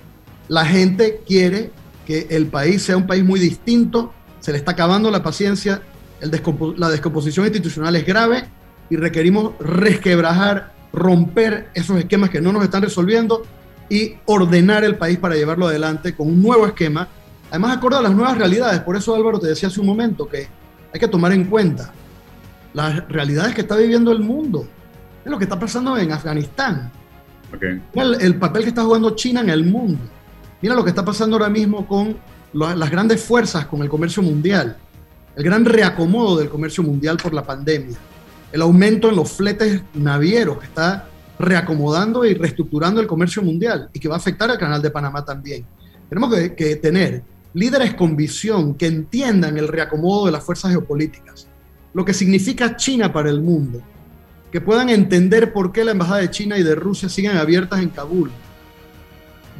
La 0.47 0.65
gente 0.65 1.23
quiere 1.27 1.73
que 2.07 2.29
el 2.31 2.47
país 2.47 2.83
sea 2.83 2.97
un 2.97 3.07
país 3.07 3.25
muy 3.25 3.41
distinto, 3.41 4.13
se 4.39 4.53
le 4.53 4.59
está 4.59 4.73
acabando 4.73 5.11
la 5.11 5.23
paciencia, 5.25 5.83
la 6.77 6.91
descomposición 6.91 7.47
institucional 7.47 7.97
es 7.97 8.07
grave 8.07 8.45
y 8.91 8.97
requerimos 8.97 9.53
resquebrajar, 9.59 10.73
romper 10.93 11.69
esos 11.75 11.99
esquemas 11.99 12.31
que 12.31 12.41
no 12.41 12.53
nos 12.53 12.63
están 12.65 12.83
resolviendo 12.83 13.43
y 13.89 14.15
ordenar 14.27 14.85
el 14.85 14.97
país 14.97 15.19
para 15.19 15.35
llevarlo 15.35 15.67
adelante 15.67 16.15
con 16.15 16.29
un 16.29 16.43
nuevo 16.43 16.67
esquema 16.67 17.09
Además, 17.53 17.77
acorde 17.77 17.99
a 17.99 18.01
las 18.01 18.15
nuevas 18.15 18.39
realidades, 18.39 18.81
por 18.81 18.97
eso 18.97 19.15
Álvaro 19.15 19.39
te 19.39 19.47
decía 19.47 19.69
hace 19.69 19.79
un 19.79 19.87
momento 19.87 20.27
que 20.27 20.49
hay 20.91 20.99
que 20.99 21.07
tomar 21.07 21.33
en 21.33 21.45
cuenta 21.45 21.93
las 22.73 23.07
realidades 23.09 23.55
que 23.55 23.61
está 23.61 23.77
viviendo 23.77 24.11
el 24.11 24.21
mundo. 24.21 24.67
Es 25.23 25.31
lo 25.31 25.37
que 25.37 25.45
está 25.45 25.61
pasando 25.61 25.99
en 25.99 26.13
Afganistán. 26.13 26.91
El, 27.93 28.37
papel 28.37 28.63
que 28.63 28.71
está 28.71 28.83
jugando 28.83 29.15
China 29.15 29.43
en 29.43 29.51
el 29.51 29.67
mundo. 29.67 30.01
Mira 30.63 30.75
lo 30.75 30.83
que 30.83 30.89
está 30.89 31.05
pasando 31.05 31.37
ahora 31.37 31.51
mismo 31.51 31.87
con 31.87 32.17
las 32.55 32.91
grandes 32.91 33.23
fuerzas, 33.23 33.67
con 33.67 33.83
el 33.83 33.91
comercio 33.91 34.23
mundial. 34.23 34.79
El 35.35 35.45
gran 35.45 35.65
reacomodo 35.65 36.39
del 36.39 36.51
comercio 36.51 36.83
mundial 36.83 37.17
por 37.17 37.33
la 37.33 37.45
pandemia. 37.45 37.97
El 38.53 38.61
aumento 38.63 39.09
en 39.09 39.17
los 39.17 39.33
fletes 39.33 39.83
navieros 39.95 40.59
que 40.59 40.67
está 40.67 41.07
reacomodando 41.39 42.25
y 42.25 42.35
reestructurando 42.35 43.01
el 43.01 43.07
comercio 43.07 43.43
mundial 43.43 43.89
y 43.93 43.99
que 43.99 44.09
va 44.09 44.17
a 44.17 44.19
afectar 44.19 44.51
al 44.51 44.59
canal 44.59 44.83
de 44.83 44.91
Panamá 44.91 45.25
también. 45.25 45.65
Tenemos 46.09 46.35
que, 46.35 46.55
que 46.55 46.77
tener 46.77 47.23
líderes 47.55 47.95
con 47.95 48.15
visión 48.15 48.75
que 48.75 48.87
entiendan 48.87 49.57
el 49.57 49.69
reacomodo 49.69 50.27
de 50.27 50.33
las 50.33 50.45
fuerzas 50.45 50.71
geopolíticas, 50.71 51.47
lo 51.95 52.05
que 52.05 52.15
significa 52.15 52.77
China 52.77 53.13
para 53.13 53.31
el 53.31 53.41
mundo, 53.41 53.83
que 54.51 54.61
puedan 54.61 54.91
entender 54.91 55.53
por 55.53 55.73
qué 55.73 55.85
la 55.85 55.93
embajada 55.93 56.21
de 56.21 56.31
China 56.31 56.59
y 56.59 56.63
de 56.63 56.75
Rusia 56.75 57.09
siguen 57.09 57.37
abiertas 57.39 57.81
en 57.81 57.89
Kabul, 57.89 58.31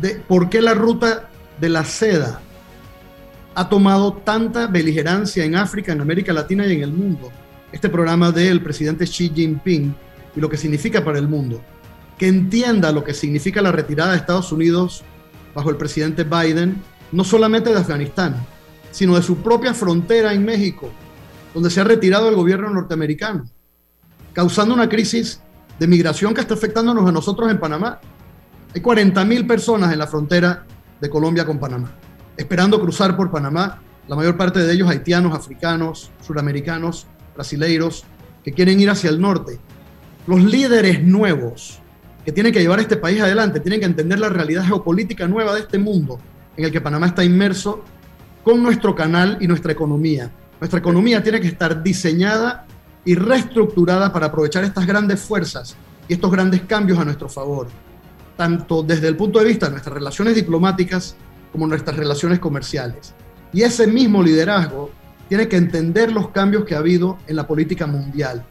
de 0.01 0.17
por 0.17 0.51
qué 0.51 0.61
la 0.61 0.75
ruta 0.75 1.31
de 1.59 1.69
la 1.71 1.85
seda 1.85 2.41
ha 3.55 3.69
tomado 3.69 4.15
tanta 4.15 4.67
beligerancia 4.67 5.45
en 5.45 5.57
África, 5.57 5.93
en 5.93 6.01
América 6.01 6.33
Latina 6.33 6.67
y 6.67 6.73
en 6.73 6.83
el 6.83 6.93
mundo. 6.93 7.31
Este 7.71 7.89
programa 7.89 8.31
del 8.31 8.63
presidente 8.63 9.05
Xi 9.05 9.31
Jinping 9.35 9.95
y 10.37 10.41
lo 10.41 10.49
que 10.49 10.57
significa 10.57 11.05
para 11.05 11.19
el 11.19 11.29
mundo. 11.29 11.61
Que 12.19 12.29
entienda 12.29 12.93
lo 12.93 13.05
que 13.05 13.15
significa 13.15 13.61
la 13.61 13.73
retirada 13.73 14.13
de 14.13 14.19
Estados 14.19 14.53
Unidos 14.53 15.03
bajo 15.55 15.71
el 15.71 15.77
presidente 15.77 16.25
Biden 16.25 16.83
no 17.13 17.25
solamente 17.25 17.71
de 17.71 17.79
Afganistán, 17.79 18.37
sino 18.91 19.17
de 19.17 19.23
su 19.23 19.37
propia 19.37 19.75
frontera 19.75 20.33
en 20.33 20.45
México, 20.45 20.91
donde 21.53 21.71
se 21.71 21.81
ha 21.81 21.85
retirado 21.85 22.29
el 22.29 22.35
gobierno 22.35 22.71
norteamericano, 22.71 23.45
causando 24.33 24.75
una 24.75 24.89
crisis 24.89 25.41
de 25.79 25.87
migración 25.87 26.33
que 26.33 26.41
está 26.41 26.55
afectándonos 26.55 27.07
a 27.07 27.13
nosotros 27.13 27.51
en 27.51 27.61
Panamá. 27.61 28.01
Hay 28.75 28.81
40.000 28.81 29.47
personas 29.47 29.93
en 29.93 29.99
la 29.99 30.07
frontera 30.07 30.65
de 31.01 31.11
Colombia 31.11 31.45
con 31.45 31.59
Panamá, 31.59 31.93
esperando 32.43 32.81
cruzar 32.81 33.17
por 33.17 33.31
Panamá, 33.31 33.81
la 34.09 34.17
mayor 34.17 34.37
parte 34.37 34.59
de 34.59 34.73
ellos 34.73 34.91
haitianos, 34.91 35.33
africanos, 35.33 36.11
suramericanos, 36.27 37.07
brasileiros, 37.35 38.05
que 38.43 38.53
quieren 38.53 38.81
ir 38.81 38.91
hacia 38.91 39.11
el 39.11 39.21
norte. 39.21 39.61
Los 40.27 40.43
líderes 40.43 41.03
nuevos 41.03 41.79
que 42.25 42.33
tienen 42.33 42.53
que 42.53 42.61
llevar 42.61 42.81
este 42.81 42.97
país 42.97 43.21
adelante 43.21 43.61
tienen 43.61 43.79
que 43.79 43.87
entender 43.87 44.19
la 44.19 44.29
realidad 44.29 44.65
geopolítica 44.65 45.29
nueva 45.29 45.55
de 45.55 45.61
este 45.61 45.79
mundo 45.79 46.19
en 46.57 46.65
el 46.65 46.73
que 46.73 46.81
Panamá 46.81 47.07
está 47.07 47.25
inmerso 47.25 47.85
con 48.43 48.61
nuestro 48.61 48.95
canal 48.95 49.39
y 49.41 49.47
nuestra 49.47 49.73
economía. 49.73 50.31
Nuestra 50.61 50.81
economía 50.81 51.23
tiene 51.23 51.41
que 51.41 51.49
estar 51.49 51.83
diseñada 51.83 52.67
y 53.05 53.15
reestructurada 53.15 54.13
para 54.13 54.27
aprovechar 54.27 54.65
estas 54.65 54.87
grandes 54.87 55.21
fuerzas 55.21 55.77
y 56.09 56.15
estos 56.15 56.31
grandes 56.31 56.63
cambios 56.63 56.99
a 56.99 57.05
nuestro 57.05 57.29
favor, 57.29 57.69
tanto 58.37 58.83
desde 58.83 59.07
el 59.07 59.17
punto 59.17 59.39
de 59.39 59.45
vista 59.45 59.67
de 59.67 59.73
nuestras 59.73 59.95
relaciones 59.95 60.35
diplomáticas 60.35 61.17
como 61.53 61.67
nuestras 61.67 61.97
relaciones 61.97 62.39
comerciales. 62.39 63.15
Y 63.53 63.63
ese 63.63 63.87
mismo 63.87 64.23
liderazgo 64.23 64.91
tiene 65.29 65.49
que 65.49 65.57
entender 65.57 66.11
los 66.11 66.31
cambios 66.31 66.65
que 66.65 66.75
ha 66.75 66.79
habido 66.79 67.19
en 67.27 67.37
la 67.37 67.47
política 67.47 67.87
mundial. 67.87 68.45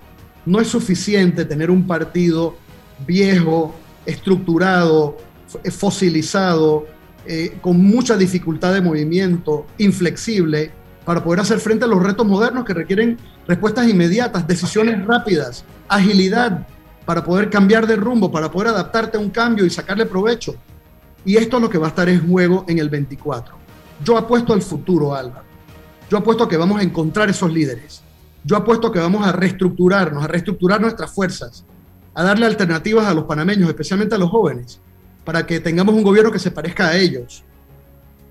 No 0.46 0.60
es 0.60 0.68
suficiente 0.68 1.46
tener 1.46 1.70
un 1.70 1.86
partido 1.86 2.56
viejo, 3.06 3.76
estructurado, 4.06 5.18
fosilizado, 5.72 6.86
eh, 7.26 7.58
con 7.62 7.84
mucha 7.84 8.18
dificultad 8.18 8.74
de 8.74 8.82
movimiento, 8.82 9.68
inflexible, 9.78 10.72
para 11.06 11.24
poder 11.24 11.42
hacer 11.42 11.60
frente 11.60 11.86
a 11.86 11.88
los 11.88 12.02
retos 12.02 12.26
modernos 12.26 12.64
que 12.64 12.74
requieren 12.74 13.18
respuestas 13.48 13.88
inmediatas, 13.88 14.48
decisiones 14.48 15.06
rápidas, 15.06 15.66
agilidad 15.88 16.66
para 17.06 17.24
poder 17.24 17.50
cambiar 17.50 17.88
de 17.88 17.96
rumbo, 17.96 18.32
para 18.32 18.50
poder 18.50 18.70
adaptarte 18.70 19.18
a 19.18 19.20
un 19.20 19.30
cambio 19.30 19.66
y 19.66 19.70
sacarle 19.70 20.06
provecho. 20.06 20.56
Y 21.26 21.38
esto 21.38 21.58
es 21.58 21.64
lo 21.64 21.70
que 21.70 21.78
va 21.78 21.88
a 21.88 21.90
estar 21.90 22.10
en 22.10 22.28
juego 22.28 22.66
en 22.68 22.80
el 22.80 22.90
24. 22.90 23.56
Yo 24.04 24.18
apuesto 24.18 24.54
al 24.54 24.62
futuro, 24.62 25.14
Álvaro. 25.14 25.46
Yo 26.10 26.18
apuesto 26.18 26.44
a 26.44 26.50
que 26.50 26.58
vamos 26.58 26.80
a 26.80 26.84
encontrar 26.84 27.30
esos 27.30 27.52
líderes. 27.52 28.02
Yo 28.44 28.58
apuesto 28.58 28.88
a 28.88 28.92
que 28.92 29.00
vamos 29.00 29.26
a 29.26 29.32
reestructurarnos, 29.32 30.24
a 30.24 30.28
reestructurar 30.28 30.82
nuestras 30.82 31.12
fuerzas, 31.12 31.64
a 32.14 32.24
darle 32.24 32.48
alternativas 32.48 33.06
a 33.06 33.14
los 33.14 33.26
panameños, 33.26 33.70
especialmente 33.70 34.16
a 34.16 34.18
los 34.18 34.30
jóvenes, 34.30 34.80
para 35.24 35.46
que 35.46 35.60
tengamos 35.60 35.94
un 35.94 36.04
gobierno 36.04 36.32
que 36.32 36.40
se 36.40 36.52
parezca 36.52 36.88
a 36.88 36.98
ellos. 36.98 37.44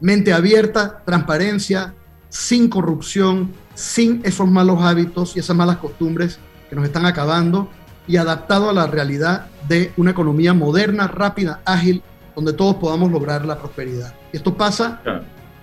Mente 0.00 0.32
abierta, 0.32 1.02
transparencia, 1.04 1.94
sin 2.28 2.68
corrupción, 2.68 3.52
sin 3.74 4.20
esos 4.24 4.48
malos 4.48 4.82
hábitos 4.82 5.36
y 5.36 5.40
esas 5.40 5.56
malas 5.56 5.78
costumbres 5.78 6.38
que 6.68 6.76
nos 6.76 6.84
están 6.84 7.06
acabando 7.06 7.68
y 8.06 8.16
adaptado 8.16 8.70
a 8.70 8.72
la 8.72 8.86
realidad 8.86 9.46
de 9.68 9.92
una 9.96 10.10
economía 10.10 10.52
moderna, 10.52 11.06
rápida, 11.06 11.60
ágil, 11.64 12.02
donde 12.34 12.52
todos 12.52 12.76
podamos 12.76 13.10
lograr 13.10 13.44
la 13.44 13.58
prosperidad. 13.58 14.14
Y 14.32 14.36
esto 14.36 14.56
pasa 14.56 15.00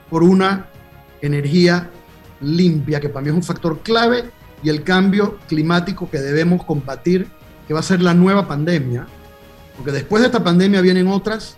por 0.09 0.23
una 0.23 0.67
energía 1.21 1.89
limpia, 2.41 2.99
que 2.99 3.09
para 3.09 3.23
mí 3.23 3.29
es 3.29 3.35
un 3.35 3.43
factor 3.43 3.79
clave, 3.79 4.25
y 4.63 4.69
el 4.69 4.83
cambio 4.83 5.37
climático 5.47 6.09
que 6.09 6.19
debemos 6.19 6.63
combatir, 6.63 7.27
que 7.67 7.73
va 7.73 7.79
a 7.79 7.83
ser 7.83 8.01
la 8.01 8.13
nueva 8.13 8.47
pandemia, 8.47 9.07
porque 9.75 9.91
después 9.91 10.21
de 10.21 10.27
esta 10.27 10.43
pandemia 10.43 10.81
vienen 10.81 11.07
otras, 11.07 11.55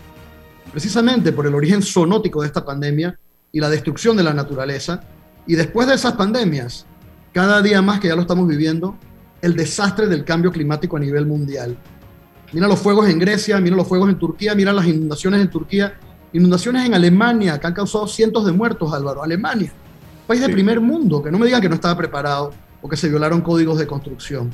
precisamente 0.71 1.31
por 1.31 1.47
el 1.47 1.55
origen 1.55 1.81
zoonótico 1.81 2.41
de 2.41 2.47
esta 2.47 2.65
pandemia 2.65 3.17
y 3.51 3.59
la 3.59 3.69
destrucción 3.69 4.17
de 4.17 4.23
la 4.23 4.33
naturaleza, 4.33 5.01
y 5.47 5.55
después 5.55 5.87
de 5.87 5.95
esas 5.95 6.13
pandemias, 6.13 6.85
cada 7.33 7.61
día 7.61 7.81
más 7.81 7.99
que 7.99 8.09
ya 8.09 8.15
lo 8.15 8.21
estamos 8.21 8.47
viviendo, 8.47 8.97
el 9.41 9.55
desastre 9.55 10.07
del 10.07 10.25
cambio 10.25 10.51
climático 10.51 10.97
a 10.97 10.99
nivel 10.99 11.25
mundial. 11.25 11.77
Mira 12.51 12.67
los 12.67 12.79
fuegos 12.79 13.07
en 13.07 13.19
Grecia, 13.19 13.59
mira 13.59 13.75
los 13.75 13.87
fuegos 13.87 14.09
en 14.09 14.17
Turquía, 14.17 14.55
mira 14.55 14.73
las 14.73 14.87
inundaciones 14.87 15.41
en 15.41 15.49
Turquía, 15.49 15.99
inundaciones 16.33 16.85
en 16.85 16.93
Alemania 16.95 17.59
que 17.59 17.67
han 17.67 17.73
causado 17.73 18.07
cientos 18.07 18.45
de 18.45 18.51
muertos, 18.51 18.91
Álvaro. 18.91 19.23
Alemania, 19.23 19.71
país 20.25 20.41
de 20.41 20.49
primer 20.49 20.79
mundo, 20.79 21.21
que 21.21 21.31
no 21.31 21.37
me 21.37 21.45
digan 21.45 21.61
que 21.61 21.69
no 21.69 21.75
estaba 21.75 21.95
preparado 21.95 22.53
o 22.81 22.89
que 22.89 22.97
se 22.97 23.07
violaron 23.07 23.41
códigos 23.41 23.77
de 23.77 23.85
construcción. 23.85 24.49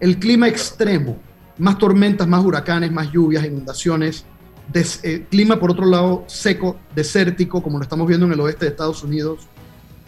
El 0.00 0.18
clima 0.18 0.48
extremo, 0.48 1.18
más 1.58 1.76
tormentas, 1.78 2.26
más 2.26 2.42
huracanes, 2.44 2.90
más 2.90 3.12
lluvias, 3.12 3.44
inundaciones, 3.44 4.24
eh, 4.72 5.26
clima 5.30 5.60
por 5.60 5.70
otro 5.70 5.84
lado 5.84 6.24
seco, 6.26 6.78
desértico, 6.94 7.62
como 7.62 7.78
lo 7.78 7.82
estamos 7.82 8.08
viendo 8.08 8.24
en 8.26 8.32
el 8.32 8.40
oeste 8.40 8.64
de 8.64 8.70
Estados 8.70 9.02
Unidos. 9.04 9.46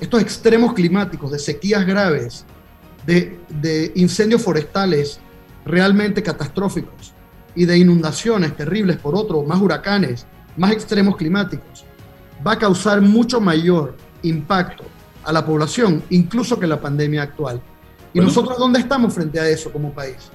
Estos 0.00 0.20
extremos 0.22 0.72
climáticos 0.72 1.30
de 1.30 1.38
sequías 1.38 1.86
graves, 1.86 2.46
de, 3.06 3.38
de 3.48 3.92
incendios 3.94 4.42
forestales 4.42 5.20
realmente 5.66 6.22
catastróficos 6.22 7.12
y 7.54 7.64
de 7.64 7.76
inundaciones 7.76 8.56
terribles 8.56 8.96
por 8.96 9.14
otro, 9.14 9.42
más 9.42 9.60
huracanes, 9.60 10.26
más 10.56 10.72
extremos 10.72 11.16
climáticos, 11.16 11.84
va 12.46 12.52
a 12.52 12.58
causar 12.58 13.00
mucho 13.00 13.40
mayor 13.40 13.96
impacto 14.22 14.84
a 15.24 15.32
la 15.32 15.44
población, 15.44 16.02
incluso 16.10 16.58
que 16.58 16.66
la 16.66 16.80
pandemia 16.80 17.22
actual. 17.22 17.60
¿Y 18.14 18.20
nosotros 18.20 18.56
dónde 18.56 18.78
estamos 18.78 19.12
frente 19.12 19.40
a 19.40 19.48
eso 19.48 19.70
como 19.70 19.92
país? 19.92 20.30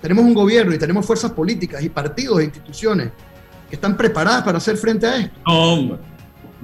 Tenemos 0.00 0.24
un 0.24 0.34
gobierno 0.34 0.74
y 0.74 0.78
tenemos 0.78 1.04
fuerzas 1.04 1.32
políticas 1.32 1.82
y 1.82 1.88
partidos 1.88 2.40
e 2.40 2.44
instituciones 2.44 3.10
que 3.68 3.74
están 3.74 3.96
preparadas 3.96 4.42
para 4.42 4.58
hacer 4.58 4.76
frente 4.76 5.06
a 5.06 5.16
esto. 5.16 5.38
No, 5.46 5.98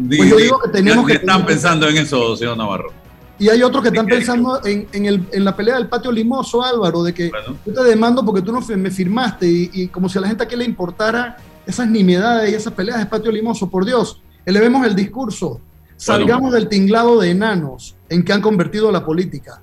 pues 0.06 0.30
yo 0.30 0.36
digo 0.36 0.60
que 0.60 0.70
tenemos 0.70 1.06
que... 1.06 1.14
Están 1.14 1.44
pensando 1.44 1.88
en 1.88 1.98
eso, 1.98 2.36
señor 2.36 2.56
Navarro. 2.56 3.01
Y 3.42 3.48
hay 3.48 3.60
otros 3.60 3.82
que 3.82 3.88
están 3.88 4.06
pensando 4.06 4.64
en, 4.64 4.86
en, 4.92 5.44
la 5.44 5.56
pelea 5.56 5.74
del 5.74 5.88
patio 5.88 6.12
limoso, 6.12 6.62
Álvaro, 6.62 7.02
de 7.02 7.12
que 7.12 7.32
yo 7.66 7.72
te 7.74 7.82
demando 7.82 8.24
porque 8.24 8.40
tú 8.40 8.52
no 8.52 8.60
me 8.60 8.88
firmaste 8.88 9.48
y, 9.50 9.88
como 9.88 10.08
si 10.08 10.16
a 10.16 10.20
la 10.20 10.28
gente 10.28 10.44
aquí 10.44 10.54
le 10.54 10.64
importara 10.64 11.36
esas 11.66 11.88
nimiedades 11.88 12.52
y 12.52 12.54
esas 12.54 12.72
peleas 12.72 13.00
de 13.00 13.06
patio 13.06 13.32
limoso. 13.32 13.68
Por 13.68 13.84
Dios, 13.84 14.22
elevemos 14.46 14.86
el 14.86 14.94
discurso, 14.94 15.60
salgamos 15.96 16.52
del 16.52 16.68
tinglado 16.68 17.18
de 17.18 17.30
enanos 17.30 17.96
en 18.08 18.24
que 18.24 18.32
han 18.32 18.40
convertido 18.40 18.92
la 18.92 19.04
política. 19.04 19.60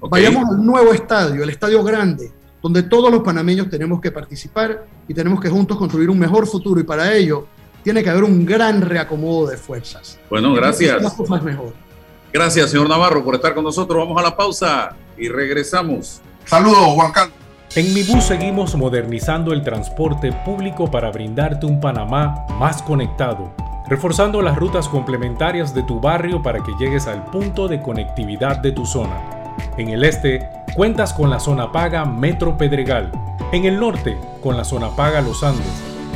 Vayamos 0.00 0.48
al 0.48 0.64
nuevo 0.64 0.94
estadio, 0.94 1.42
el 1.42 1.50
estadio 1.50 1.84
grande, 1.84 2.32
donde 2.62 2.84
todos 2.84 3.12
los 3.12 3.20
panameños 3.22 3.68
tenemos 3.68 4.00
que 4.00 4.10
participar 4.10 4.86
y 5.06 5.12
tenemos 5.12 5.38
que 5.38 5.50
juntos 5.50 5.76
construir 5.76 6.08
un 6.08 6.18
mejor 6.18 6.46
futuro 6.46 6.80
y 6.80 6.84
para 6.84 7.12
ello 7.12 7.46
tiene 7.82 8.02
que 8.02 8.08
haber 8.08 8.24
un 8.24 8.46
gran 8.46 8.80
reacomodo 8.80 9.50
de 9.50 9.58
fuerzas. 9.58 10.18
Bueno, 10.30 10.54
gracias. 10.54 11.02
mejor. 11.42 11.87
Gracias, 12.32 12.70
señor 12.70 12.88
Navarro, 12.88 13.24
por 13.24 13.34
estar 13.34 13.54
con 13.54 13.64
nosotros. 13.64 13.98
Vamos 13.98 14.20
a 14.20 14.24
la 14.24 14.36
pausa 14.36 14.94
y 15.16 15.28
regresamos. 15.28 16.20
Saludos, 16.44 16.94
Juan 16.94 17.12
Carlos. 17.12 17.34
En 17.74 17.92
Mi 17.94 18.02
Bus 18.02 18.24
seguimos 18.24 18.74
modernizando 18.74 19.52
el 19.52 19.62
transporte 19.62 20.32
público 20.44 20.90
para 20.90 21.10
brindarte 21.10 21.66
un 21.66 21.80
Panamá 21.80 22.46
más 22.58 22.82
conectado, 22.82 23.52
reforzando 23.88 24.42
las 24.42 24.56
rutas 24.56 24.88
complementarias 24.88 25.74
de 25.74 25.82
tu 25.82 26.00
barrio 26.00 26.42
para 26.42 26.62
que 26.62 26.72
llegues 26.78 27.06
al 27.06 27.24
punto 27.26 27.68
de 27.68 27.80
conectividad 27.80 28.58
de 28.58 28.72
tu 28.72 28.86
zona. 28.86 29.54
En 29.76 29.90
el 29.90 30.04
este, 30.04 30.48
cuentas 30.74 31.12
con 31.12 31.30
la 31.30 31.40
zona 31.40 31.72
paga 31.72 32.04
Metro 32.04 32.56
Pedregal, 32.56 33.12
en 33.52 33.64
el 33.64 33.78
norte, 33.78 34.16
con 34.42 34.56
la 34.56 34.64
zona 34.64 34.94
paga 34.96 35.20
Los 35.20 35.42
Andes, 35.42 35.66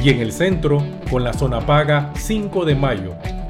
y 0.03 0.11
en 0.11 0.21
el 0.21 0.33
centro, 0.33 0.83
con 1.11 1.23
la 1.23 1.33
zona 1.33 1.61
paga 1.61 2.11
5 2.17 2.65
de 2.65 2.75
Mayo 2.75 3.15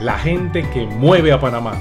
la 0.00 0.18
gente 0.18 0.68
que 0.70 0.86
mueve 0.86 1.32
a 1.32 1.38
Panamá. 1.40 1.74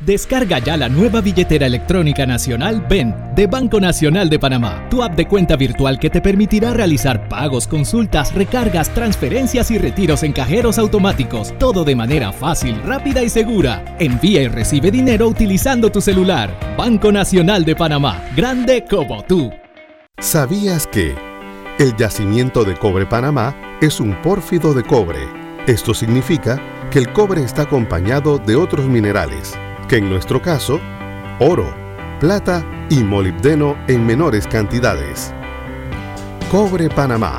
Descarga 0.00 0.60
ya 0.60 0.76
la 0.76 0.88
nueva 0.88 1.20
billetera 1.20 1.66
electrónica 1.66 2.24
nacional 2.24 2.86
BEN 2.88 3.34
de 3.34 3.48
Banco 3.48 3.80
Nacional 3.80 4.30
de 4.30 4.38
Panamá, 4.38 4.86
tu 4.88 5.02
app 5.02 5.16
de 5.16 5.26
cuenta 5.26 5.56
virtual 5.56 5.98
que 5.98 6.08
te 6.08 6.20
permitirá 6.20 6.72
realizar 6.72 7.28
pagos, 7.28 7.66
consultas, 7.66 8.32
recargas, 8.32 8.90
transferencias 8.94 9.72
y 9.72 9.78
retiros 9.78 10.22
en 10.22 10.32
cajeros 10.32 10.78
automáticos, 10.78 11.52
todo 11.58 11.82
de 11.82 11.96
manera 11.96 12.32
fácil, 12.32 12.80
rápida 12.84 13.24
y 13.24 13.28
segura. 13.28 13.96
Envía 13.98 14.42
y 14.42 14.48
recibe 14.48 14.92
dinero 14.92 15.26
utilizando 15.26 15.90
tu 15.90 16.00
celular. 16.00 16.56
Banco 16.78 17.10
Nacional 17.10 17.64
de 17.64 17.74
Panamá, 17.74 18.22
grande 18.36 18.84
como 18.88 19.24
tú. 19.24 19.50
¿Sabías 20.20 20.86
que 20.86 21.16
el 21.80 21.96
yacimiento 21.96 22.62
de 22.62 22.76
cobre 22.76 23.04
Panamá 23.04 23.56
es 23.80 23.98
un 23.98 24.14
pórfido 24.22 24.74
de 24.74 24.84
cobre? 24.84 25.18
Esto 25.66 25.92
significa 25.92 26.60
que 26.90 26.98
el 26.98 27.12
cobre 27.12 27.42
está 27.42 27.62
acompañado 27.62 28.38
de 28.38 28.56
otros 28.56 28.86
minerales 28.86 29.58
que 29.88 29.96
en 29.96 30.10
nuestro 30.10 30.40
caso, 30.42 30.80
oro, 31.40 31.74
plata 32.20 32.64
y 32.90 33.02
molibdeno 33.02 33.76
en 33.88 34.04
menores 34.06 34.46
cantidades. 34.46 35.32
Cobre 36.50 36.88
Panamá 36.88 37.38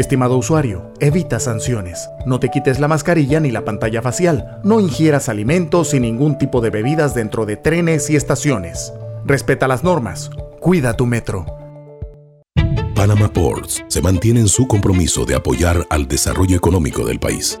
Estimado 0.00 0.38
usuario, 0.38 0.94
evita 0.98 1.38
sanciones. 1.38 2.08
No 2.24 2.40
te 2.40 2.48
quites 2.48 2.80
la 2.80 2.88
mascarilla 2.88 3.38
ni 3.38 3.50
la 3.50 3.66
pantalla 3.66 4.00
facial. 4.00 4.58
No 4.64 4.80
ingieras 4.80 5.28
alimentos 5.28 5.92
y 5.92 6.00
ningún 6.00 6.38
tipo 6.38 6.62
de 6.62 6.70
bebidas 6.70 7.14
dentro 7.14 7.44
de 7.44 7.58
trenes 7.58 8.08
y 8.08 8.16
estaciones. 8.16 8.94
Respeta 9.26 9.68
las 9.68 9.84
normas. 9.84 10.30
Cuida 10.58 10.96
tu 10.96 11.04
metro. 11.04 11.44
Panama 12.94 13.30
Ports 13.30 13.84
se 13.88 14.00
mantiene 14.00 14.40
en 14.40 14.48
su 14.48 14.66
compromiso 14.66 15.26
de 15.26 15.34
apoyar 15.34 15.86
al 15.90 16.08
desarrollo 16.08 16.56
económico 16.56 17.04
del 17.04 17.20
país. 17.20 17.60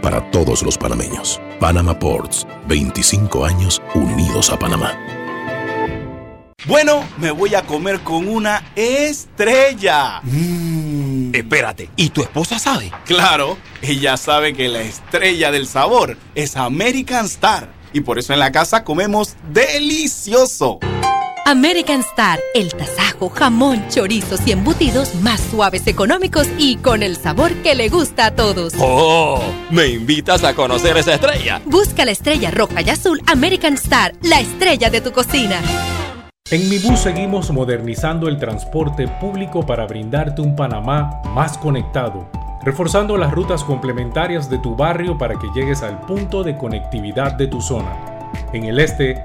para 0.00 0.30
todos 0.30 0.62
los 0.62 0.78
panameños. 0.78 1.40
Panama 1.58 1.98
Ports, 1.98 2.46
25 2.66 3.44
años 3.44 3.82
unidos 3.94 4.50
a 4.50 4.58
Panamá. 4.58 4.98
Bueno, 6.66 7.02
me 7.18 7.30
voy 7.30 7.54
a 7.54 7.62
comer 7.62 8.00
con 8.00 8.28
una 8.28 8.62
estrella. 8.76 10.20
Mm. 10.22 11.34
Espérate, 11.34 11.88
¿y 11.96 12.10
tu 12.10 12.22
esposa 12.22 12.58
sabe? 12.58 12.92
Claro, 13.06 13.56
ella 13.80 14.16
sabe 14.16 14.52
que 14.52 14.68
la 14.68 14.82
estrella 14.82 15.50
del 15.50 15.66
sabor 15.66 16.18
es 16.34 16.56
American 16.56 17.24
Star. 17.26 17.72
Y 17.92 18.02
por 18.02 18.18
eso 18.18 18.32
en 18.32 18.38
la 18.38 18.52
casa 18.52 18.84
comemos 18.84 19.36
delicioso. 19.52 20.78
American 21.50 21.98
Star, 21.98 22.38
el 22.54 22.72
tasajo, 22.72 23.28
jamón, 23.28 23.82
chorizos 23.88 24.46
y 24.46 24.52
embutidos 24.52 25.16
más 25.16 25.40
suaves, 25.40 25.88
económicos 25.88 26.48
y 26.58 26.76
con 26.76 27.02
el 27.02 27.16
sabor 27.16 27.52
que 27.64 27.74
le 27.74 27.88
gusta 27.88 28.26
a 28.26 28.30
todos. 28.36 28.72
¡Oh! 28.78 29.42
¿Me 29.68 29.88
invitas 29.88 30.44
a 30.44 30.54
conocer 30.54 30.96
esa 30.96 31.14
estrella? 31.14 31.60
Busca 31.64 32.04
la 32.04 32.12
estrella 32.12 32.52
roja 32.52 32.82
y 32.82 32.90
azul 32.90 33.20
American 33.26 33.74
Star, 33.74 34.12
la 34.22 34.38
estrella 34.38 34.90
de 34.90 35.00
tu 35.00 35.10
cocina. 35.10 35.60
En 36.52 36.68
Mi 36.68 36.78
Bus 36.78 37.00
seguimos 37.00 37.50
modernizando 37.50 38.28
el 38.28 38.38
transporte 38.38 39.08
público 39.20 39.66
para 39.66 39.86
brindarte 39.86 40.42
un 40.42 40.54
Panamá 40.54 41.20
más 41.34 41.58
conectado, 41.58 42.30
reforzando 42.62 43.16
las 43.16 43.32
rutas 43.32 43.64
complementarias 43.64 44.48
de 44.48 44.58
tu 44.58 44.76
barrio 44.76 45.18
para 45.18 45.36
que 45.36 45.48
llegues 45.52 45.82
al 45.82 46.00
punto 46.02 46.44
de 46.44 46.56
conectividad 46.56 47.32
de 47.32 47.48
tu 47.48 47.60
zona. 47.60 47.92
En 48.52 48.64
el 48.64 48.78
este, 48.78 49.24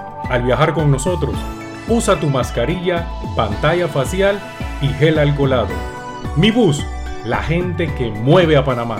Al 0.29 0.43
viajar 0.43 0.73
con 0.73 0.91
nosotros, 0.91 1.35
usa 1.87 2.19
tu 2.19 2.29
mascarilla, 2.29 3.07
pantalla 3.35 3.87
facial 3.87 4.39
y 4.81 4.87
gel 4.87 5.19
alcoholado. 5.19 5.69
Mi 6.35 6.51
bus, 6.51 6.85
la 7.25 7.43
gente 7.43 7.93
que 7.95 8.11
mueve 8.11 8.55
a 8.55 8.63
Panamá. 8.63 8.99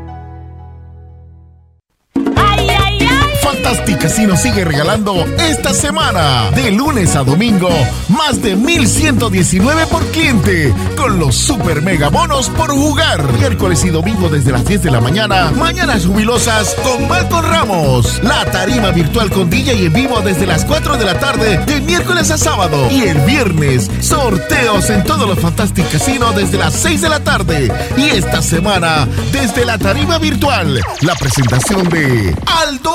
Casino 4.01 4.35
sigue 4.35 4.65
regalando 4.65 5.25
esta 5.37 5.75
semana, 5.75 6.49
de 6.55 6.71
lunes 6.71 7.15
a 7.15 7.23
domingo, 7.23 7.69
más 8.09 8.41
de 8.41 8.55
1119 8.55 9.85
por 9.85 10.03
cliente, 10.07 10.73
con 10.97 11.19
los 11.19 11.35
super 11.35 11.83
mega 11.83 12.09
bonos 12.09 12.49
por 12.49 12.71
jugar. 12.71 13.31
Miércoles 13.33 13.85
y 13.85 13.89
domingo 13.89 14.27
desde 14.27 14.51
las 14.51 14.65
10 14.65 14.81
de 14.81 14.91
la 14.91 15.01
mañana, 15.01 15.51
mañanas 15.51 16.07
jubilosas 16.07 16.75
con 16.83 17.07
Malcolm 17.07 17.45
Ramos. 17.45 18.19
La 18.23 18.43
tarima 18.45 18.89
virtual 18.89 19.29
con 19.29 19.51
DJ 19.51 19.75
y 19.75 19.85
en 19.85 19.93
vivo 19.93 20.19
desde 20.21 20.47
las 20.47 20.65
4 20.65 20.97
de 20.97 21.05
la 21.05 21.19
tarde, 21.19 21.59
de 21.67 21.81
miércoles 21.81 22.31
a 22.31 22.39
sábado. 22.39 22.87
Y 22.89 23.03
el 23.03 23.19
viernes, 23.19 23.91
sorteos 23.99 24.89
en 24.89 25.03
todos 25.03 25.29
los 25.29 25.37
Fantastic 25.37 25.87
Casino 25.91 26.31
desde 26.31 26.57
las 26.57 26.73
6 26.73 27.01
de 27.01 27.09
la 27.09 27.19
tarde. 27.19 27.71
Y 27.95 28.09
esta 28.09 28.41
semana, 28.41 29.07
desde 29.31 29.63
la 29.63 29.77
tarima 29.77 30.17
virtual, 30.17 30.81
la 31.01 31.13
presentación 31.15 31.87
de 31.89 32.35
Aldo 32.47 32.91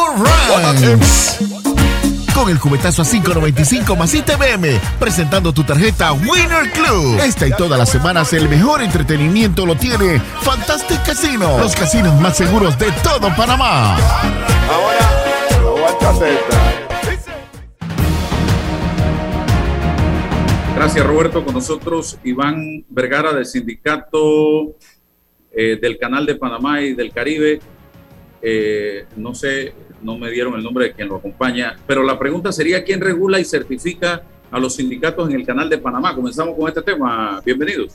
Con 2.35 2.51
el 2.51 2.61
cubetazo 2.61 3.03
a 3.03 3.05
5.95 3.05 3.97
más 3.97 4.13
ITBM, 4.15 4.79
presentando 4.99 5.53
tu 5.53 5.65
tarjeta 5.65 6.13
Winner 6.13 6.71
Club. 6.73 7.19
Esta 7.21 7.47
y 7.47 7.53
todas 7.53 7.79
las 7.79 7.89
semanas 7.89 8.33
el 8.35 8.49
mejor 8.49 8.83
entretenimiento 8.83 9.65
lo 9.65 9.75
tiene 9.75 10.21
Fantastic 10.43 11.03
Casino, 11.05 11.59
los 11.59 11.75
casinos 11.75 12.21
más 12.21 12.37
seguros 12.37 12.79
de 12.79 12.93
todo 13.03 13.35
Panamá. 13.35 13.97
Gracias 20.77 21.07
Roberto. 21.07 21.43
Con 21.43 21.55
nosotros 21.55 22.19
Iván 22.23 22.85
Vergara 22.91 23.33
del 23.33 23.47
sindicato 23.47 24.77
eh, 25.51 25.79
del 25.81 25.99
Canal 25.99 26.27
de 26.27 26.35
Panamá 26.35 26.83
y 26.83 26.93
del 26.93 27.13
Caribe. 27.13 27.61
Eh, 28.43 29.07
no 29.17 29.35
sé, 29.35 29.73
no 30.07 30.17
me 30.17 30.31
dieron 30.31 30.55
el 30.55 30.63
nombre 30.63 30.87
de 30.87 30.93
quien 30.93 31.09
lo 31.09 31.17
acompaña, 31.17 31.75
pero 31.85 32.05
la 32.05 32.17
pregunta 32.17 32.53
sería, 32.53 32.85
¿quién 32.85 33.01
regula 33.01 33.41
y 33.41 33.45
certifica 33.45 34.23
a 34.53 34.61
los 34.61 34.77
sindicatos 34.77 35.29
en 35.29 35.35
el 35.35 35.45
Canal 35.45 35.69
de 35.69 35.79
Panamá? 35.79 36.15
Comenzamos 36.15 36.57
con 36.57 36.69
este 36.69 36.81
tema. 36.81 37.43
Bienvenidos. 37.45 37.93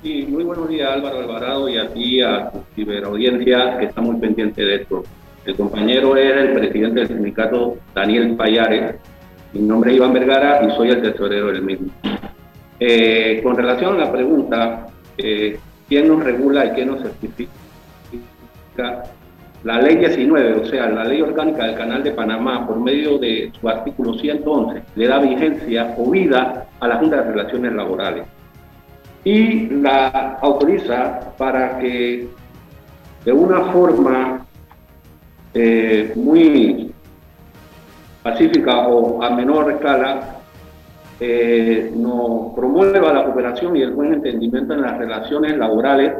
Sí, 0.00 0.24
muy 0.28 0.44
buenos 0.44 0.68
días 0.68 0.92
Álvaro 0.92 1.18
Alvarado 1.18 1.68
y 1.68 1.76
a 1.76 1.92
ti, 1.92 2.22
a 2.22 2.52
tu 2.52 2.62
ciberaudiencia 2.76 3.78
que 3.78 3.86
está 3.86 4.00
muy 4.00 4.16
pendiente 4.20 4.64
de 4.64 4.76
esto. 4.76 5.02
El 5.44 5.56
compañero 5.56 6.16
es 6.16 6.36
el 6.36 6.52
presidente 6.52 7.00
del 7.00 7.08
sindicato 7.08 7.78
Daniel 7.94 8.36
Payares, 8.36 8.94
mi 9.52 9.62
nombre 9.62 9.90
es 9.90 9.96
Iván 9.96 10.12
Vergara 10.12 10.64
y 10.64 10.70
soy 10.76 10.90
el 10.90 11.02
tesorero 11.02 11.48
del 11.48 11.62
mismo. 11.62 11.88
Eh, 12.78 13.40
con 13.42 13.56
relación 13.56 13.96
a 13.96 14.04
la 14.04 14.12
pregunta, 14.12 14.86
eh, 15.18 15.58
¿quién 15.88 16.06
nos 16.06 16.22
regula 16.22 16.66
y 16.66 16.70
quién 16.70 16.88
nos 16.88 17.02
certifica? 17.02 17.50
La 19.62 19.78
ley 19.78 19.96
19, 19.96 20.54
o 20.54 20.64
sea, 20.64 20.88
la 20.88 21.04
ley 21.04 21.20
orgánica 21.20 21.66
del 21.66 21.74
Canal 21.74 22.02
de 22.02 22.12
Panamá, 22.12 22.66
por 22.66 22.80
medio 22.80 23.18
de 23.18 23.52
su 23.60 23.68
artículo 23.68 24.14
111, 24.14 24.82
le 24.96 25.06
da 25.06 25.18
vigencia 25.18 25.94
o 25.98 26.10
vida 26.10 26.66
a 26.80 26.88
la 26.88 26.96
Junta 26.96 27.16
de 27.16 27.30
Relaciones 27.30 27.72
Laborales. 27.74 28.24
Y 29.22 29.68
la 29.68 30.38
autoriza 30.40 31.34
para 31.36 31.78
que 31.78 32.26
de 33.22 33.32
una 33.32 33.60
forma 33.72 34.46
eh, 35.52 36.12
muy 36.16 36.90
pacífica 38.22 38.88
o 38.88 39.22
a 39.22 39.30
menor 39.30 39.72
escala 39.72 40.36
eh, 41.18 41.92
nos 41.94 42.54
promueva 42.54 43.12
la 43.12 43.24
cooperación 43.24 43.76
y 43.76 43.82
el 43.82 43.90
buen 43.90 44.14
entendimiento 44.14 44.72
en 44.72 44.80
las 44.80 44.96
relaciones 44.96 45.58
laborales, 45.58 46.14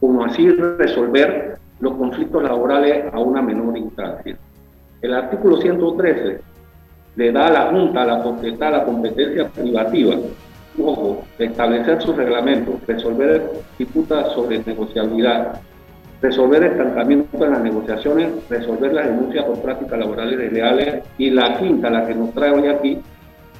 como 0.00 0.24
así 0.24 0.50
resolver 0.50 1.49
los 1.80 1.94
conflictos 1.94 2.42
laborales 2.42 3.12
a 3.12 3.18
una 3.18 3.42
menor 3.42 3.76
instancia. 3.76 4.36
El 5.02 5.14
artículo 5.14 5.60
113 5.60 6.40
le 7.16 7.32
da 7.32 7.46
a 7.46 7.50
la 7.50 7.66
Junta 7.70 8.04
la 8.04 8.22
potestad, 8.22 8.72
la 8.72 8.84
competencia 8.84 9.48
privativa 9.48 10.16
ojo, 10.78 11.24
establecer 11.38 12.00
sus 12.02 12.16
reglamentos, 12.16 12.74
resolver 12.86 13.50
disputas 13.78 14.32
sobre 14.32 14.62
negociabilidad, 14.64 15.60
resolver 16.22 16.62
estancamiento 16.64 17.44
en 17.44 17.50
las 17.50 17.62
negociaciones, 17.62 18.48
resolver 18.48 18.92
las 18.92 19.06
denuncias 19.06 19.44
por 19.44 19.60
prácticas 19.60 19.98
laborales 19.98 20.38
desleales 20.38 21.04
y 21.18 21.30
la 21.30 21.58
quinta, 21.58 21.90
la 21.90 22.06
que 22.06 22.14
nos 22.14 22.32
trae 22.34 22.50
hoy 22.50 22.68
aquí, 22.68 22.98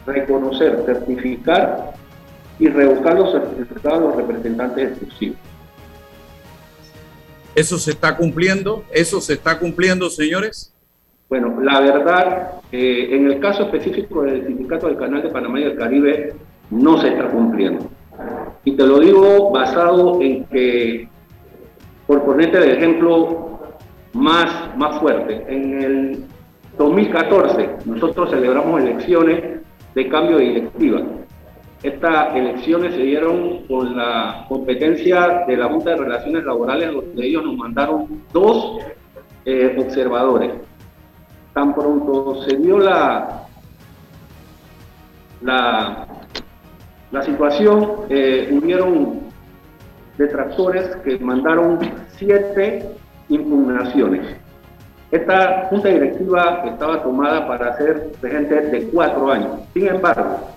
reconocer, 0.06 0.82
certificar 0.86 1.92
y 2.58 2.68
revocar 2.68 3.18
los 3.18 3.32
certificados 3.32 4.00
de 4.00 4.06
los 4.06 4.16
representantes 4.16 4.90
exclusivos. 4.90 5.38
¿Eso 7.54 7.78
se 7.78 7.92
está 7.92 8.16
cumpliendo? 8.16 8.84
¿Eso 8.92 9.20
se 9.20 9.34
está 9.34 9.58
cumpliendo, 9.58 10.08
señores? 10.08 10.72
Bueno, 11.28 11.60
la 11.60 11.80
verdad, 11.80 12.52
eh, 12.72 13.08
en 13.12 13.30
el 13.30 13.40
caso 13.40 13.64
específico 13.64 14.22
del 14.22 14.46
Sindicato 14.46 14.86
del 14.86 14.96
Canal 14.96 15.22
de 15.22 15.28
Panamá 15.28 15.60
y 15.60 15.64
del 15.64 15.76
Caribe, 15.76 16.34
no 16.70 17.00
se 17.00 17.08
está 17.08 17.28
cumpliendo. 17.28 17.88
Y 18.64 18.72
te 18.72 18.86
lo 18.86 18.98
digo 18.98 19.50
basado 19.50 20.20
en 20.20 20.44
que, 20.46 21.08
por 22.06 22.24
ponerte 22.24 22.58
de 22.58 22.72
ejemplo 22.74 23.60
más, 24.12 24.76
más 24.76 24.98
fuerte, 25.00 25.44
en 25.48 25.82
el 25.82 26.24
2014 26.78 27.68
nosotros 27.84 28.30
celebramos 28.30 28.80
elecciones 28.80 29.60
de 29.94 30.08
cambio 30.08 30.38
de 30.38 30.44
directiva. 30.44 31.02
Estas 31.82 32.36
elecciones 32.36 32.94
se 32.94 33.00
dieron 33.00 33.66
con 33.66 33.96
la 33.96 34.44
competencia 34.48 35.44
de 35.46 35.56
la 35.56 35.68
Junta 35.68 35.90
de 35.90 35.96
Relaciones 35.96 36.44
Laborales, 36.44 36.92
donde 36.92 37.26
ellos 37.26 37.42
nos 37.42 37.56
mandaron 37.56 38.22
dos 38.34 38.80
eh, 39.46 39.76
observadores. 39.78 40.52
Tan 41.54 41.74
pronto 41.74 42.42
se 42.42 42.56
dio 42.56 42.78
la, 42.78 43.46
la, 45.40 46.06
la 47.10 47.22
situación, 47.22 47.92
eh, 48.10 48.50
hubieron 48.52 49.20
detractores 50.18 50.94
que 50.96 51.18
mandaron 51.18 51.78
siete 52.16 52.90
impugnaciones. 53.30 54.36
Esta 55.10 55.66
junta 55.70 55.88
directiva 55.88 56.62
estaba 56.66 57.02
tomada 57.02 57.48
para 57.48 57.74
ser 57.78 58.12
gente 58.20 58.54
de 58.54 58.82
cuatro 58.90 59.30
años. 59.30 59.60
Sin 59.72 59.88
embargo, 59.88 60.50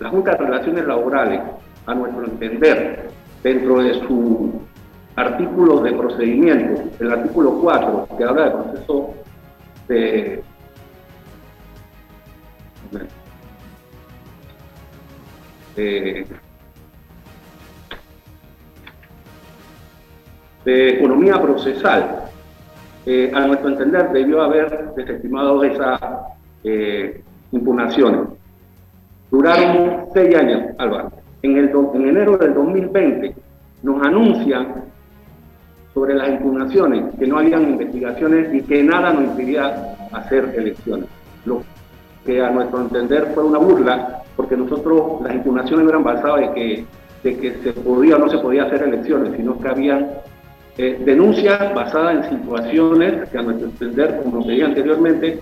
la 0.00 0.10
Junta 0.10 0.32
de 0.32 0.38
Relaciones 0.38 0.86
Laborales, 0.86 1.40
a 1.86 1.94
nuestro 1.94 2.24
entender, 2.24 3.10
dentro 3.42 3.82
de 3.82 3.94
su 4.06 4.60
artículo 5.14 5.80
de 5.80 5.92
procedimiento, 5.92 6.82
el 7.00 7.12
artículo 7.12 7.58
4, 7.60 8.08
que 8.18 8.24
habla 8.24 8.44
de 8.44 8.50
proceso 8.50 9.14
de 9.88 10.42
economía 20.66 21.40
procesal, 21.40 22.26
eh, 23.06 23.30
a 23.32 23.46
nuestro 23.46 23.68
entender 23.68 24.10
debió 24.10 24.42
haber 24.42 24.92
desestimado 24.96 25.62
esas 25.62 26.00
eh, 26.64 27.22
impugnaciones. 27.52 28.35
Duraron 29.30 30.06
seis 30.14 30.34
años, 30.34 30.74
Álvaro. 30.78 31.12
En, 31.42 31.56
el 31.56 31.70
en 31.94 32.08
enero 32.08 32.36
del 32.36 32.54
2020 32.54 33.34
nos 33.82 34.02
anuncian 34.06 34.84
sobre 35.94 36.14
las 36.14 36.28
impugnaciones, 36.28 37.14
que 37.18 37.26
no 37.26 37.38
habían 37.38 37.70
investigaciones 37.70 38.52
y 38.54 38.62
que 38.62 38.82
nada 38.82 39.12
nos 39.12 39.24
impedía 39.24 39.96
hacer 40.12 40.54
elecciones. 40.56 41.08
Lo 41.44 41.62
que 42.24 42.42
a 42.42 42.50
nuestro 42.50 42.82
entender 42.82 43.30
fue 43.34 43.44
una 43.44 43.58
burla, 43.58 44.22
porque 44.36 44.56
nosotros 44.56 45.22
las 45.22 45.34
impugnaciones 45.34 45.88
eran 45.88 46.04
basadas 46.04 46.40
de 46.40 46.52
que, 46.52 46.84
de 47.22 47.38
que 47.38 47.54
se 47.62 47.72
podía 47.72 48.16
o 48.16 48.18
no 48.18 48.28
se 48.28 48.38
podía 48.38 48.64
hacer 48.64 48.82
elecciones, 48.82 49.32
sino 49.36 49.58
que 49.58 49.68
habían 49.68 50.10
eh, 50.76 51.00
denuncias 51.04 51.74
basadas 51.74 52.16
en 52.16 52.38
situaciones 52.38 53.28
que 53.30 53.38
a 53.38 53.42
nuestro 53.42 53.68
entender, 53.68 54.20
como 54.22 54.44
te 54.44 54.52
dije 54.52 54.64
anteriormente, 54.64 55.40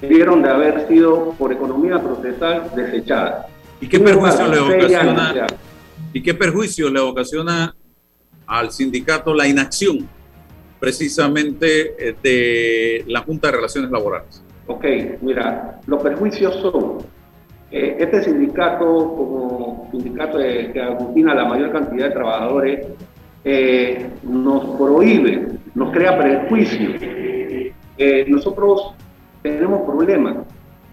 debieron 0.00 0.42
de 0.42 0.50
haber 0.50 0.88
sido 0.88 1.34
por 1.38 1.52
economía 1.52 2.00
procesal 2.00 2.70
desechadas. 2.74 3.46
¿Y 3.80 3.88
qué 3.88 4.00
perjuicio 4.00 4.48
le 4.48 4.58
ocasiona? 4.58 5.46
¿Y 6.12 6.22
qué 6.22 6.34
perjuicio 6.34 6.90
le 6.90 7.00
ocasiona 7.00 7.74
al 8.46 8.70
sindicato 8.70 9.34
la 9.34 9.48
inacción 9.48 10.08
precisamente 10.78 11.94
eh, 11.98 12.14
de 12.22 13.04
la 13.08 13.20
Junta 13.20 13.48
de 13.48 13.56
Relaciones 13.56 13.90
Laborales? 13.90 14.42
Ok, 14.66 14.84
mira, 15.22 15.80
los 15.86 16.02
perjuicios 16.02 16.54
son, 16.56 16.98
eh, 17.70 17.96
este 17.98 18.22
sindicato 18.22 18.84
como 18.84 19.88
sindicato 19.90 20.38
que 20.38 20.80
aglutina 20.80 21.34
la 21.34 21.46
mayor 21.46 21.72
cantidad 21.72 22.08
de 22.08 22.14
trabajadores, 22.14 22.86
eh, 23.44 24.06
nos 24.22 24.76
prohíbe, 24.76 25.48
nos 25.74 25.92
crea 25.92 26.18
prejuicios. 26.18 26.94
nosotros 28.28 28.94
tenemos 29.44 29.82
problemas 29.82 30.36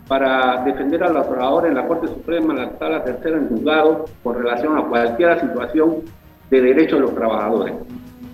para 0.09 0.61
defender 0.65 1.01
a 1.03 1.09
los 1.09 1.25
trabajadores 1.25 1.69
en 1.69 1.77
la 1.77 1.87
Corte 1.87 2.07
Suprema, 2.07 2.53
en 2.53 2.59
la 2.59 2.77
sala 2.77 3.01
tercera 3.01 3.37
en 3.37 3.47
juzgado, 3.47 4.05
con 4.21 4.35
relación 4.35 4.77
a 4.77 4.83
cualquier 4.83 5.39
situación 5.39 5.99
de 6.49 6.61
derechos 6.61 6.99
de 6.99 7.05
los 7.05 7.15
trabajadores. 7.15 7.75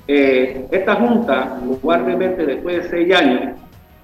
Eh, 0.08 0.68
esta 0.72 0.96
Junta, 0.96 1.60
probablemente 1.80 2.48
después 2.48 2.84
de 2.84 2.90
seis 2.90 3.16
años, 3.16 3.60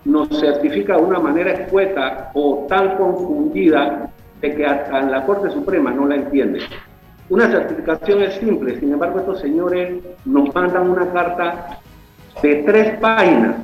nos 0.05 0.27
certifica 0.39 0.97
de 0.97 1.01
una 1.01 1.17
manera 1.17 1.51
escueta 1.51 2.29
o 2.35 2.67
tan 2.69 2.95
confundida 2.95 4.11
de 4.39 4.53
que 4.53 4.65
hasta 4.67 5.01
la 5.01 5.25
Corte 5.25 5.49
Suprema 5.49 5.89
no 5.89 6.07
la 6.07 6.17
entiende. 6.17 6.59
Una 7.29 7.49
certificación 7.49 8.21
es 8.21 8.35
simple, 8.35 8.79
sin 8.79 8.93
embargo 8.93 9.19
estos 9.19 9.39
señores 9.39 9.95
nos 10.25 10.53
mandan 10.53 10.91
una 10.91 11.11
carta 11.11 11.79
de 12.43 12.55
tres 12.57 12.99
páginas, 12.99 13.55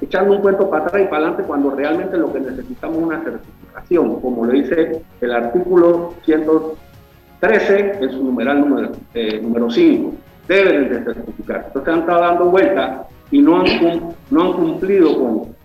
echando 0.00 0.36
un 0.36 0.42
cuento 0.42 0.68
para 0.70 0.84
atrás 0.84 1.02
y 1.02 1.06
para 1.06 1.16
adelante 1.18 1.42
cuando 1.44 1.70
realmente 1.70 2.16
lo 2.16 2.32
que 2.32 2.40
necesitamos 2.40 2.98
es 2.98 3.04
una 3.04 3.22
certificación, 3.22 4.20
como 4.20 4.46
lo 4.46 4.52
dice 4.52 5.02
el 5.20 5.32
artículo 5.32 6.14
113 6.24 7.98
en 8.00 8.10
su 8.10 8.24
numeral 8.24 8.60
número, 8.60 8.92
eh, 9.14 9.40
número 9.40 9.70
5. 9.70 10.12
Deben 10.46 10.88
de 10.88 11.04
certificar. 11.04 11.64
Entonces 11.66 11.92
han 11.92 12.00
estado 12.00 12.20
dando 12.20 12.44
vueltas 12.46 13.06
y 13.30 13.40
no 13.40 13.60
han, 13.60 13.66
no 14.30 14.42
han 14.42 14.52
cumplido 14.52 15.18
con, 15.18 15.56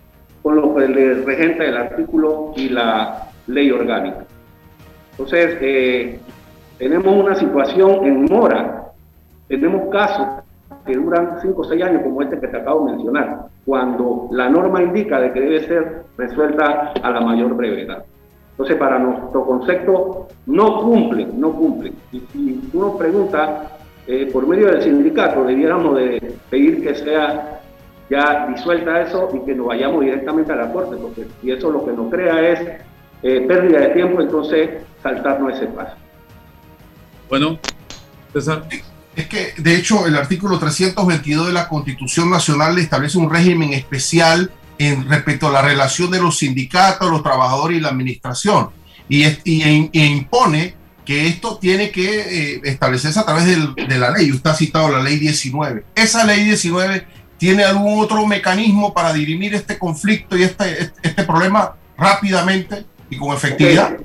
con 0.42 0.56
lo 0.56 0.74
que 0.74 0.88
le 0.88 1.14
regenta 1.24 1.64
el 1.64 1.76
artículo 1.76 2.52
y 2.56 2.68
la 2.68 3.28
ley 3.46 3.70
orgánica. 3.70 4.24
Entonces, 5.12 5.56
eh, 5.60 6.18
tenemos 6.78 7.14
una 7.14 7.34
situación 7.36 8.04
en 8.04 8.24
mora, 8.24 8.88
tenemos 9.48 9.88
casos 9.90 10.43
que 10.86 10.94
duran 10.94 11.38
5 11.40 11.60
o 11.60 11.64
6 11.64 11.82
años, 11.82 12.02
como 12.02 12.22
este 12.22 12.38
que 12.38 12.48
te 12.48 12.56
acabo 12.56 12.86
de 12.86 12.92
mencionar, 12.92 13.46
cuando 13.64 14.28
la 14.32 14.48
norma 14.48 14.82
indica 14.82 15.20
de 15.20 15.32
que 15.32 15.40
debe 15.40 15.66
ser 15.66 16.02
resuelta 16.16 16.92
a 17.02 17.10
la 17.10 17.20
mayor 17.20 17.54
brevedad. 17.54 18.04
Entonces, 18.52 18.76
para 18.76 18.98
nuestro 18.98 19.44
concepto, 19.44 20.28
no 20.46 20.82
cumple, 20.82 21.26
no 21.34 21.52
cumple. 21.52 21.92
Y 22.12 22.20
si 22.20 22.70
uno 22.72 22.96
pregunta, 22.96 23.78
eh, 24.06 24.30
por 24.32 24.46
medio 24.46 24.68
del 24.68 24.82
sindicato, 24.82 25.44
debiéramos 25.44 25.96
de 25.96 26.36
pedir 26.50 26.82
que 26.82 26.94
sea 26.94 27.60
ya 28.10 28.46
disuelta 28.48 29.00
eso 29.00 29.30
y 29.34 29.40
que 29.46 29.54
nos 29.54 29.68
vayamos 29.68 30.04
directamente 30.04 30.52
a 30.52 30.56
la 30.56 30.72
corte, 30.72 30.96
porque 30.96 31.26
si 31.40 31.50
eso 31.50 31.70
lo 31.70 31.84
que 31.84 31.92
nos 31.92 32.10
crea 32.10 32.48
es 32.50 32.60
eh, 33.22 33.40
pérdida 33.48 33.80
de 33.80 33.88
tiempo, 33.88 34.20
entonces 34.20 34.70
saltarnos 35.02 35.54
ese 35.54 35.66
paso. 35.68 35.96
Bueno, 37.28 37.58
César. 38.32 38.62
Es 39.16 39.26
que, 39.28 39.54
de 39.56 39.76
hecho, 39.76 40.06
el 40.06 40.16
artículo 40.16 40.58
322 40.58 41.46
de 41.48 41.52
la 41.52 41.68
Constitución 41.68 42.30
Nacional 42.30 42.78
establece 42.78 43.18
un 43.18 43.30
régimen 43.30 43.72
especial 43.72 44.50
en 44.78 45.08
respecto 45.08 45.48
a 45.48 45.52
la 45.52 45.62
relación 45.62 46.10
de 46.10 46.20
los 46.20 46.38
sindicatos, 46.38 47.10
los 47.10 47.22
trabajadores 47.22 47.78
y 47.78 47.80
la 47.80 47.90
administración. 47.90 48.70
Y, 49.08 49.24
y, 49.44 49.88
impone 49.92 50.74
que 51.04 51.28
esto 51.28 51.58
tiene 51.58 51.90
que 51.90 52.54
eh, 52.54 52.60
establecerse 52.64 53.20
a 53.20 53.24
través 53.24 53.46
de 53.46 53.98
la 53.98 54.10
ley. 54.10 54.32
Usted 54.32 54.50
ha 54.50 54.54
citado 54.54 54.88
la 54.88 55.02
ley 55.02 55.18
19. 55.18 55.84
Esa 55.94 56.24
ley 56.24 56.44
19 56.44 57.06
tiene 57.38 57.62
algún 57.64 58.02
otro 58.02 58.26
mecanismo 58.26 58.94
para 58.94 59.12
dirimir 59.12 59.54
este 59.54 59.78
conflicto 59.78 60.36
y 60.36 60.44
este, 60.44 60.90
este 61.02 61.24
problema 61.24 61.74
rápidamente 61.96 62.84
y 63.10 63.16
con 63.16 63.34
efectividad. 63.34 63.96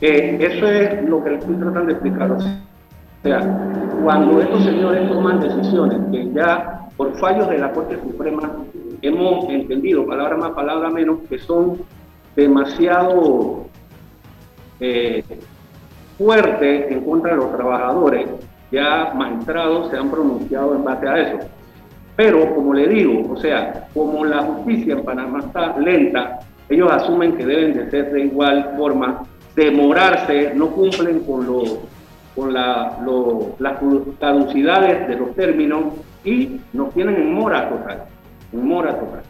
Eh, 0.00 0.38
eso 0.40 0.66
es 0.66 1.04
lo 1.08 1.22
que 1.22 1.34
estoy 1.34 1.56
tratando 1.56 1.86
de 1.86 1.92
explicar. 1.92 2.36
O 3.20 3.28
sea, 3.28 3.40
cuando 4.02 4.40
estos 4.40 4.64
señores 4.64 5.08
toman 5.10 5.40
decisiones 5.40 5.98
que 6.10 6.32
ya 6.32 6.88
por 6.96 7.14
fallos 7.18 7.48
de 7.48 7.58
la 7.58 7.70
Corte 7.72 7.98
Suprema 8.00 8.50
hemos 9.02 9.48
entendido, 9.48 10.06
palabra 10.06 10.36
más, 10.36 10.52
palabra 10.52 10.90
menos, 10.90 11.18
que 11.28 11.38
son 11.38 11.78
demasiado 12.34 13.66
eh, 14.80 15.22
fuertes 16.16 16.90
en 16.90 17.04
contra 17.04 17.32
de 17.32 17.36
los 17.38 17.56
trabajadores, 17.56 18.26
ya 18.70 19.12
magistrados 19.14 19.90
se 19.90 19.96
han 19.96 20.10
pronunciado 20.10 20.74
en 20.74 20.84
base 20.84 21.08
a 21.08 21.18
eso. 21.18 21.46
Pero, 22.16 22.54
como 22.54 22.74
le 22.74 22.88
digo, 22.88 23.32
o 23.32 23.36
sea, 23.36 23.88
como 23.94 24.24
la 24.24 24.42
justicia 24.42 24.94
en 24.94 25.04
Panamá 25.04 25.40
está 25.40 25.78
lenta, 25.78 26.40
ellos 26.68 26.90
asumen 26.90 27.36
que 27.36 27.46
deben 27.46 27.74
de 27.74 27.90
ser 27.90 28.12
de 28.12 28.24
igual 28.26 28.74
forma 28.76 29.22
demorarse, 29.56 30.52
no 30.54 30.68
cumplen 30.68 31.20
con, 31.20 31.46
los, 31.46 31.78
con 32.40 32.52
la, 32.54 32.98
lo- 33.04 33.54
las 33.58 33.78
caducidades 34.18 35.06
de 35.08 35.16
los 35.16 35.34
términos 35.34 35.84
y 36.24 36.60
nos 36.72 36.92
tienen 36.94 37.16
en 37.16 37.34
mora 37.34 37.68
total. 37.68 38.04
En 38.52 38.66
mora 38.66 38.98
total. 38.98 39.22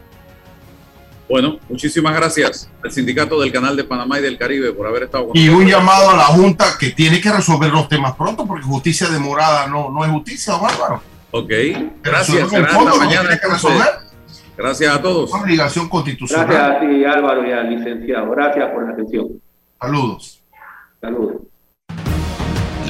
Bueno, 1.29 1.57
muchísimas 1.69 2.13
gracias 2.15 2.69
al 2.83 2.91
Sindicato 2.91 3.39
del 3.39 3.51
Canal 3.53 3.75
de 3.77 3.83
Panamá 3.85 4.19
y 4.19 4.21
del 4.21 4.37
Caribe 4.37 4.73
por 4.73 4.85
haber 4.87 5.03
estado 5.03 5.27
con 5.29 5.37
Y 5.37 5.47
un 5.47 5.63
nosotros. 5.63 5.71
llamado 5.71 6.09
a 6.09 6.17
la 6.17 6.23
Junta 6.25 6.65
que 6.79 6.89
tiene 6.91 7.21
que 7.21 7.31
resolver 7.31 7.71
los 7.71 7.87
temas 7.87 8.15
pronto, 8.15 8.45
porque 8.45 8.63
justicia 8.65 9.07
demorada 9.07 9.67
no, 9.67 9.89
no 9.91 10.03
es 10.03 10.11
justicia, 10.11 10.55
Bárbaro. 10.57 11.01
Ok, 11.31 11.49
gracias. 12.03 12.49
será 12.49 12.67
fondo 12.69 12.91
hasta 12.91 13.05
mañana. 13.05 13.29
que 13.41 13.47
resolver. 13.47 13.87
Gracias 14.57 14.93
a 14.93 15.01
todos. 15.01 15.31
Una 15.31 15.43
obligación 15.43 15.87
constitucional. 15.87 16.47
Gracias 16.47 16.75
a 16.75 16.79
ti, 16.81 17.05
Álvaro, 17.05 17.47
y 17.47 17.51
al 17.51 17.69
licenciado. 17.77 18.29
Gracias 18.31 18.69
por 18.71 18.85
la 18.85 18.91
atención. 18.93 19.27
Saludos. 19.79 20.41
Saludos. 20.99 21.41